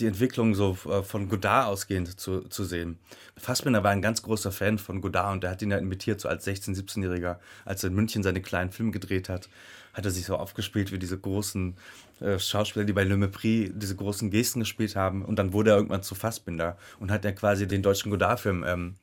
die 0.00 0.06
Entwicklung 0.06 0.54
so 0.54 0.76
äh, 0.88 1.02
von 1.02 1.28
Godard 1.28 1.68
ausgehend 1.68 2.18
zu, 2.18 2.42
zu 2.42 2.64
sehen. 2.64 2.98
Fassbinder 3.36 3.84
war 3.84 3.90
ein 3.90 4.02
ganz 4.02 4.22
großer 4.22 4.52
Fan 4.52 4.78
von 4.78 5.00
Godard 5.00 5.34
und 5.34 5.44
er 5.44 5.50
hat 5.50 5.62
ihn 5.62 5.70
ja 5.70 5.78
imitiert, 5.78 6.20
so 6.20 6.28
als 6.28 6.46
16-, 6.46 6.76
17-Jähriger, 6.76 7.36
als 7.64 7.82
er 7.82 7.88
in 7.88 7.94
München 7.94 8.22
seine 8.22 8.42
kleinen 8.42 8.70
Filme 8.70 8.92
gedreht 8.92 9.28
hat, 9.28 9.48
hat 9.92 10.04
er 10.04 10.10
sich 10.10 10.24
so 10.24 10.36
aufgespielt 10.36 10.92
wie 10.92 10.98
diese 10.98 11.18
großen 11.18 11.76
äh, 12.20 12.38
Schauspieler, 12.38 12.84
die 12.84 12.92
bei 12.92 13.04
Le 13.04 13.14
Mépris 13.14 13.70
diese 13.74 13.96
großen 13.96 14.30
Gesten 14.30 14.60
gespielt 14.60 14.96
haben. 14.96 15.24
Und 15.24 15.38
dann 15.38 15.52
wurde 15.52 15.70
er 15.70 15.76
irgendwann 15.76 16.02
zu 16.02 16.14
Fassbinder 16.14 16.76
und 16.98 17.10
hat 17.10 17.24
ja 17.24 17.32
quasi 17.32 17.66
den 17.66 17.82
deutschen 17.82 18.10
Godard-Film 18.10 18.64
ähm, 18.66 18.94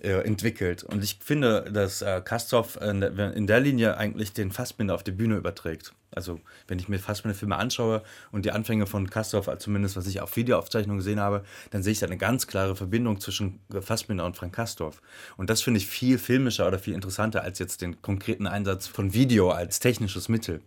äh, 0.00 0.10
entwickelt. 0.24 0.84
Und 0.84 1.02
ich 1.02 1.18
finde, 1.22 1.70
dass 1.72 2.02
äh, 2.02 2.20
Kastorf 2.24 2.76
in 2.76 3.00
der, 3.00 3.34
in 3.34 3.46
der 3.46 3.60
Linie 3.60 3.96
eigentlich 3.96 4.32
den 4.32 4.52
Fassbinder 4.52 4.94
auf 4.94 5.02
die 5.02 5.12
Bühne 5.12 5.36
überträgt. 5.36 5.92
Also 6.10 6.40
wenn 6.66 6.78
ich 6.78 6.88
mir 6.88 6.98
Fassbinder-Filme 6.98 7.56
anschaue 7.56 8.02
und 8.32 8.44
die 8.44 8.52
Anfänge 8.52 8.86
von 8.86 9.10
Kastorf, 9.10 9.48
zumindest 9.58 9.96
was 9.96 10.06
ich 10.06 10.20
auf 10.20 10.36
Videoaufzeichnungen 10.36 10.98
gesehen 10.98 11.20
habe, 11.20 11.44
dann 11.70 11.82
sehe 11.82 11.92
ich 11.92 11.98
da 11.98 12.06
eine 12.06 12.16
ganz 12.16 12.46
klare 12.46 12.76
Verbindung 12.76 13.20
zwischen 13.20 13.60
Fassbinder 13.80 14.24
und 14.24 14.36
Frank 14.36 14.54
Kastorf. 14.54 15.02
Und 15.36 15.50
das 15.50 15.62
finde 15.62 15.78
ich 15.78 15.86
viel 15.86 16.18
filmischer 16.18 16.66
oder 16.66 16.78
viel 16.78 16.94
interessanter 16.94 17.42
als 17.42 17.58
jetzt 17.58 17.82
den 17.82 18.00
konkreten 18.02 18.46
Einsatz 18.46 18.86
von 18.86 19.12
Video 19.12 19.50
als 19.50 19.80
technisches 19.80 20.28
Mittel. 20.28 20.60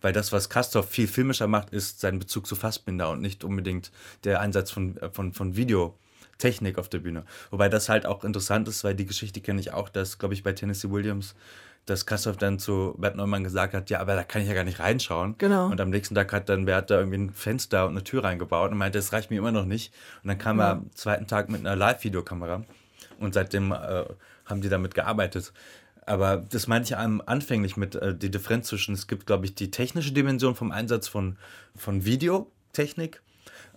Weil 0.00 0.12
das, 0.12 0.32
was 0.32 0.50
Kastorf 0.50 0.90
viel 0.90 1.06
filmischer 1.06 1.46
macht, 1.46 1.70
ist 1.70 2.00
sein 2.00 2.18
Bezug 2.18 2.46
zu 2.46 2.56
Fassbinder 2.56 3.10
und 3.10 3.20
nicht 3.20 3.44
unbedingt 3.44 3.92
der 4.24 4.40
Einsatz 4.40 4.70
von, 4.70 4.96
äh, 4.98 5.10
von, 5.10 5.32
von 5.32 5.56
Video. 5.56 5.96
Technik 6.38 6.76
auf 6.78 6.88
der 6.88 6.98
Bühne. 6.98 7.24
Wobei 7.50 7.68
das 7.68 7.88
halt 7.88 8.04
auch 8.04 8.24
interessant 8.24 8.66
ist, 8.66 8.82
weil 8.82 8.96
die 8.96 9.06
Geschichte 9.06 9.40
kenne 9.40 9.60
ich 9.60 9.72
auch, 9.72 9.88
dass, 9.88 10.18
glaube 10.18 10.34
ich, 10.34 10.42
bei 10.42 10.52
Tennessee 10.52 10.90
Williams 10.90 11.36
dass 11.86 12.06
Kastorf 12.06 12.36
dann 12.36 12.58
zu 12.58 12.94
Bert 12.98 13.16
Neumann 13.16 13.42
gesagt 13.42 13.74
hat, 13.74 13.90
ja, 13.90 14.00
aber 14.00 14.14
da 14.14 14.22
kann 14.22 14.42
ich 14.42 14.48
ja 14.48 14.54
gar 14.54 14.64
nicht 14.64 14.78
reinschauen. 14.78 15.34
Genau. 15.38 15.66
Und 15.66 15.80
am 15.80 15.90
nächsten 15.90 16.14
Tag 16.14 16.32
hat 16.32 16.48
dann 16.48 16.64
Bert 16.64 16.90
da 16.90 16.98
irgendwie 16.98 17.18
ein 17.18 17.30
Fenster 17.30 17.86
und 17.86 17.92
eine 17.92 18.04
Tür 18.04 18.24
reingebaut 18.24 18.70
und 18.70 18.78
meinte, 18.78 18.98
das 18.98 19.12
reicht 19.12 19.30
mir 19.30 19.38
immer 19.38 19.52
noch 19.52 19.64
nicht. 19.64 19.92
Und 20.22 20.28
dann 20.28 20.38
kam 20.38 20.58
ja. 20.58 20.66
er 20.66 20.70
am 20.72 20.94
zweiten 20.94 21.26
Tag 21.26 21.48
mit 21.48 21.60
einer 21.60 21.74
Live-Videokamera 21.74 22.64
und 23.18 23.34
seitdem 23.34 23.72
äh, 23.72 24.04
haben 24.46 24.60
die 24.60 24.68
damit 24.68 24.94
gearbeitet. 24.94 25.52
Aber 26.06 26.36
das 26.36 26.66
meinte 26.66 26.92
ich 26.92 26.96
anfänglich 26.96 27.76
mit 27.76 27.94
äh, 27.94 28.14
die 28.14 28.30
Differenz 28.30 28.68
zwischen, 28.68 28.94
es 28.94 29.06
gibt, 29.06 29.26
glaube 29.26 29.46
ich, 29.46 29.54
die 29.54 29.70
technische 29.70 30.12
Dimension 30.12 30.54
vom 30.54 30.72
Einsatz 30.72 31.08
von, 31.08 31.36
von 31.76 32.04
Videotechnik 32.04 33.22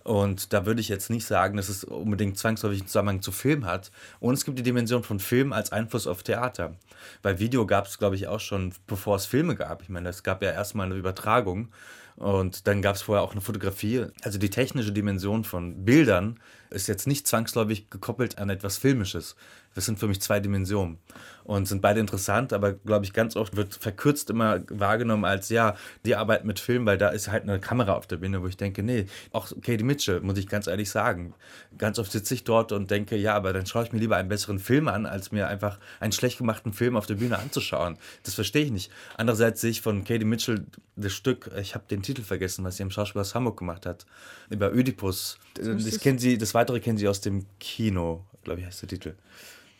und 0.06 0.52
da 0.52 0.66
würde 0.66 0.80
ich 0.80 0.88
jetzt 0.88 1.10
nicht 1.10 1.26
sagen, 1.26 1.56
dass 1.56 1.68
es 1.68 1.82
unbedingt 1.82 2.38
zwangsläufig 2.38 2.78
einen 2.78 2.86
Zusammenhang 2.86 3.22
zu 3.22 3.32
Film 3.32 3.66
hat. 3.66 3.90
Und 4.20 4.34
es 4.34 4.44
gibt 4.44 4.56
die 4.56 4.62
Dimension 4.62 5.02
von 5.02 5.18
Film 5.18 5.52
als 5.52 5.72
Einfluss 5.72 6.06
auf 6.06 6.22
Theater. 6.22 6.76
Weil 7.22 7.40
Video 7.40 7.66
gab 7.66 7.86
es, 7.86 7.98
glaube 7.98 8.14
ich, 8.14 8.28
auch 8.28 8.38
schon, 8.38 8.72
bevor 8.86 9.16
es 9.16 9.26
Filme 9.26 9.56
gab. 9.56 9.82
Ich 9.82 9.88
meine, 9.88 10.08
es 10.08 10.22
gab 10.22 10.44
ja 10.44 10.52
erstmal 10.52 10.86
eine 10.86 10.94
Übertragung. 10.94 11.70
Und 12.16 12.66
dann 12.66 12.80
gab 12.80 12.96
es 12.96 13.02
vorher 13.02 13.22
auch 13.22 13.32
eine 13.32 13.42
Fotografie. 13.42 14.06
Also 14.22 14.38
die 14.38 14.50
technische 14.50 14.92
Dimension 14.92 15.44
von 15.44 15.84
Bildern 15.84 16.40
ist 16.70 16.88
jetzt 16.88 17.06
nicht 17.06 17.26
zwangsläufig 17.26 17.90
gekoppelt 17.90 18.38
an 18.38 18.48
etwas 18.48 18.78
Filmisches. 18.78 19.36
Das 19.74 19.84
sind 19.84 19.98
für 19.98 20.08
mich 20.08 20.22
zwei 20.22 20.40
Dimensionen 20.40 20.98
und 21.44 21.68
sind 21.68 21.82
beide 21.82 22.00
interessant, 22.00 22.54
aber 22.54 22.72
glaube 22.72 23.04
ich, 23.04 23.12
ganz 23.12 23.36
oft 23.36 23.56
wird 23.56 23.74
verkürzt 23.74 24.30
immer 24.30 24.62
wahrgenommen 24.70 25.26
als, 25.26 25.50
ja, 25.50 25.76
die 26.06 26.16
Arbeit 26.16 26.46
mit 26.46 26.58
Film, 26.58 26.86
weil 26.86 26.96
da 26.96 27.10
ist 27.10 27.28
halt 27.28 27.42
eine 27.42 27.60
Kamera 27.60 27.92
auf 27.92 28.06
der 28.06 28.16
Bühne, 28.16 28.42
wo 28.42 28.46
ich 28.46 28.56
denke, 28.56 28.82
nee, 28.82 29.04
auch 29.32 29.52
Katie 29.60 29.84
Mitchell, 29.84 30.22
muss 30.22 30.38
ich 30.38 30.48
ganz 30.48 30.66
ehrlich 30.66 30.88
sagen. 30.88 31.34
Ganz 31.76 31.98
oft 31.98 32.10
sitze 32.10 32.32
ich 32.32 32.44
dort 32.44 32.72
und 32.72 32.90
denke, 32.90 33.16
ja, 33.16 33.34
aber 33.34 33.52
dann 33.52 33.66
schaue 33.66 33.84
ich 33.84 33.92
mir 33.92 33.98
lieber 33.98 34.16
einen 34.16 34.30
besseren 34.30 34.58
Film 34.58 34.88
an, 34.88 35.04
als 35.04 35.30
mir 35.30 35.46
einfach 35.46 35.78
einen 36.00 36.12
schlecht 36.12 36.38
gemachten 36.38 36.72
Film 36.72 36.96
auf 36.96 37.04
der 37.04 37.16
Bühne 37.16 37.38
anzuschauen. 37.38 37.98
Das 38.22 38.34
verstehe 38.34 38.64
ich 38.64 38.72
nicht. 38.72 38.90
Andererseits 39.18 39.60
sehe 39.60 39.70
ich 39.70 39.82
von 39.82 40.04
Katie 40.04 40.24
Mitchell 40.24 40.64
das 40.96 41.12
Stück, 41.12 41.50
ich 41.60 41.74
habe 41.74 41.84
den 41.90 42.02
Titel 42.06 42.22
vergessen, 42.22 42.64
was 42.64 42.76
sie 42.76 42.82
im 42.82 42.90
Schauspiel 42.90 43.20
aus 43.20 43.34
Hamburg 43.34 43.58
gemacht 43.58 43.86
hat, 43.86 44.06
über 44.50 44.72
Ödipus. 44.72 45.38
Das, 45.54 46.00
kennen 46.00 46.18
sie, 46.18 46.38
das 46.38 46.54
weitere 46.54 46.80
kennen 46.80 46.98
Sie 46.98 47.08
aus 47.08 47.20
dem 47.20 47.46
Kino, 47.60 48.24
glaube 48.44 48.60
ich, 48.60 48.66
heißt 48.66 48.82
der 48.82 48.88
Titel. 48.88 49.14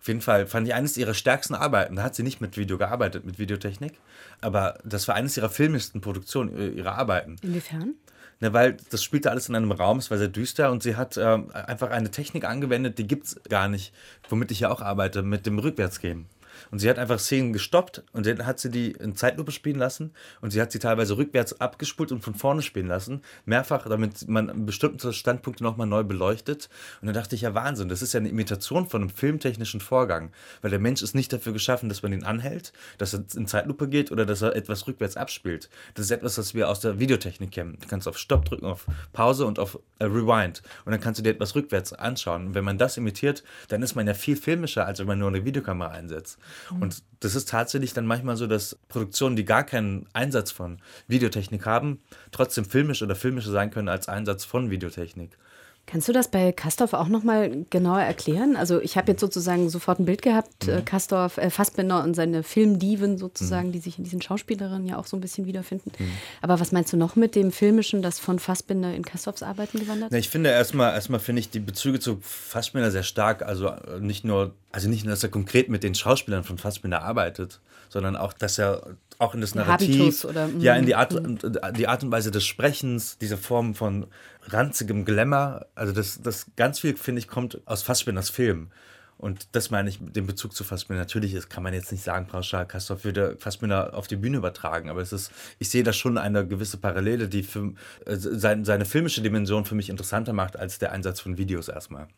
Auf 0.01 0.09
jeden 0.09 0.21
Fall 0.21 0.47
fand 0.47 0.69
ich 0.69 0.75
eines 0.75 0.97
ihrer 0.97 1.15
stärksten 1.15 1.55
Arbeiten. 1.55 1.97
Da 1.97 2.05
hat 2.05 2.15
sie 2.15 2.23
nicht 2.23 2.41
mit 2.41 2.57
Video 2.57 2.79
gearbeitet, 2.79 3.25
mit 3.25 3.41
Videotechnik. 3.41 3.95
Aber 4.41 4.79
das 4.85 5.09
war 5.09 5.17
eines 5.17 5.37
ihrer 5.37 5.51
filmischsten 5.51 6.01
Produktionen, 6.01 6.57
äh, 6.57 6.69
ihrer 6.69 6.95
Arbeiten. 6.97 7.37
Inwiefern? 7.43 7.95
Ne, 8.39 8.53
weil 8.53 8.77
das 8.91 9.03
spielte 9.03 9.31
alles 9.31 9.49
in 9.49 9.57
einem 9.57 9.73
Raum, 9.73 9.99
es 9.99 10.11
war 10.11 10.19
sehr 10.19 10.29
düster 10.29 10.71
und 10.71 10.83
sie 10.83 10.95
hat 10.95 11.17
ähm, 11.17 11.51
einfach 11.53 11.91
eine 11.91 12.11
Technik 12.11 12.45
angewendet, 12.45 12.99
die 12.99 13.07
gibt 13.07 13.27
es 13.27 13.41
gar 13.49 13.67
nicht, 13.67 13.95
womit 14.29 14.51
ich 14.51 14.61
ja 14.61 14.71
auch 14.71 14.83
arbeite, 14.83 15.23
mit 15.23 15.47
dem 15.47 15.59
Rückwärtsgehen. 15.59 16.27
Und 16.71 16.79
sie 16.79 16.89
hat 16.89 16.99
einfach 16.99 17.19
Szenen 17.19 17.53
gestoppt 17.53 18.03
und 18.13 18.27
dann 18.27 18.47
hat 18.47 18.61
sie 18.61 18.71
die 18.71 18.93
in 18.93 19.17
Zeitlupe 19.17 19.53
spielen 19.53 19.79
lassen 19.79 20.13
und 20.41 20.51
sie 20.51 20.61
hat 20.61 20.73
sie 20.73 20.79
teilweise 20.79 21.17
rückwärts 21.17 21.61
abgespult 21.61 22.13
und 22.13 22.23
von 22.23 22.35
vorne 22.35 22.63
spielen 22.63 22.87
lassen. 22.87 23.23
Mehrfach, 23.45 23.89
damit 23.89 24.29
man 24.29 24.67
bestimmte 24.67 25.13
Standpunkte 25.13 25.63
nochmal 25.63 25.87
neu 25.87 26.05
beleuchtet. 26.05 26.69
Und 27.01 27.07
dann 27.07 27.15
dachte 27.15 27.35
ich, 27.35 27.43
ja 27.43 27.55
Wahnsinn, 27.55 27.89
das 27.89 28.03
ist 28.03 28.13
ja 28.13 28.21
eine 28.21 28.29
Imitation 28.29 28.87
von 28.87 29.03
einem 29.03 29.11
filmtechnischen 29.11 29.81
Vorgang. 29.81 30.31
Weil 30.63 30.71
der 30.71 30.79
Mensch 30.79 31.03
ist 31.03 31.15
nicht 31.15 31.33
dafür 31.33 31.53
geschaffen, 31.53 31.89
dass 31.89 32.03
man 32.03 32.13
ihn 32.13 32.25
anhält, 32.25 32.73
dass 32.99 33.15
er 33.15 33.25
in 33.35 33.47
Zeitlupe 33.47 33.89
geht 33.89 34.13
oder 34.13 34.27
dass 34.27 34.43
er 34.43 34.55
etwas 34.57 34.87
rückwärts 34.87 35.17
abspielt. 35.17 35.69
Das 35.95 36.07
ist 36.07 36.11
etwas, 36.11 36.39
was 36.39 36.55
wir 36.55 36.69
aus 36.69 36.81
der 36.81 36.99
Videotechnik 36.99 37.51
kennen. 37.51 37.79
Du 37.81 37.89
kannst 37.89 38.09
auf 38.09 38.19
Stopp 38.19 38.45
drücken, 38.45 38.67
auf 38.67 38.87
Pause 39.13 39.47
und 39.47 39.59
auf 39.59 39.79
äh, 39.99 40.05
Rewind. 40.05 40.63
Und 40.85 40.93
dann 40.93 41.01
kannst 41.01 41.19
du 41.19 41.23
dir 41.23 41.31
etwas 41.31 41.55
rückwärts 41.55 41.93
anschauen. 41.93 42.49
Und 42.49 42.55
wenn 42.55 42.65
man 42.65 42.79
das 42.79 42.97
imitiert, 42.97 43.43
dann 43.69 43.83
ist 43.83 43.95
man 43.95 44.07
ja 44.07 44.15
viel 44.15 44.37
filmischer, 44.37 44.87
als 44.87 44.99
wenn 44.99 45.07
man 45.07 45.19
nur 45.19 45.29
eine 45.29 45.45
Videokamera 45.45 45.91
einsetzt. 45.91 46.39
Mhm. 46.71 46.83
Und 46.83 47.03
das 47.21 47.35
ist 47.35 47.49
tatsächlich 47.49 47.93
dann 47.93 48.07
manchmal 48.07 48.37
so, 48.37 48.47
dass 48.47 48.79
Produktionen, 48.89 49.37
die 49.37 49.45
gar 49.45 49.65
keinen 49.65 50.07
Einsatz 50.13 50.51
von 50.51 50.79
Videotechnik 51.09 51.67
haben, 51.67 52.01
trotzdem 52.31 52.65
filmisch 52.65 53.03
oder 53.03 53.15
filmischer 53.15 53.51
sein 53.51 53.71
können 53.71 53.89
als 53.89 54.09
Einsatz 54.09 54.45
von 54.45 54.71
Videotechnik. 54.71 55.39
Kannst 55.87 56.09
du 56.09 56.13
das 56.13 56.29
bei 56.29 56.51
Kastorf 56.51 56.95
auch 56.95 57.07
nochmal 57.07 57.65
genauer 57.71 58.01
erklären? 58.01 58.57
Also 58.57 58.81
ich 58.81 58.97
habe 58.97 59.13
jetzt 59.13 59.21
sozusagen 59.21 59.71
sofort 59.71 60.01
ein 60.01 60.05
Bild 60.05 60.21
gehabt, 60.21 60.67
äh, 60.67 60.81
mhm. 60.81 60.85
Kastorf, 60.85 61.39
äh, 61.39 61.49
Fassbinder 61.49 62.03
und 62.03 62.15
seine 62.15 62.43
Filmdiven 62.43 63.19
sozusagen, 63.19 63.69
mhm. 63.69 63.73
die 63.73 63.79
sich 63.79 63.97
in 63.97 64.03
diesen 64.03 64.21
Schauspielerinnen 64.21 64.85
ja 64.89 64.99
auch 64.99 65.07
so 65.07 65.17
ein 65.17 65.21
bisschen 65.21 65.47
wiederfinden. 65.47 65.93
Mhm. 65.97 66.11
Aber 66.43 66.59
was 66.59 66.73
meinst 66.73 66.93
du 66.93 66.97
noch 66.97 67.15
mit 67.15 67.37
dem 67.37 67.53
Filmischen, 67.53 68.03
das 68.03 68.19
von 68.19 68.41
Fassbinder 68.41 68.93
in 68.95 69.05
Kastorfs 69.05 69.45
Arbeiten 69.45 69.79
gewandert? 69.79 70.11
Ja, 70.11 70.19
ich 70.19 70.29
finde 70.29 70.51
erstmal, 70.51 70.93
erstmal 70.93 71.21
finde 71.21 71.39
ich 71.41 71.51
die 71.51 71.61
Bezüge 71.61 72.01
zu 72.01 72.19
Fassbinder 72.21 72.91
sehr 72.91 73.05
stark. 73.05 73.43
Also 73.43 73.69
äh, 73.69 74.01
nicht 74.01 74.25
nur, 74.25 74.55
also 74.73 74.89
nicht 74.89 75.05
nur, 75.05 75.13
dass 75.13 75.23
er 75.23 75.29
konkret 75.29 75.69
mit 75.69 75.85
den 75.85 75.95
Schauspielern 75.95 76.43
von 76.43 76.59
Fassbinder 76.59 77.03
arbeitet, 77.03 77.61
sondern 77.89 78.17
auch, 78.17 78.33
dass 78.33 78.59
er 78.59 78.97
auch 79.19 79.35
in 79.35 79.41
das 79.41 79.55
Narrativ, 79.55 80.25
oder, 80.25 80.49
ja, 80.59 80.75
in 80.77 80.87
die 80.87 80.95
Art, 80.95 81.13
mhm. 81.13 81.39
die 81.77 81.89
Art 81.89 82.05
und 82.05 82.11
Weise 82.11 82.31
des 82.31 82.45
Sprechens, 82.45 83.19
diese 83.19 83.37
Form 83.37 83.75
von 83.75 84.07
ranzigem 84.43 85.05
Glamour, 85.05 85.67
also 85.75 85.93
das, 85.93 86.21
das 86.23 86.47
ganz 86.57 86.81
viel, 86.81 86.97
finde 86.97 87.21
ich, 87.21 87.29
kommt 87.29 87.61
aus 87.67 87.83
Fassbinders 87.83 88.31
Film. 88.31 88.71
Und 89.19 89.49
das 89.53 89.71
meine 89.71 89.89
ich 89.89 89.99
dem 90.01 90.27
Bezug 90.27 90.55
zu 90.55 90.63
Fassbinder. 90.63 91.01
Natürlich 91.01 91.33
ist, 91.33 91.49
kann 91.49 91.63
man 91.63 91.73
jetzt 91.73 91.91
nicht 91.91 92.05
sagen, 92.05 92.27
pauschal, 92.27 92.67
Kastorf 92.67 93.05
würde 93.05 93.37
Fassbinder 93.39 93.95
auf 93.95 94.07
die 94.07 94.17
Bühne 94.17 94.37
übertragen, 94.37 94.91
aber 94.91 95.01
es 95.01 95.13
ist, 95.13 95.33
ich 95.59 95.71
sehe 95.71 95.83
da 95.83 95.95
schon 95.95 96.19
eine 96.19 96.47
gewisse 96.47 96.77
Parallele, 96.77 97.29
die 97.29 97.43
für, 97.43 97.73
äh, 98.05 98.17
seine, 98.17 98.65
seine 98.67 98.85
filmische 98.85 99.23
Dimension 99.23 99.65
für 99.65 99.75
mich 99.75 99.89
interessanter 99.89 100.35
macht 100.35 100.59
als 100.59 100.79
der 100.79 100.93
Einsatz 100.93 101.21
von 101.21 101.39
Videos 101.39 101.69
erstmal. 101.69 102.09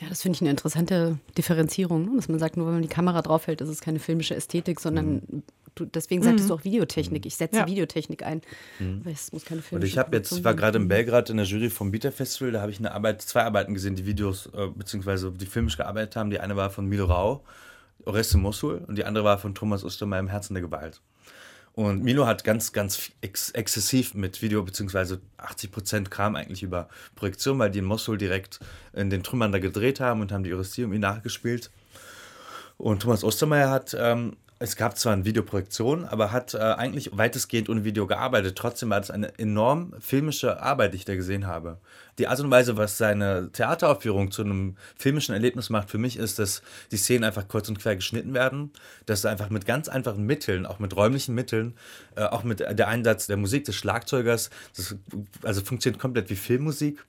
Ja, 0.00 0.08
das 0.08 0.22
finde 0.22 0.36
ich 0.36 0.40
eine 0.42 0.50
interessante 0.50 1.18
Differenzierung, 1.36 2.06
ne? 2.06 2.16
dass 2.16 2.28
man 2.28 2.38
sagt, 2.38 2.56
nur 2.56 2.66
wenn 2.66 2.74
man 2.74 2.82
die 2.82 2.88
Kamera 2.88 3.22
draufhält, 3.22 3.60
ist 3.60 3.68
es 3.68 3.80
keine 3.80 3.98
filmische 3.98 4.36
Ästhetik, 4.36 4.78
sondern 4.80 5.22
mhm. 5.28 5.42
Du, 5.74 5.84
deswegen 5.84 6.22
sagtest 6.22 6.44
mhm. 6.44 6.48
du 6.48 6.54
auch 6.54 6.64
Videotechnik. 6.64 7.26
Ich 7.26 7.36
setze 7.36 7.58
ja. 7.58 7.66
Videotechnik 7.66 8.24
ein. 8.24 8.42
Mhm. 8.78 9.04
Weil 9.04 9.12
es 9.12 9.32
muss 9.32 9.44
keine 9.44 9.62
filmische 9.62 9.74
Und 9.76 9.84
ich 9.84 9.98
habe 9.98 10.16
jetzt, 10.16 10.44
war 10.44 10.54
gerade 10.54 10.78
in 10.78 10.88
Belgrad 10.88 11.30
in 11.30 11.36
der 11.36 11.46
Jury 11.46 11.70
vom 11.70 11.90
Bieter 11.90 12.12
Festival, 12.12 12.52
da 12.52 12.60
habe 12.60 12.70
ich 12.70 12.78
eine 12.78 12.92
Arbeit, 12.92 13.22
zwei 13.22 13.42
Arbeiten 13.42 13.74
gesehen, 13.74 13.96
die 13.96 14.06
Videos, 14.06 14.46
äh, 14.54 14.68
beziehungsweise 14.68 15.32
die 15.32 15.46
filmisch 15.46 15.76
gearbeitet 15.76 16.16
haben. 16.16 16.30
Die 16.30 16.40
eine 16.40 16.56
war 16.56 16.70
von 16.70 16.86
Milo 16.86 17.06
Rau, 17.06 17.44
Oreste 18.04 18.38
Mosul, 18.38 18.82
und 18.86 18.96
die 18.96 19.04
andere 19.04 19.24
war 19.24 19.38
von 19.38 19.54
Thomas 19.54 19.84
Ostermeier 19.84 20.20
im 20.20 20.28
Herzen 20.28 20.54
der 20.54 20.62
Gewalt. 20.62 21.00
Und 21.74 22.02
Milo 22.02 22.26
hat 22.26 22.44
ganz, 22.44 22.72
ganz 22.72 23.12
ex 23.22 23.50
exzessiv 23.50 24.14
mit 24.14 24.42
Video, 24.42 24.62
beziehungsweise 24.62 25.20
80 25.38 25.72
Prozent 25.72 26.10
kam 26.10 26.36
eigentlich 26.36 26.62
über 26.62 26.88
Projektion, 27.14 27.58
weil 27.58 27.70
die 27.70 27.78
in 27.78 27.86
Mosul 27.86 28.18
direkt 28.18 28.60
in 28.92 29.08
den 29.08 29.22
Trümmern 29.22 29.52
da 29.52 29.58
gedreht 29.58 29.98
haben 29.98 30.20
und 30.20 30.32
haben 30.32 30.44
die 30.44 30.52
Odyssee 30.52 30.84
um 30.84 30.92
ihn 30.92 31.00
nachgespielt. 31.00 31.70
Und 32.76 33.02
Thomas 33.02 33.24
Ostermeier 33.24 33.70
hat 33.70 33.96
ähm, 33.98 34.36
Es 34.62 34.76
gab 34.76 34.96
zwar 34.96 35.14
eine 35.14 35.24
Videoprojektion, 35.24 36.04
aber 36.04 36.30
hat 36.30 36.54
äh, 36.54 36.58
eigentlich 36.58 37.10
weitestgehend 37.12 37.68
ohne 37.68 37.82
Video 37.82 38.06
gearbeitet. 38.06 38.56
Trotzdem 38.56 38.90
war 38.90 39.00
das 39.00 39.10
eine 39.10 39.36
enorm 39.36 39.92
filmische 39.98 40.62
Arbeit, 40.62 40.92
die 40.92 40.98
ich 40.98 41.04
da 41.04 41.16
gesehen 41.16 41.48
habe. 41.48 41.80
Die 42.20 42.28
Art 42.28 42.38
und 42.38 42.48
Weise, 42.48 42.76
was 42.76 42.96
seine 42.96 43.50
Theateraufführung 43.50 44.30
zu 44.30 44.42
einem 44.42 44.76
filmischen 44.96 45.34
Erlebnis 45.34 45.68
macht, 45.68 45.90
für 45.90 45.98
mich 45.98 46.16
ist, 46.16 46.38
dass 46.38 46.62
die 46.92 46.96
Szenen 46.96 47.24
einfach 47.24 47.48
kurz 47.48 47.68
und 47.68 47.80
quer 47.80 47.96
geschnitten 47.96 48.34
werden, 48.34 48.70
dass 49.04 49.26
einfach 49.26 49.50
mit 49.50 49.66
ganz 49.66 49.88
einfachen 49.88 50.26
Mitteln, 50.26 50.64
auch 50.64 50.78
mit 50.78 50.94
räumlichen 50.94 51.34
Mitteln, 51.34 51.74
äh, 52.14 52.22
auch 52.22 52.44
mit 52.44 52.60
der 52.60 52.86
Einsatz 52.86 53.26
der 53.26 53.38
Musik 53.38 53.64
des 53.64 53.74
Schlagzeugers, 53.74 54.50
das, 54.76 54.94
also 55.42 55.60
funktioniert 55.62 56.00
komplett 56.00 56.30
wie 56.30 56.36
Filmmusik 56.36 57.04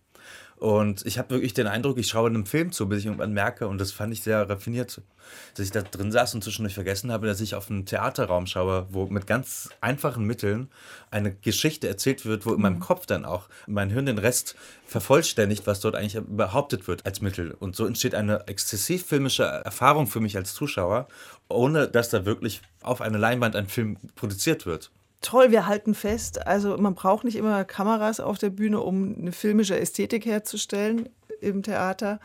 und 0.64 1.05
ich 1.05 1.18
habe 1.18 1.32
wirklich 1.32 1.53
den 1.53 1.68
Eindruck, 1.68 1.97
ich 1.97 2.07
schaue 2.07 2.30
einem 2.30 2.45
Film 2.45 2.72
zu, 2.72 2.88
bis 2.88 2.99
ich 2.99 3.07
irgendwann 3.07 3.34
merke, 3.34 3.68
und 3.68 3.82
das 3.82 3.91
fand 3.91 4.14
ich 4.14 4.22
sehr 4.22 4.49
raffiniert, 4.49 5.01
dass 5.55 5.66
ich 5.66 5.72
da 5.72 5.82
drin 5.82 6.09
saß 6.09 6.36
und 6.36 6.41
zwischendurch 6.41 6.74
vergessen 6.74 7.11
habe, 7.11 7.28
dass 7.28 7.41
ich 7.41 7.53
auf 7.53 7.70
einen 7.70 7.86
Theaterraum 7.86 8.47
schaue, 8.47 8.88
wo 8.89 9.07
mit 9.07 9.28
ganz 9.28 9.68
einfachen 9.82 10.24
Mitteln 10.24 10.70
eine 11.11 11.36
Geschichte 11.36 11.89
erzählt 11.89 12.26
wird, 12.26 12.45
wo 12.45 12.53
in 12.53 12.61
meinem 12.61 12.76
mhm. 12.76 12.80
Kopf 12.80 13.05
dann 13.05 13.26
auch 13.26 13.49
mein 13.68 13.89
Hirn 13.89 14.05
den 14.05 14.18
Rest 14.18 14.55
vervollständigt, 14.86 15.68
was 15.68 15.82
dort 15.82 15.95
eigentlich 15.95 16.24
behauptet 16.26 16.88
wird 16.88 17.05
als 17.05 17.20
Mittel. 17.20 17.51
Und 17.59 17.76
so 17.76 17.86
entsteht 17.86 18.16
eine 18.16 18.47
exzessiv 18.47 19.05
filmische 19.05 19.43
Erfahrung 19.43 20.07
für 20.07 20.22
mich 20.22 20.38
als 20.38 20.53
Zuschauer, 20.53 21.09
ohne 21.49 21.89
dass 21.89 22.07
da 22.07 22.24
wirklich 22.24 22.61
auf 22.84 23.01
eine 23.01 23.18
Leinwand 23.18 23.57
ein 23.57 23.68
Film 23.68 23.97
produziert 24.16 24.66
wird 24.66 24.91
toll, 25.24 25.49
wir 25.51 25.65
halten 25.65 25.95
fest, 25.95 26.45
also 26.45 26.78
man 26.78 26.93
braucht 26.93 27.24
nicht 27.24 27.36
immer 27.36 27.63
Kameras 27.65 28.19
auf 28.19 28.38
der 28.38 28.51
Bühne, 28.51 28.80
um 28.80 29.15
eine 29.17 29.32
filmische 29.32 29.80
Ästhetik 29.80 30.26
herzustellen 30.26 31.09
im 31.41 31.63
Theater. 31.63 32.19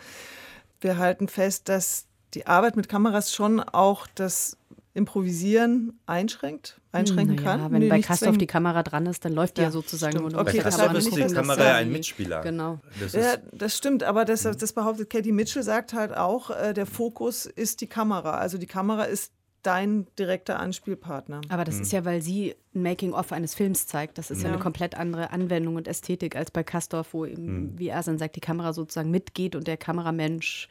Wir 0.80 0.99
halten 0.99 1.28
fest, 1.28 1.68
dass 1.68 2.07
die 2.34 2.46
Arbeit 2.46 2.76
mit 2.76 2.88
Kameras 2.88 3.32
schon 3.32 3.61
auch 3.61 4.07
das 4.14 4.59
Improvisieren 4.94 5.96
einschränkt, 6.07 6.80
einschränken 6.90 7.36
naja, 7.36 7.57
kann. 7.57 7.72
Wenn 7.72 7.78
nee, 7.78 7.88
bei 7.88 8.01
Kastorf 8.01 8.36
die 8.36 8.49
Kamera 8.49 8.82
dran 8.82 9.07
ist, 9.07 9.24
dann 9.24 9.32
läuft 9.32 9.57
die 9.57 9.62
ja, 9.62 9.70
sozusagen. 9.70 10.18
Und 10.18 10.34
okay, 10.34 10.61
deshalb 10.64 10.92
ist 10.94 11.14
die 11.14 11.22
Kamera 11.22 11.62
ja 11.62 11.74
ein 11.76 11.92
Mitspieler. 11.92 12.40
Genau. 12.40 12.80
Das 12.99 13.12
ja, 13.12 13.36
das 13.53 13.76
stimmt, 13.76 14.03
aber 14.03 14.24
das, 14.24 14.42
das 14.42 14.72
behauptet 14.72 15.09
Katie 15.09 15.30
Mitchell, 15.30 15.62
sagt 15.62 15.92
halt 15.92 16.16
auch, 16.16 16.51
äh, 16.51 16.74
der 16.74 16.86
Fokus 16.86 17.46
ist 17.46 17.80
die 17.80 17.86
Kamera. 17.86 18.38
Also 18.38 18.59
die 18.59 18.66
Kamera 18.66 19.05
ist 19.05 19.32
dein 19.69 20.07
direkter 20.19 20.59
Anspielpartner. 20.59 21.43
Aber 21.51 21.64
das 21.64 21.77
mhm. 21.77 21.83
ist 21.83 21.93
ja, 21.93 22.07
weil 22.07 22.23
sie 22.23 22.55
ein 22.75 22.83
Making-of 22.83 23.33
eines 23.33 23.55
Films 23.55 23.87
zeigt. 23.87 24.16
Das 24.16 24.31
ist 24.31 24.41
ja. 24.41 24.49
ja. 24.49 24.55
eine 24.55 24.62
komplett 24.62 24.95
andere 24.95 25.31
Anwendung 25.31 25.77
und 25.77 25.87
Ästhetik 25.87 26.37
als 26.37 26.51
bei 26.51 26.64
Kastorf, 26.64 27.12
wo 27.12 27.27
eben, 27.27 27.45
mhm. 27.45 27.79
wie 27.79 27.89
er 27.89 28.03
dann 28.03 28.16
sagt, 28.16 28.37
die 28.37 28.41
Kamera 28.41 28.73
sozusagen 28.73 29.11
mitgeht 29.11 29.55
und 29.55 29.66
der 29.66 29.77
Kameramensch 29.77 30.71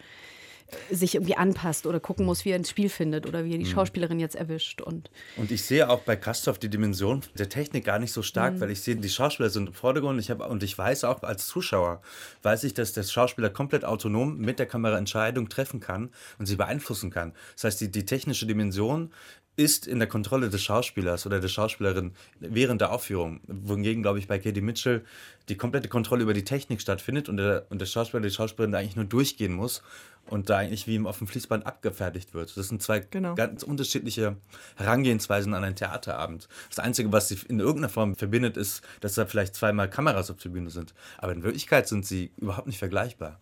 sich 0.91 1.15
irgendwie 1.15 1.35
anpasst 1.35 1.85
oder 1.85 1.99
gucken 1.99 2.25
muss, 2.25 2.45
wie 2.45 2.49
er 2.49 2.57
ins 2.57 2.69
Spiel 2.69 2.89
findet 2.89 3.25
oder 3.25 3.45
wie 3.45 3.53
er 3.53 3.57
die 3.57 3.65
mhm. 3.65 3.69
Schauspielerin 3.69 4.19
jetzt 4.19 4.35
erwischt. 4.35 4.81
Und, 4.81 5.09
und 5.37 5.51
ich 5.51 5.63
sehe 5.63 5.89
auch 5.89 6.01
bei 6.01 6.15
Kastorf 6.15 6.59
die 6.59 6.69
Dimension 6.69 7.21
der 7.37 7.49
Technik 7.49 7.85
gar 7.85 7.99
nicht 7.99 8.11
so 8.11 8.21
stark, 8.21 8.55
mhm. 8.55 8.61
weil 8.61 8.71
ich 8.71 8.81
sehe, 8.81 8.95
die 8.95 9.09
Schauspieler 9.09 9.49
sind 9.49 9.67
im 9.67 9.73
Vordergrund 9.73 10.19
ich 10.19 10.29
hab, 10.29 10.47
und 10.49 10.63
ich 10.63 10.77
weiß 10.77 11.03
auch 11.05 11.23
als 11.23 11.47
Zuschauer, 11.47 12.01
weiß 12.43 12.63
ich, 12.65 12.73
dass 12.73 12.93
der 12.93 13.03
Schauspieler 13.03 13.49
komplett 13.49 13.85
autonom 13.85 14.37
mit 14.37 14.59
der 14.59 14.65
Kamera 14.65 14.97
Entscheidungen 14.97 15.49
treffen 15.49 15.79
kann 15.79 16.09
und 16.37 16.45
sie 16.45 16.55
beeinflussen 16.55 17.11
kann. 17.11 17.33
Das 17.55 17.65
heißt, 17.65 17.81
die, 17.81 17.91
die 17.91 18.05
technische 18.05 18.45
Dimension 18.45 19.11
ist 19.57 19.87
in 19.87 19.97
der 19.97 20.07
Kontrolle 20.07 20.49
des 20.49 20.61
Schauspielers 20.61 21.25
oder 21.25 21.39
der 21.39 21.47
Schauspielerin 21.47 22.13
während 22.39 22.79
der 22.79 22.91
Aufführung. 22.91 23.41
Wohingegen, 23.47 24.03
glaube 24.03 24.19
ich, 24.19 24.27
bei 24.27 24.37
Katie 24.37 24.61
Mitchell 24.61 25.03
die 25.49 25.57
komplette 25.57 25.89
Kontrolle 25.89 26.23
über 26.23 26.33
die 26.33 26.43
Technik 26.43 26.79
stattfindet 26.79 27.27
und 27.27 27.37
der, 27.37 27.65
und 27.69 27.81
der 27.81 27.87
Schauspieler, 27.87 28.21
die 28.21 28.29
Schauspielerin 28.29 28.71
da 28.71 28.77
eigentlich 28.77 28.95
nur 28.95 29.05
durchgehen 29.05 29.53
muss 29.53 29.81
und 30.27 30.49
da 30.49 30.57
eigentlich 30.57 30.85
wie 30.87 30.99
auf 31.05 31.17
dem 31.17 31.27
Fließband 31.27 31.65
abgefertigt 31.65 32.35
wird. 32.35 32.55
Das 32.55 32.67
sind 32.67 32.83
zwei 32.83 32.99
genau. 32.99 33.33
ganz 33.33 33.63
unterschiedliche 33.63 34.37
Herangehensweisen 34.75 35.53
an 35.55 35.63
einen 35.63 35.75
Theaterabend. 35.75 36.47
Das 36.69 36.79
Einzige, 36.79 37.11
was 37.11 37.29
sie 37.29 37.39
in 37.47 37.59
irgendeiner 37.59 37.89
Form 37.89 38.15
verbindet, 38.15 38.57
ist, 38.57 38.83
dass 39.01 39.15
da 39.15 39.25
vielleicht 39.25 39.55
zweimal 39.55 39.89
Kameras 39.89 40.29
auf 40.29 40.37
der 40.37 40.49
Bühne 40.49 40.69
sind. 40.69 40.93
Aber 41.17 41.31
in 41.31 41.41
Wirklichkeit 41.43 41.87
sind 41.87 42.05
sie 42.05 42.31
überhaupt 42.37 42.67
nicht 42.67 42.79
vergleichbar. 42.79 43.39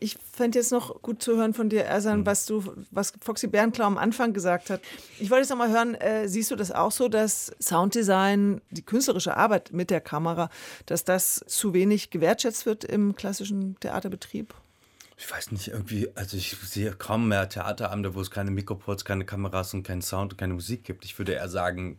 Ich 0.00 0.16
fände 0.32 0.58
jetzt 0.58 0.72
noch 0.72 1.02
gut 1.02 1.22
zu 1.22 1.36
hören 1.36 1.54
von 1.54 1.68
dir, 1.68 1.84
Ersan, 1.84 2.20
mhm. 2.20 2.26
was 2.26 2.46
du, 2.46 2.62
was 2.90 3.12
Foxy 3.20 3.46
Bernklau 3.46 3.84
am 3.84 3.98
Anfang 3.98 4.32
gesagt 4.32 4.70
hat. 4.70 4.80
Ich 5.18 5.30
wollte 5.30 5.42
jetzt 5.42 5.50
noch 5.50 5.58
mal 5.58 5.70
hören, 5.70 5.94
äh, 5.94 6.28
siehst 6.28 6.50
du 6.50 6.56
das 6.56 6.72
auch 6.72 6.92
so, 6.92 7.08
dass 7.08 7.52
Sounddesign, 7.60 8.60
die 8.70 8.82
künstlerische 8.82 9.36
Arbeit 9.36 9.72
mit 9.72 9.90
der 9.90 10.00
Kamera, 10.00 10.50
dass 10.86 11.04
das 11.04 11.44
zu 11.46 11.74
wenig 11.74 12.10
gewertschätzt 12.10 12.66
wird 12.66 12.84
im 12.84 13.14
klassischen 13.14 13.78
Theaterbetrieb? 13.80 14.54
Ich 15.16 15.30
weiß 15.30 15.52
nicht, 15.52 15.68
irgendwie, 15.68 16.08
also 16.16 16.36
ich 16.36 16.56
sehe 16.64 16.92
kaum 16.92 17.28
mehr 17.28 17.48
Theaterabende, 17.48 18.14
wo 18.14 18.20
es 18.20 18.30
keine 18.30 18.50
Mikroports, 18.50 19.04
keine 19.04 19.24
Kameras 19.24 19.72
und 19.72 19.84
keinen 19.84 20.02
Sound 20.02 20.32
und 20.32 20.38
keine 20.38 20.54
Musik 20.54 20.84
gibt. 20.84 21.04
Ich 21.04 21.18
würde 21.18 21.32
eher 21.32 21.48
sagen, 21.48 21.98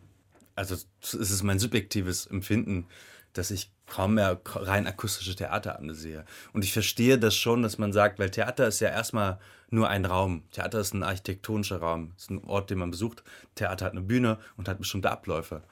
also 0.54 0.74
es 0.74 1.14
ist 1.14 1.42
mein 1.42 1.58
subjektives 1.58 2.26
Empfinden, 2.26 2.86
dass 3.32 3.50
ich 3.50 3.70
kaum 3.86 4.14
mehr 4.14 4.40
rein 4.44 4.86
akustische 4.86 5.36
Theaterabende 5.36 5.94
sehe. 5.94 6.24
Und 6.52 6.64
ich 6.64 6.72
verstehe 6.72 7.18
das 7.18 7.36
schon, 7.36 7.62
dass 7.62 7.78
man 7.78 7.92
sagt, 7.92 8.18
weil 8.18 8.30
Theater 8.30 8.66
ist 8.66 8.80
ja 8.80 8.88
erstmal 8.88 9.38
nur 9.70 9.88
ein 9.88 10.04
Raum. 10.04 10.42
Theater 10.52 10.80
ist 10.80 10.94
ein 10.94 11.02
architektonischer 11.02 11.78
Raum. 11.78 12.12
Ist 12.16 12.30
ein 12.30 12.42
Ort, 12.44 12.70
den 12.70 12.78
man 12.78 12.90
besucht. 12.90 13.22
Theater 13.54 13.86
hat 13.86 13.92
eine 13.92 14.02
Bühne 14.02 14.38
und 14.56 14.68
hat 14.68 14.78
bestimmte 14.78 15.10
Abläufe. 15.10 15.62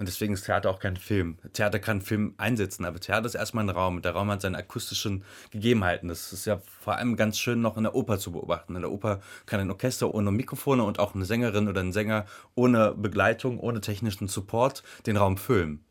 Und 0.00 0.08
deswegen 0.08 0.32
ist 0.32 0.46
Theater 0.46 0.70
auch 0.70 0.78
kein 0.78 0.96
Film. 0.96 1.36
Theater 1.52 1.78
kann 1.78 2.00
Film 2.00 2.32
einsetzen, 2.38 2.86
aber 2.86 3.00
Theater 3.00 3.26
ist 3.26 3.34
erstmal 3.34 3.64
ein 3.64 3.68
Raum. 3.68 4.00
Der 4.00 4.12
Raum 4.12 4.30
hat 4.30 4.40
seine 4.40 4.56
akustischen 4.56 5.24
Gegebenheiten. 5.50 6.08
Das 6.08 6.32
ist 6.32 6.46
ja 6.46 6.58
vor 6.80 6.96
allem 6.96 7.16
ganz 7.16 7.38
schön 7.38 7.60
noch 7.60 7.76
in 7.76 7.82
der 7.82 7.94
Oper 7.94 8.18
zu 8.18 8.32
beobachten. 8.32 8.76
In 8.76 8.80
der 8.80 8.90
Oper 8.90 9.20
kann 9.44 9.60
ein 9.60 9.70
Orchester 9.70 10.14
ohne 10.14 10.30
Mikrofone 10.30 10.84
und 10.84 10.98
auch 10.98 11.14
eine 11.14 11.26
Sängerin 11.26 11.68
oder 11.68 11.82
ein 11.82 11.92
Sänger 11.92 12.24
ohne 12.54 12.94
Begleitung, 12.94 13.60
ohne 13.60 13.82
technischen 13.82 14.26
Support 14.26 14.82
den 15.04 15.18
Raum 15.18 15.36
füllen. 15.36 15.84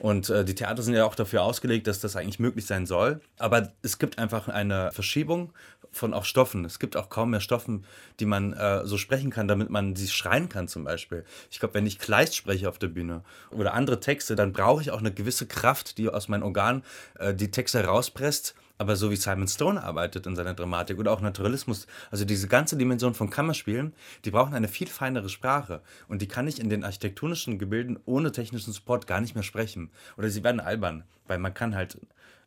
Und 0.00 0.30
äh, 0.30 0.46
die 0.46 0.54
Theater 0.54 0.82
sind 0.82 0.94
ja 0.94 1.04
auch 1.04 1.14
dafür 1.14 1.42
ausgelegt, 1.42 1.86
dass 1.86 2.00
das 2.00 2.16
eigentlich 2.16 2.38
möglich 2.38 2.64
sein 2.64 2.86
soll. 2.86 3.20
Aber 3.38 3.70
es 3.82 3.98
gibt 3.98 4.18
einfach 4.18 4.48
eine 4.48 4.90
Verschiebung 4.92 5.52
von 5.92 6.14
auch 6.14 6.24
Stoffen. 6.24 6.64
Es 6.64 6.78
gibt 6.78 6.96
auch 6.96 7.10
kaum 7.10 7.30
mehr 7.30 7.40
Stoffen, 7.40 7.84
die 8.18 8.24
man 8.24 8.54
äh, 8.54 8.86
so 8.86 8.96
sprechen 8.96 9.30
kann, 9.30 9.46
damit 9.46 9.68
man 9.68 9.94
sie 9.96 10.08
schreien 10.08 10.48
kann 10.48 10.68
zum 10.68 10.84
Beispiel. 10.84 11.24
Ich 11.50 11.60
glaube, 11.60 11.74
wenn 11.74 11.84
ich 11.84 11.98
Kleist 11.98 12.34
spreche 12.34 12.68
auf 12.70 12.78
der 12.78 12.88
Bühne 12.88 13.22
oder 13.50 13.74
andere 13.74 14.00
Texte, 14.00 14.36
dann 14.36 14.54
brauche 14.54 14.80
ich 14.80 14.90
auch 14.90 15.00
eine 15.00 15.12
gewisse 15.12 15.46
Kraft, 15.46 15.98
die 15.98 16.08
aus 16.08 16.28
meinen 16.28 16.44
Organen 16.44 16.82
äh, 17.18 17.34
die 17.34 17.50
Texte 17.50 17.84
rauspresst 17.84 18.54
aber 18.80 18.96
so 18.96 19.10
wie 19.10 19.16
Simon 19.16 19.46
Stone 19.46 19.82
arbeitet 19.82 20.26
in 20.26 20.34
seiner 20.34 20.54
Dramatik 20.54 20.98
oder 20.98 21.12
auch 21.12 21.20
Naturalismus, 21.20 21.86
also 22.10 22.24
diese 22.24 22.48
ganze 22.48 22.78
Dimension 22.78 23.12
von 23.12 23.28
Kammerspielen, 23.28 23.92
die 24.24 24.30
brauchen 24.30 24.54
eine 24.54 24.68
viel 24.68 24.86
feinere 24.86 25.28
Sprache. 25.28 25.82
Und 26.08 26.22
die 26.22 26.28
kann 26.28 26.48
ich 26.48 26.58
in 26.58 26.70
den 26.70 26.82
architektonischen 26.82 27.58
Gebilden 27.58 27.98
ohne 28.06 28.32
technischen 28.32 28.72
Support 28.72 29.06
gar 29.06 29.20
nicht 29.20 29.34
mehr 29.34 29.44
sprechen. 29.44 29.90
Oder 30.16 30.30
sie 30.30 30.42
werden 30.42 30.60
albern, 30.60 31.04
weil 31.26 31.38
man 31.38 31.52
kann 31.52 31.74
halt 31.74 31.98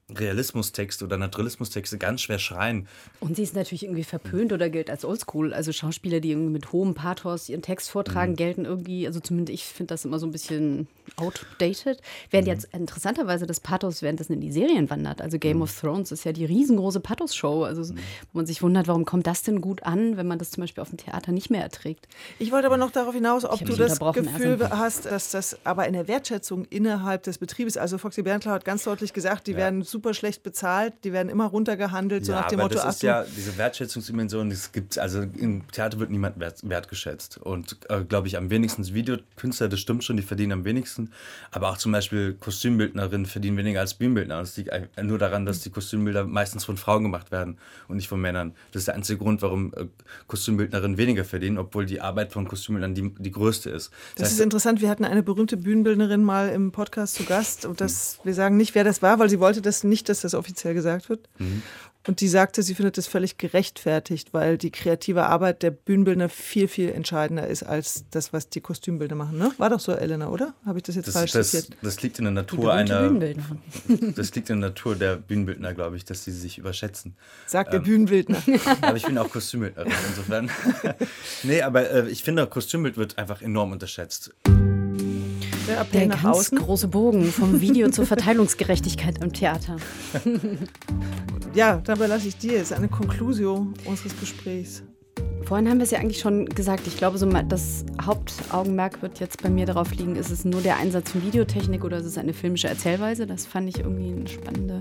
Realismustexte 0.09 1.05
oder 1.05 1.17
Naturalismustexte 1.17 1.97
ganz 1.97 2.21
schwer 2.21 2.39
schreien. 2.39 2.87
Und 3.19 3.35
sie 3.35 3.43
ist 3.43 3.55
natürlich 3.55 3.83
irgendwie 3.83 4.03
verpönt 4.03 4.51
oder 4.51 4.69
gilt 4.69 4.89
als 4.89 5.05
oldschool. 5.05 5.53
Also 5.53 5.71
Schauspieler, 5.71 6.19
die 6.19 6.31
irgendwie 6.31 6.51
mit 6.51 6.71
hohem 6.71 6.93
Pathos 6.93 7.49
ihren 7.49 7.61
Text 7.61 7.89
vortragen, 7.89 8.33
mhm. 8.33 8.37
gelten 8.37 8.65
irgendwie, 8.65 9.07
also 9.07 9.19
zumindest 9.19 9.53
ich 9.53 9.65
finde 9.65 9.93
das 9.93 10.05
immer 10.05 10.19
so 10.19 10.25
ein 10.25 10.31
bisschen 10.31 10.87
outdated. 11.15 12.01
Während 12.29 12.47
mhm. 12.47 12.53
jetzt 12.53 12.67
interessanterweise 12.73 13.47
das 13.47 13.59
Pathos 13.59 14.01
währenddessen 14.01 14.33
in 14.33 14.41
die 14.41 14.51
Serien 14.51 14.89
wandert. 14.89 15.21
Also 15.21 15.39
Game 15.39 15.57
mhm. 15.57 15.63
of 15.63 15.79
Thrones 15.79 16.11
ist 16.11 16.25
ja 16.25 16.33
die 16.33 16.45
riesengroße 16.45 16.99
Pathos-Show. 16.99 17.63
Also 17.63 17.93
mhm. 17.93 17.97
wo 18.33 18.39
man 18.39 18.45
sich 18.45 18.61
wundert, 18.61 18.87
warum 18.87 19.05
kommt 19.05 19.25
das 19.25 19.43
denn 19.43 19.61
gut 19.61 19.83
an, 19.83 20.17
wenn 20.17 20.27
man 20.27 20.37
das 20.37 20.51
zum 20.51 20.61
Beispiel 20.61 20.81
auf 20.81 20.89
dem 20.89 20.97
Theater 20.97 21.31
nicht 21.31 21.49
mehr 21.49 21.61
erträgt. 21.61 22.07
Ich 22.39 22.51
wollte 22.51 22.67
aber 22.67 22.77
noch 22.77 22.91
darauf 22.91 23.13
hinaus, 23.13 23.45
ob 23.45 23.59
du 23.59 23.75
das 23.75 23.99
Gefühl 23.99 24.61
also. 24.63 24.77
hast, 24.77 25.05
dass 25.05 25.31
das 25.31 25.57
aber 25.63 25.87
in 25.87 25.93
der 25.93 26.07
Wertschätzung 26.07 26.65
innerhalb 26.65 27.23
des 27.23 27.37
Betriebes, 27.37 27.77
also 27.77 27.97
Foxy 27.97 28.21
Bernklau 28.21 28.51
hat 28.51 28.65
ganz 28.65 28.83
deutlich 28.83 29.13
gesagt, 29.13 29.47
die 29.47 29.51
ja. 29.51 29.57
werden 29.57 29.83
super 29.93 30.13
schlecht 30.13 30.43
bezahlt, 30.43 30.93
die 31.05 31.13
werden 31.13 31.29
immer 31.29 31.45
runtergehandelt, 31.45 32.25
so 32.25 32.33
ja, 32.33 32.41
nach 32.41 32.47
dem 32.49 32.59
Motto. 32.59 32.75
Das 32.75 32.95
ist 32.95 33.03
ja 33.03 33.23
diese 33.23 33.57
Wertschätzungsdimension, 33.57 34.49
das 34.49 34.73
gibt 34.73 34.97
also 34.99 35.21
im 35.21 35.65
Theater 35.71 35.99
wird 35.99 36.09
niemand 36.09 36.39
wert, 36.39 36.67
wertgeschätzt. 36.67 37.37
Und 37.37 37.77
äh, 37.89 38.03
glaube 38.03 38.27
ich, 38.27 38.37
am 38.37 38.49
wenigsten 38.49 38.85
Videokünstler, 38.93 39.69
das 39.69 39.79
stimmt 39.79 40.03
schon, 40.03 40.17
die 40.17 40.23
verdienen 40.23 40.51
am 40.51 40.65
wenigsten. 40.65 41.11
Aber 41.51 41.69
auch 41.69 41.77
zum 41.77 41.93
Beispiel 41.93 42.33
Kostümbildnerinnen 42.33 43.25
verdienen 43.25 43.55
weniger 43.55 43.79
als 43.79 43.93
Bühnenbildner. 43.93 44.39
Das 44.39 44.57
liegt 44.57 44.71
nur 45.01 45.17
daran, 45.17 45.45
dass 45.45 45.61
die 45.61 45.69
Kostümbilder 45.69 46.25
meistens 46.25 46.65
von 46.65 46.75
Frauen 46.75 47.03
gemacht 47.03 47.31
werden 47.31 47.57
und 47.87 47.95
nicht 47.95 48.09
von 48.09 48.19
Männern. 48.19 48.53
Das 48.71 48.81
ist 48.81 48.87
der 48.87 48.95
einzige 48.95 49.19
Grund, 49.19 49.41
warum 49.41 49.73
äh, 49.75 49.85
Kostümbildnerinnen 50.27 50.97
weniger 50.97 51.23
verdienen, 51.23 51.57
obwohl 51.57 51.85
die 51.85 52.01
Arbeit 52.01 52.33
von 52.33 52.47
Kostümbildnern 52.47 52.95
die, 52.95 53.13
die 53.19 53.31
größte 53.31 53.69
ist. 53.69 53.91
Das, 53.91 54.15
das 54.15 54.25
heißt, 54.25 54.33
ist 54.33 54.41
interessant. 54.41 54.81
Wir 54.81 54.89
hatten 54.89 55.05
eine 55.05 55.23
berühmte 55.23 55.55
Bühnenbildnerin 55.55 56.23
mal 56.23 56.49
im 56.49 56.71
Podcast 56.71 57.15
zu 57.15 57.23
Gast 57.23 57.65
und 57.65 57.79
das, 57.79 58.19
wir 58.23 58.33
sagen 58.33 58.57
nicht, 58.57 58.75
wer 58.75 58.83
das 58.83 59.01
war, 59.01 59.19
weil 59.19 59.29
sie 59.29 59.39
wollte 59.39 59.61
das 59.61 59.82
weiß 59.83 59.89
nicht, 59.89 60.09
dass 60.09 60.21
das 60.21 60.33
offiziell 60.33 60.73
gesagt 60.73 61.09
wird. 61.09 61.27
Mhm. 61.37 61.61
Und 62.05 62.19
die 62.19 62.27
sagte, 62.27 62.61
sie 62.63 62.75
findet 62.75 62.97
das 62.97 63.07
völlig 63.07 63.37
gerechtfertigt, 63.37 64.33
weil 64.33 64.57
die 64.57 64.71
kreative 64.71 65.23
Arbeit 65.27 65.63
der 65.63 65.71
Bühnenbildner 65.71 66.27
viel, 66.27 66.67
viel 66.67 66.89
entscheidender 66.89 67.47
ist 67.47 67.63
als 67.63 68.03
das, 68.11 68.33
was 68.33 68.49
die 68.49 68.59
Kostümbilder 68.59 69.15
machen. 69.15 69.37
Ne? 69.37 69.53
War 69.57 69.69
doch 69.69 69.79
so, 69.79 69.93
Elena, 69.93 70.27
oder? 70.27 70.53
Habe 70.65 70.79
ich 70.79 70.83
das 70.83 70.95
jetzt 70.95 71.07
das, 71.07 71.13
falsch 71.13 71.31
das, 71.31 71.51
zitiert? 71.51 71.77
Das 71.81 72.01
liegt 72.01 72.19
in 72.19 72.25
der 72.25 72.33
Natur 72.33 72.73
einer. 72.73 73.09
Das 74.15 74.35
liegt 74.35 74.49
in 74.49 74.59
der 74.59 74.69
Natur 74.69 74.95
der 74.95 75.15
Bühnenbildner, 75.15 75.73
glaube 75.73 75.95
ich, 75.95 76.03
dass 76.03 76.25
sie 76.25 76.33
sich 76.33 76.57
überschätzen. 76.57 77.15
Sagt 77.47 77.71
der 77.71 77.79
ähm, 77.79 77.85
Bühnenbildner. 77.85 78.43
aber 78.81 78.97
ich 78.97 79.05
bin 79.05 79.17
auch 79.17 79.29
Kostümbildnerin 79.29 79.93
insofern. 80.09 80.51
nee, 81.43 81.61
aber 81.61 81.89
äh, 81.89 82.09
ich 82.09 82.23
finde, 82.23 82.45
Kostümbild 82.47 82.97
wird 82.97 83.17
einfach 83.17 83.41
enorm 83.41 83.71
unterschätzt. 83.71 84.33
Der, 85.67 85.83
der 85.85 86.07
ganz 86.07 86.25
außen. 86.25 86.57
große 86.57 86.87
Bogen 86.89 87.25
vom 87.25 87.61
Video 87.61 87.89
zur 87.89 88.05
Verteilungsgerechtigkeit 88.05 89.23
im 89.23 89.31
Theater. 89.31 89.77
ja, 91.53 91.81
dabei 91.85 92.07
lasse 92.07 92.27
ich 92.27 92.37
dir 92.37 92.53
jetzt 92.53 92.73
eine 92.73 92.89
Konklusion 92.89 93.73
unseres 93.85 94.19
Gesprächs. 94.19 94.83
Vorhin 95.45 95.69
haben 95.69 95.77
wir 95.77 95.83
es 95.83 95.91
ja 95.91 95.99
eigentlich 95.99 96.19
schon 96.19 96.45
gesagt. 96.45 96.87
Ich 96.87 96.97
glaube, 96.97 97.17
so 97.17 97.25
das 97.25 97.85
Hauptaugenmerk 98.01 99.01
wird 99.01 99.19
jetzt 99.19 99.41
bei 99.43 99.49
mir 99.49 99.65
darauf 99.65 99.93
liegen, 99.93 100.15
ist 100.15 100.31
es 100.31 100.45
nur 100.45 100.61
der 100.61 100.77
Einsatz 100.77 101.11
von 101.11 101.23
Videotechnik 101.23 101.83
oder 101.83 101.97
ist 101.97 102.05
es 102.05 102.17
eine 102.17 102.33
filmische 102.33 102.67
Erzählweise? 102.67 103.27
Das 103.27 103.45
fand 103.45 103.69
ich 103.69 103.79
irgendwie 103.79 104.11
eine 104.11 104.27
spannende 104.27 104.79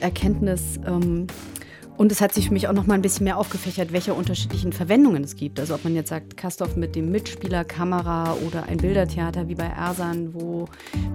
Erkenntnis. 0.00 0.78
Ähm, 0.86 1.26
und 1.96 2.12
es 2.12 2.20
hat 2.20 2.34
sich 2.34 2.48
für 2.48 2.52
mich 2.52 2.68
auch 2.68 2.72
noch 2.72 2.86
mal 2.86 2.94
ein 2.94 3.02
bisschen 3.02 3.24
mehr 3.24 3.38
aufgefächert, 3.38 3.92
welche 3.92 4.14
unterschiedlichen 4.14 4.72
Verwendungen 4.72 5.24
es 5.24 5.36
gibt. 5.36 5.58
Also 5.58 5.74
ob 5.74 5.84
man 5.84 5.94
jetzt 5.94 6.10
sagt, 6.10 6.36
Kastorf 6.36 6.76
mit 6.76 6.94
dem 6.94 7.10
Mitspieler, 7.10 7.64
Kamera 7.64 8.34
oder 8.46 8.64
ein 8.64 8.76
Bildertheater 8.76 9.48
wie 9.48 9.54
bei 9.54 9.66
Ersan, 9.66 10.34
wo 10.34 10.66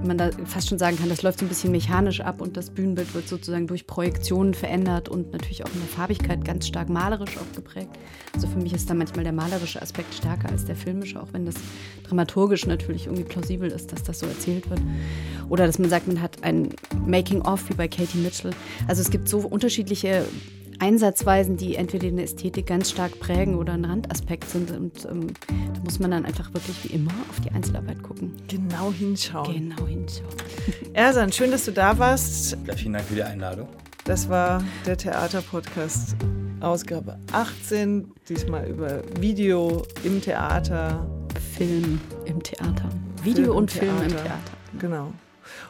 man 0.03 0.17
da 0.17 0.31
fast 0.45 0.69
schon 0.69 0.79
sagen 0.79 0.97
kann, 0.97 1.09
das 1.09 1.21
läuft 1.21 1.39
so 1.39 1.45
ein 1.45 1.49
bisschen 1.49 1.71
mechanisch 1.71 2.21
ab 2.21 2.41
und 2.41 2.57
das 2.57 2.71
Bühnenbild 2.71 3.13
wird 3.13 3.27
sozusagen 3.27 3.67
durch 3.67 3.85
Projektionen 3.85 4.53
verändert 4.53 5.07
und 5.07 5.31
natürlich 5.31 5.63
auch 5.63 5.73
in 5.73 5.79
der 5.79 5.89
Farbigkeit 5.89 6.43
ganz 6.43 6.67
stark 6.67 6.89
malerisch 6.89 7.37
auch 7.37 7.55
geprägt. 7.55 7.91
Also 8.33 8.47
für 8.47 8.59
mich 8.59 8.73
ist 8.73 8.89
da 8.89 8.93
manchmal 8.93 9.23
der 9.23 9.33
malerische 9.33 9.81
Aspekt 9.81 10.13
stärker 10.15 10.49
als 10.49 10.65
der 10.65 10.75
filmische, 10.75 11.21
auch 11.21 11.27
wenn 11.31 11.45
das 11.45 11.55
dramaturgisch 12.03 12.65
natürlich 12.65 13.05
irgendwie 13.05 13.23
plausibel 13.23 13.69
ist, 13.69 13.91
dass 13.91 14.03
das 14.03 14.19
so 14.19 14.25
erzählt 14.25 14.69
wird. 14.69 14.81
Oder 15.49 15.67
dass 15.67 15.79
man 15.79 15.89
sagt, 15.89 16.07
man 16.07 16.21
hat 16.21 16.43
ein 16.43 16.69
Making-of 17.05 17.69
wie 17.69 17.73
bei 17.73 17.87
Katie 17.87 18.17
Mitchell. 18.17 18.51
Also 18.87 19.01
es 19.01 19.11
gibt 19.11 19.27
so 19.27 19.39
unterschiedliche 19.39 20.25
Einsatzweisen, 20.81 21.57
die 21.57 21.75
entweder 21.75 22.07
eine 22.07 22.23
Ästhetik 22.23 22.65
ganz 22.65 22.89
stark 22.89 23.19
prägen 23.19 23.55
oder 23.55 23.73
ein 23.73 23.85
Randaspekt 23.85 24.49
sind. 24.49 24.71
Und 24.71 25.05
ähm, 25.05 25.27
da 25.47 25.79
muss 25.83 25.99
man 25.99 26.09
dann 26.09 26.25
einfach 26.25 26.51
wirklich 26.55 26.83
wie 26.83 26.95
immer 26.95 27.11
auf 27.29 27.39
die 27.39 27.51
Einzelarbeit 27.51 28.01
gucken. 28.01 28.33
Genau 28.47 28.91
hinschauen. 28.91 29.53
Genau 29.53 29.85
hinschauen. 29.85 30.27
Ersan, 30.93 31.31
schön, 31.31 31.51
dass 31.51 31.65
du 31.65 31.71
da 31.71 31.99
warst. 31.99 32.57
Ja, 32.65 32.75
vielen 32.75 32.93
Dank 32.93 33.05
für 33.05 33.13
die 33.13 33.21
Einladung. 33.21 33.67
Das 34.05 34.27
war 34.27 34.63
der 34.87 34.97
Theaterpodcast, 34.97 36.15
Ausgabe 36.61 37.19
18. 37.31 38.11
Diesmal 38.27 38.67
über 38.67 39.03
Video 39.19 39.83
im 40.03 40.19
Theater. 40.19 41.07
Film 41.55 42.01
im 42.25 42.41
Theater. 42.41 42.89
Video 43.21 43.45
Film 43.45 43.55
und 43.55 43.71
Film 43.71 44.01
im 44.01 44.07
Theater. 44.09 44.39
Genau. 44.79 45.13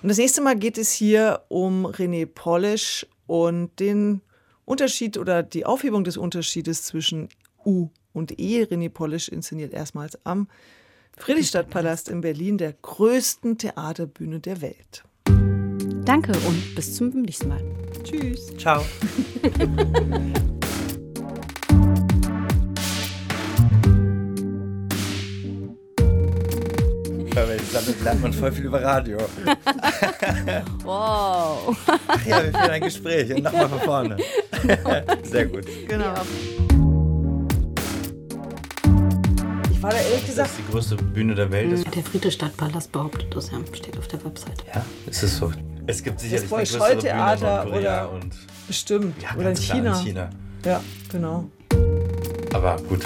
Und 0.02 0.08
das 0.08 0.18
nächste 0.18 0.40
Mal 0.40 0.56
geht 0.56 0.78
es 0.78 0.94
hier 0.94 1.42
um 1.50 1.86
René 1.86 2.26
Polish 2.26 3.06
und 3.28 3.78
den 3.82 4.22
Unterschied 4.66 5.18
oder 5.18 5.44
die 5.44 5.66
Aufhebung 5.66 6.04
des 6.04 6.18
Unterschiedes 6.18 6.84
zwischen 6.84 7.30
U 7.66 7.90
und 8.14 8.40
E. 8.40 8.64
René 8.64 8.90
Polish 8.90 9.28
inszeniert 9.28 9.74
erstmals 9.74 10.18
am 10.26 10.48
Friedrichstadtpalast 11.18 12.10
in 12.10 12.22
Berlin, 12.22 12.58
der 12.58 12.74
größten 12.74 13.58
Theaterbühne 13.58 14.40
der 14.40 14.62
Welt. 14.62 15.04
Danke 16.06 16.32
und 16.48 16.76
bis 16.76 16.96
zum 16.96 17.10
nächsten 17.10 17.50
Mal. 17.50 17.64
Tschüss. 18.04 18.56
Ciao. 18.58 18.84
Damit 27.74 28.04
lernt 28.04 28.22
man 28.22 28.34
voll 28.34 28.52
viel 28.52 28.66
über 28.66 28.84
Radio. 28.84 29.18
wow. 30.84 31.76
Ach 32.08 32.26
ja, 32.26 32.44
wir 32.44 32.52
führen 32.52 32.70
ein 32.70 32.82
Gespräch. 32.82 33.34
Und 33.34 33.44
nochmal 33.44 33.70
von 33.70 33.80
vorne. 33.80 34.18
Sehr 35.24 35.46
gut. 35.46 35.66
Genau. 35.88 36.14
Ich 39.72 39.82
war 39.82 39.92
da 39.92 39.98
ehrlich 39.98 40.26
gesagt. 40.26 40.50
Das 40.50 40.52
ist 40.52 40.60
die 40.60 40.72
größte 40.72 40.96
Bühne 40.96 41.36
der 41.36 41.52
Welt. 41.52 41.86
Ja, 41.86 41.92
der 41.92 42.04
Friedrichstadtpalast 42.04 42.92
behauptet 42.92 43.36
das 43.36 43.52
ja. 43.52 43.60
Steht 43.74 43.98
auf 43.98 44.08
der 44.08 44.24
Website. 44.24 44.64
Ja, 44.74 44.86
ist 45.08 45.24
es 45.24 45.38
so. 45.38 45.52
Es 45.88 46.04
gibt 46.04 46.20
sicherlich 46.20 46.50
das 46.50 46.54
eine 46.54 46.64
größere 46.64 46.96
Bühne 46.96 47.64
in 47.66 47.74
oder 47.74 48.12
und 48.12 48.36
bestimmt. 48.68 49.16
Ja, 49.22 49.36
oder 49.38 49.50
in 49.50 49.56
China. 49.56 49.98
in 49.98 50.06
China. 50.06 50.30
Ja, 50.66 50.82
genau. 51.10 51.50
Aber 52.54 52.78
gut. 52.88 53.02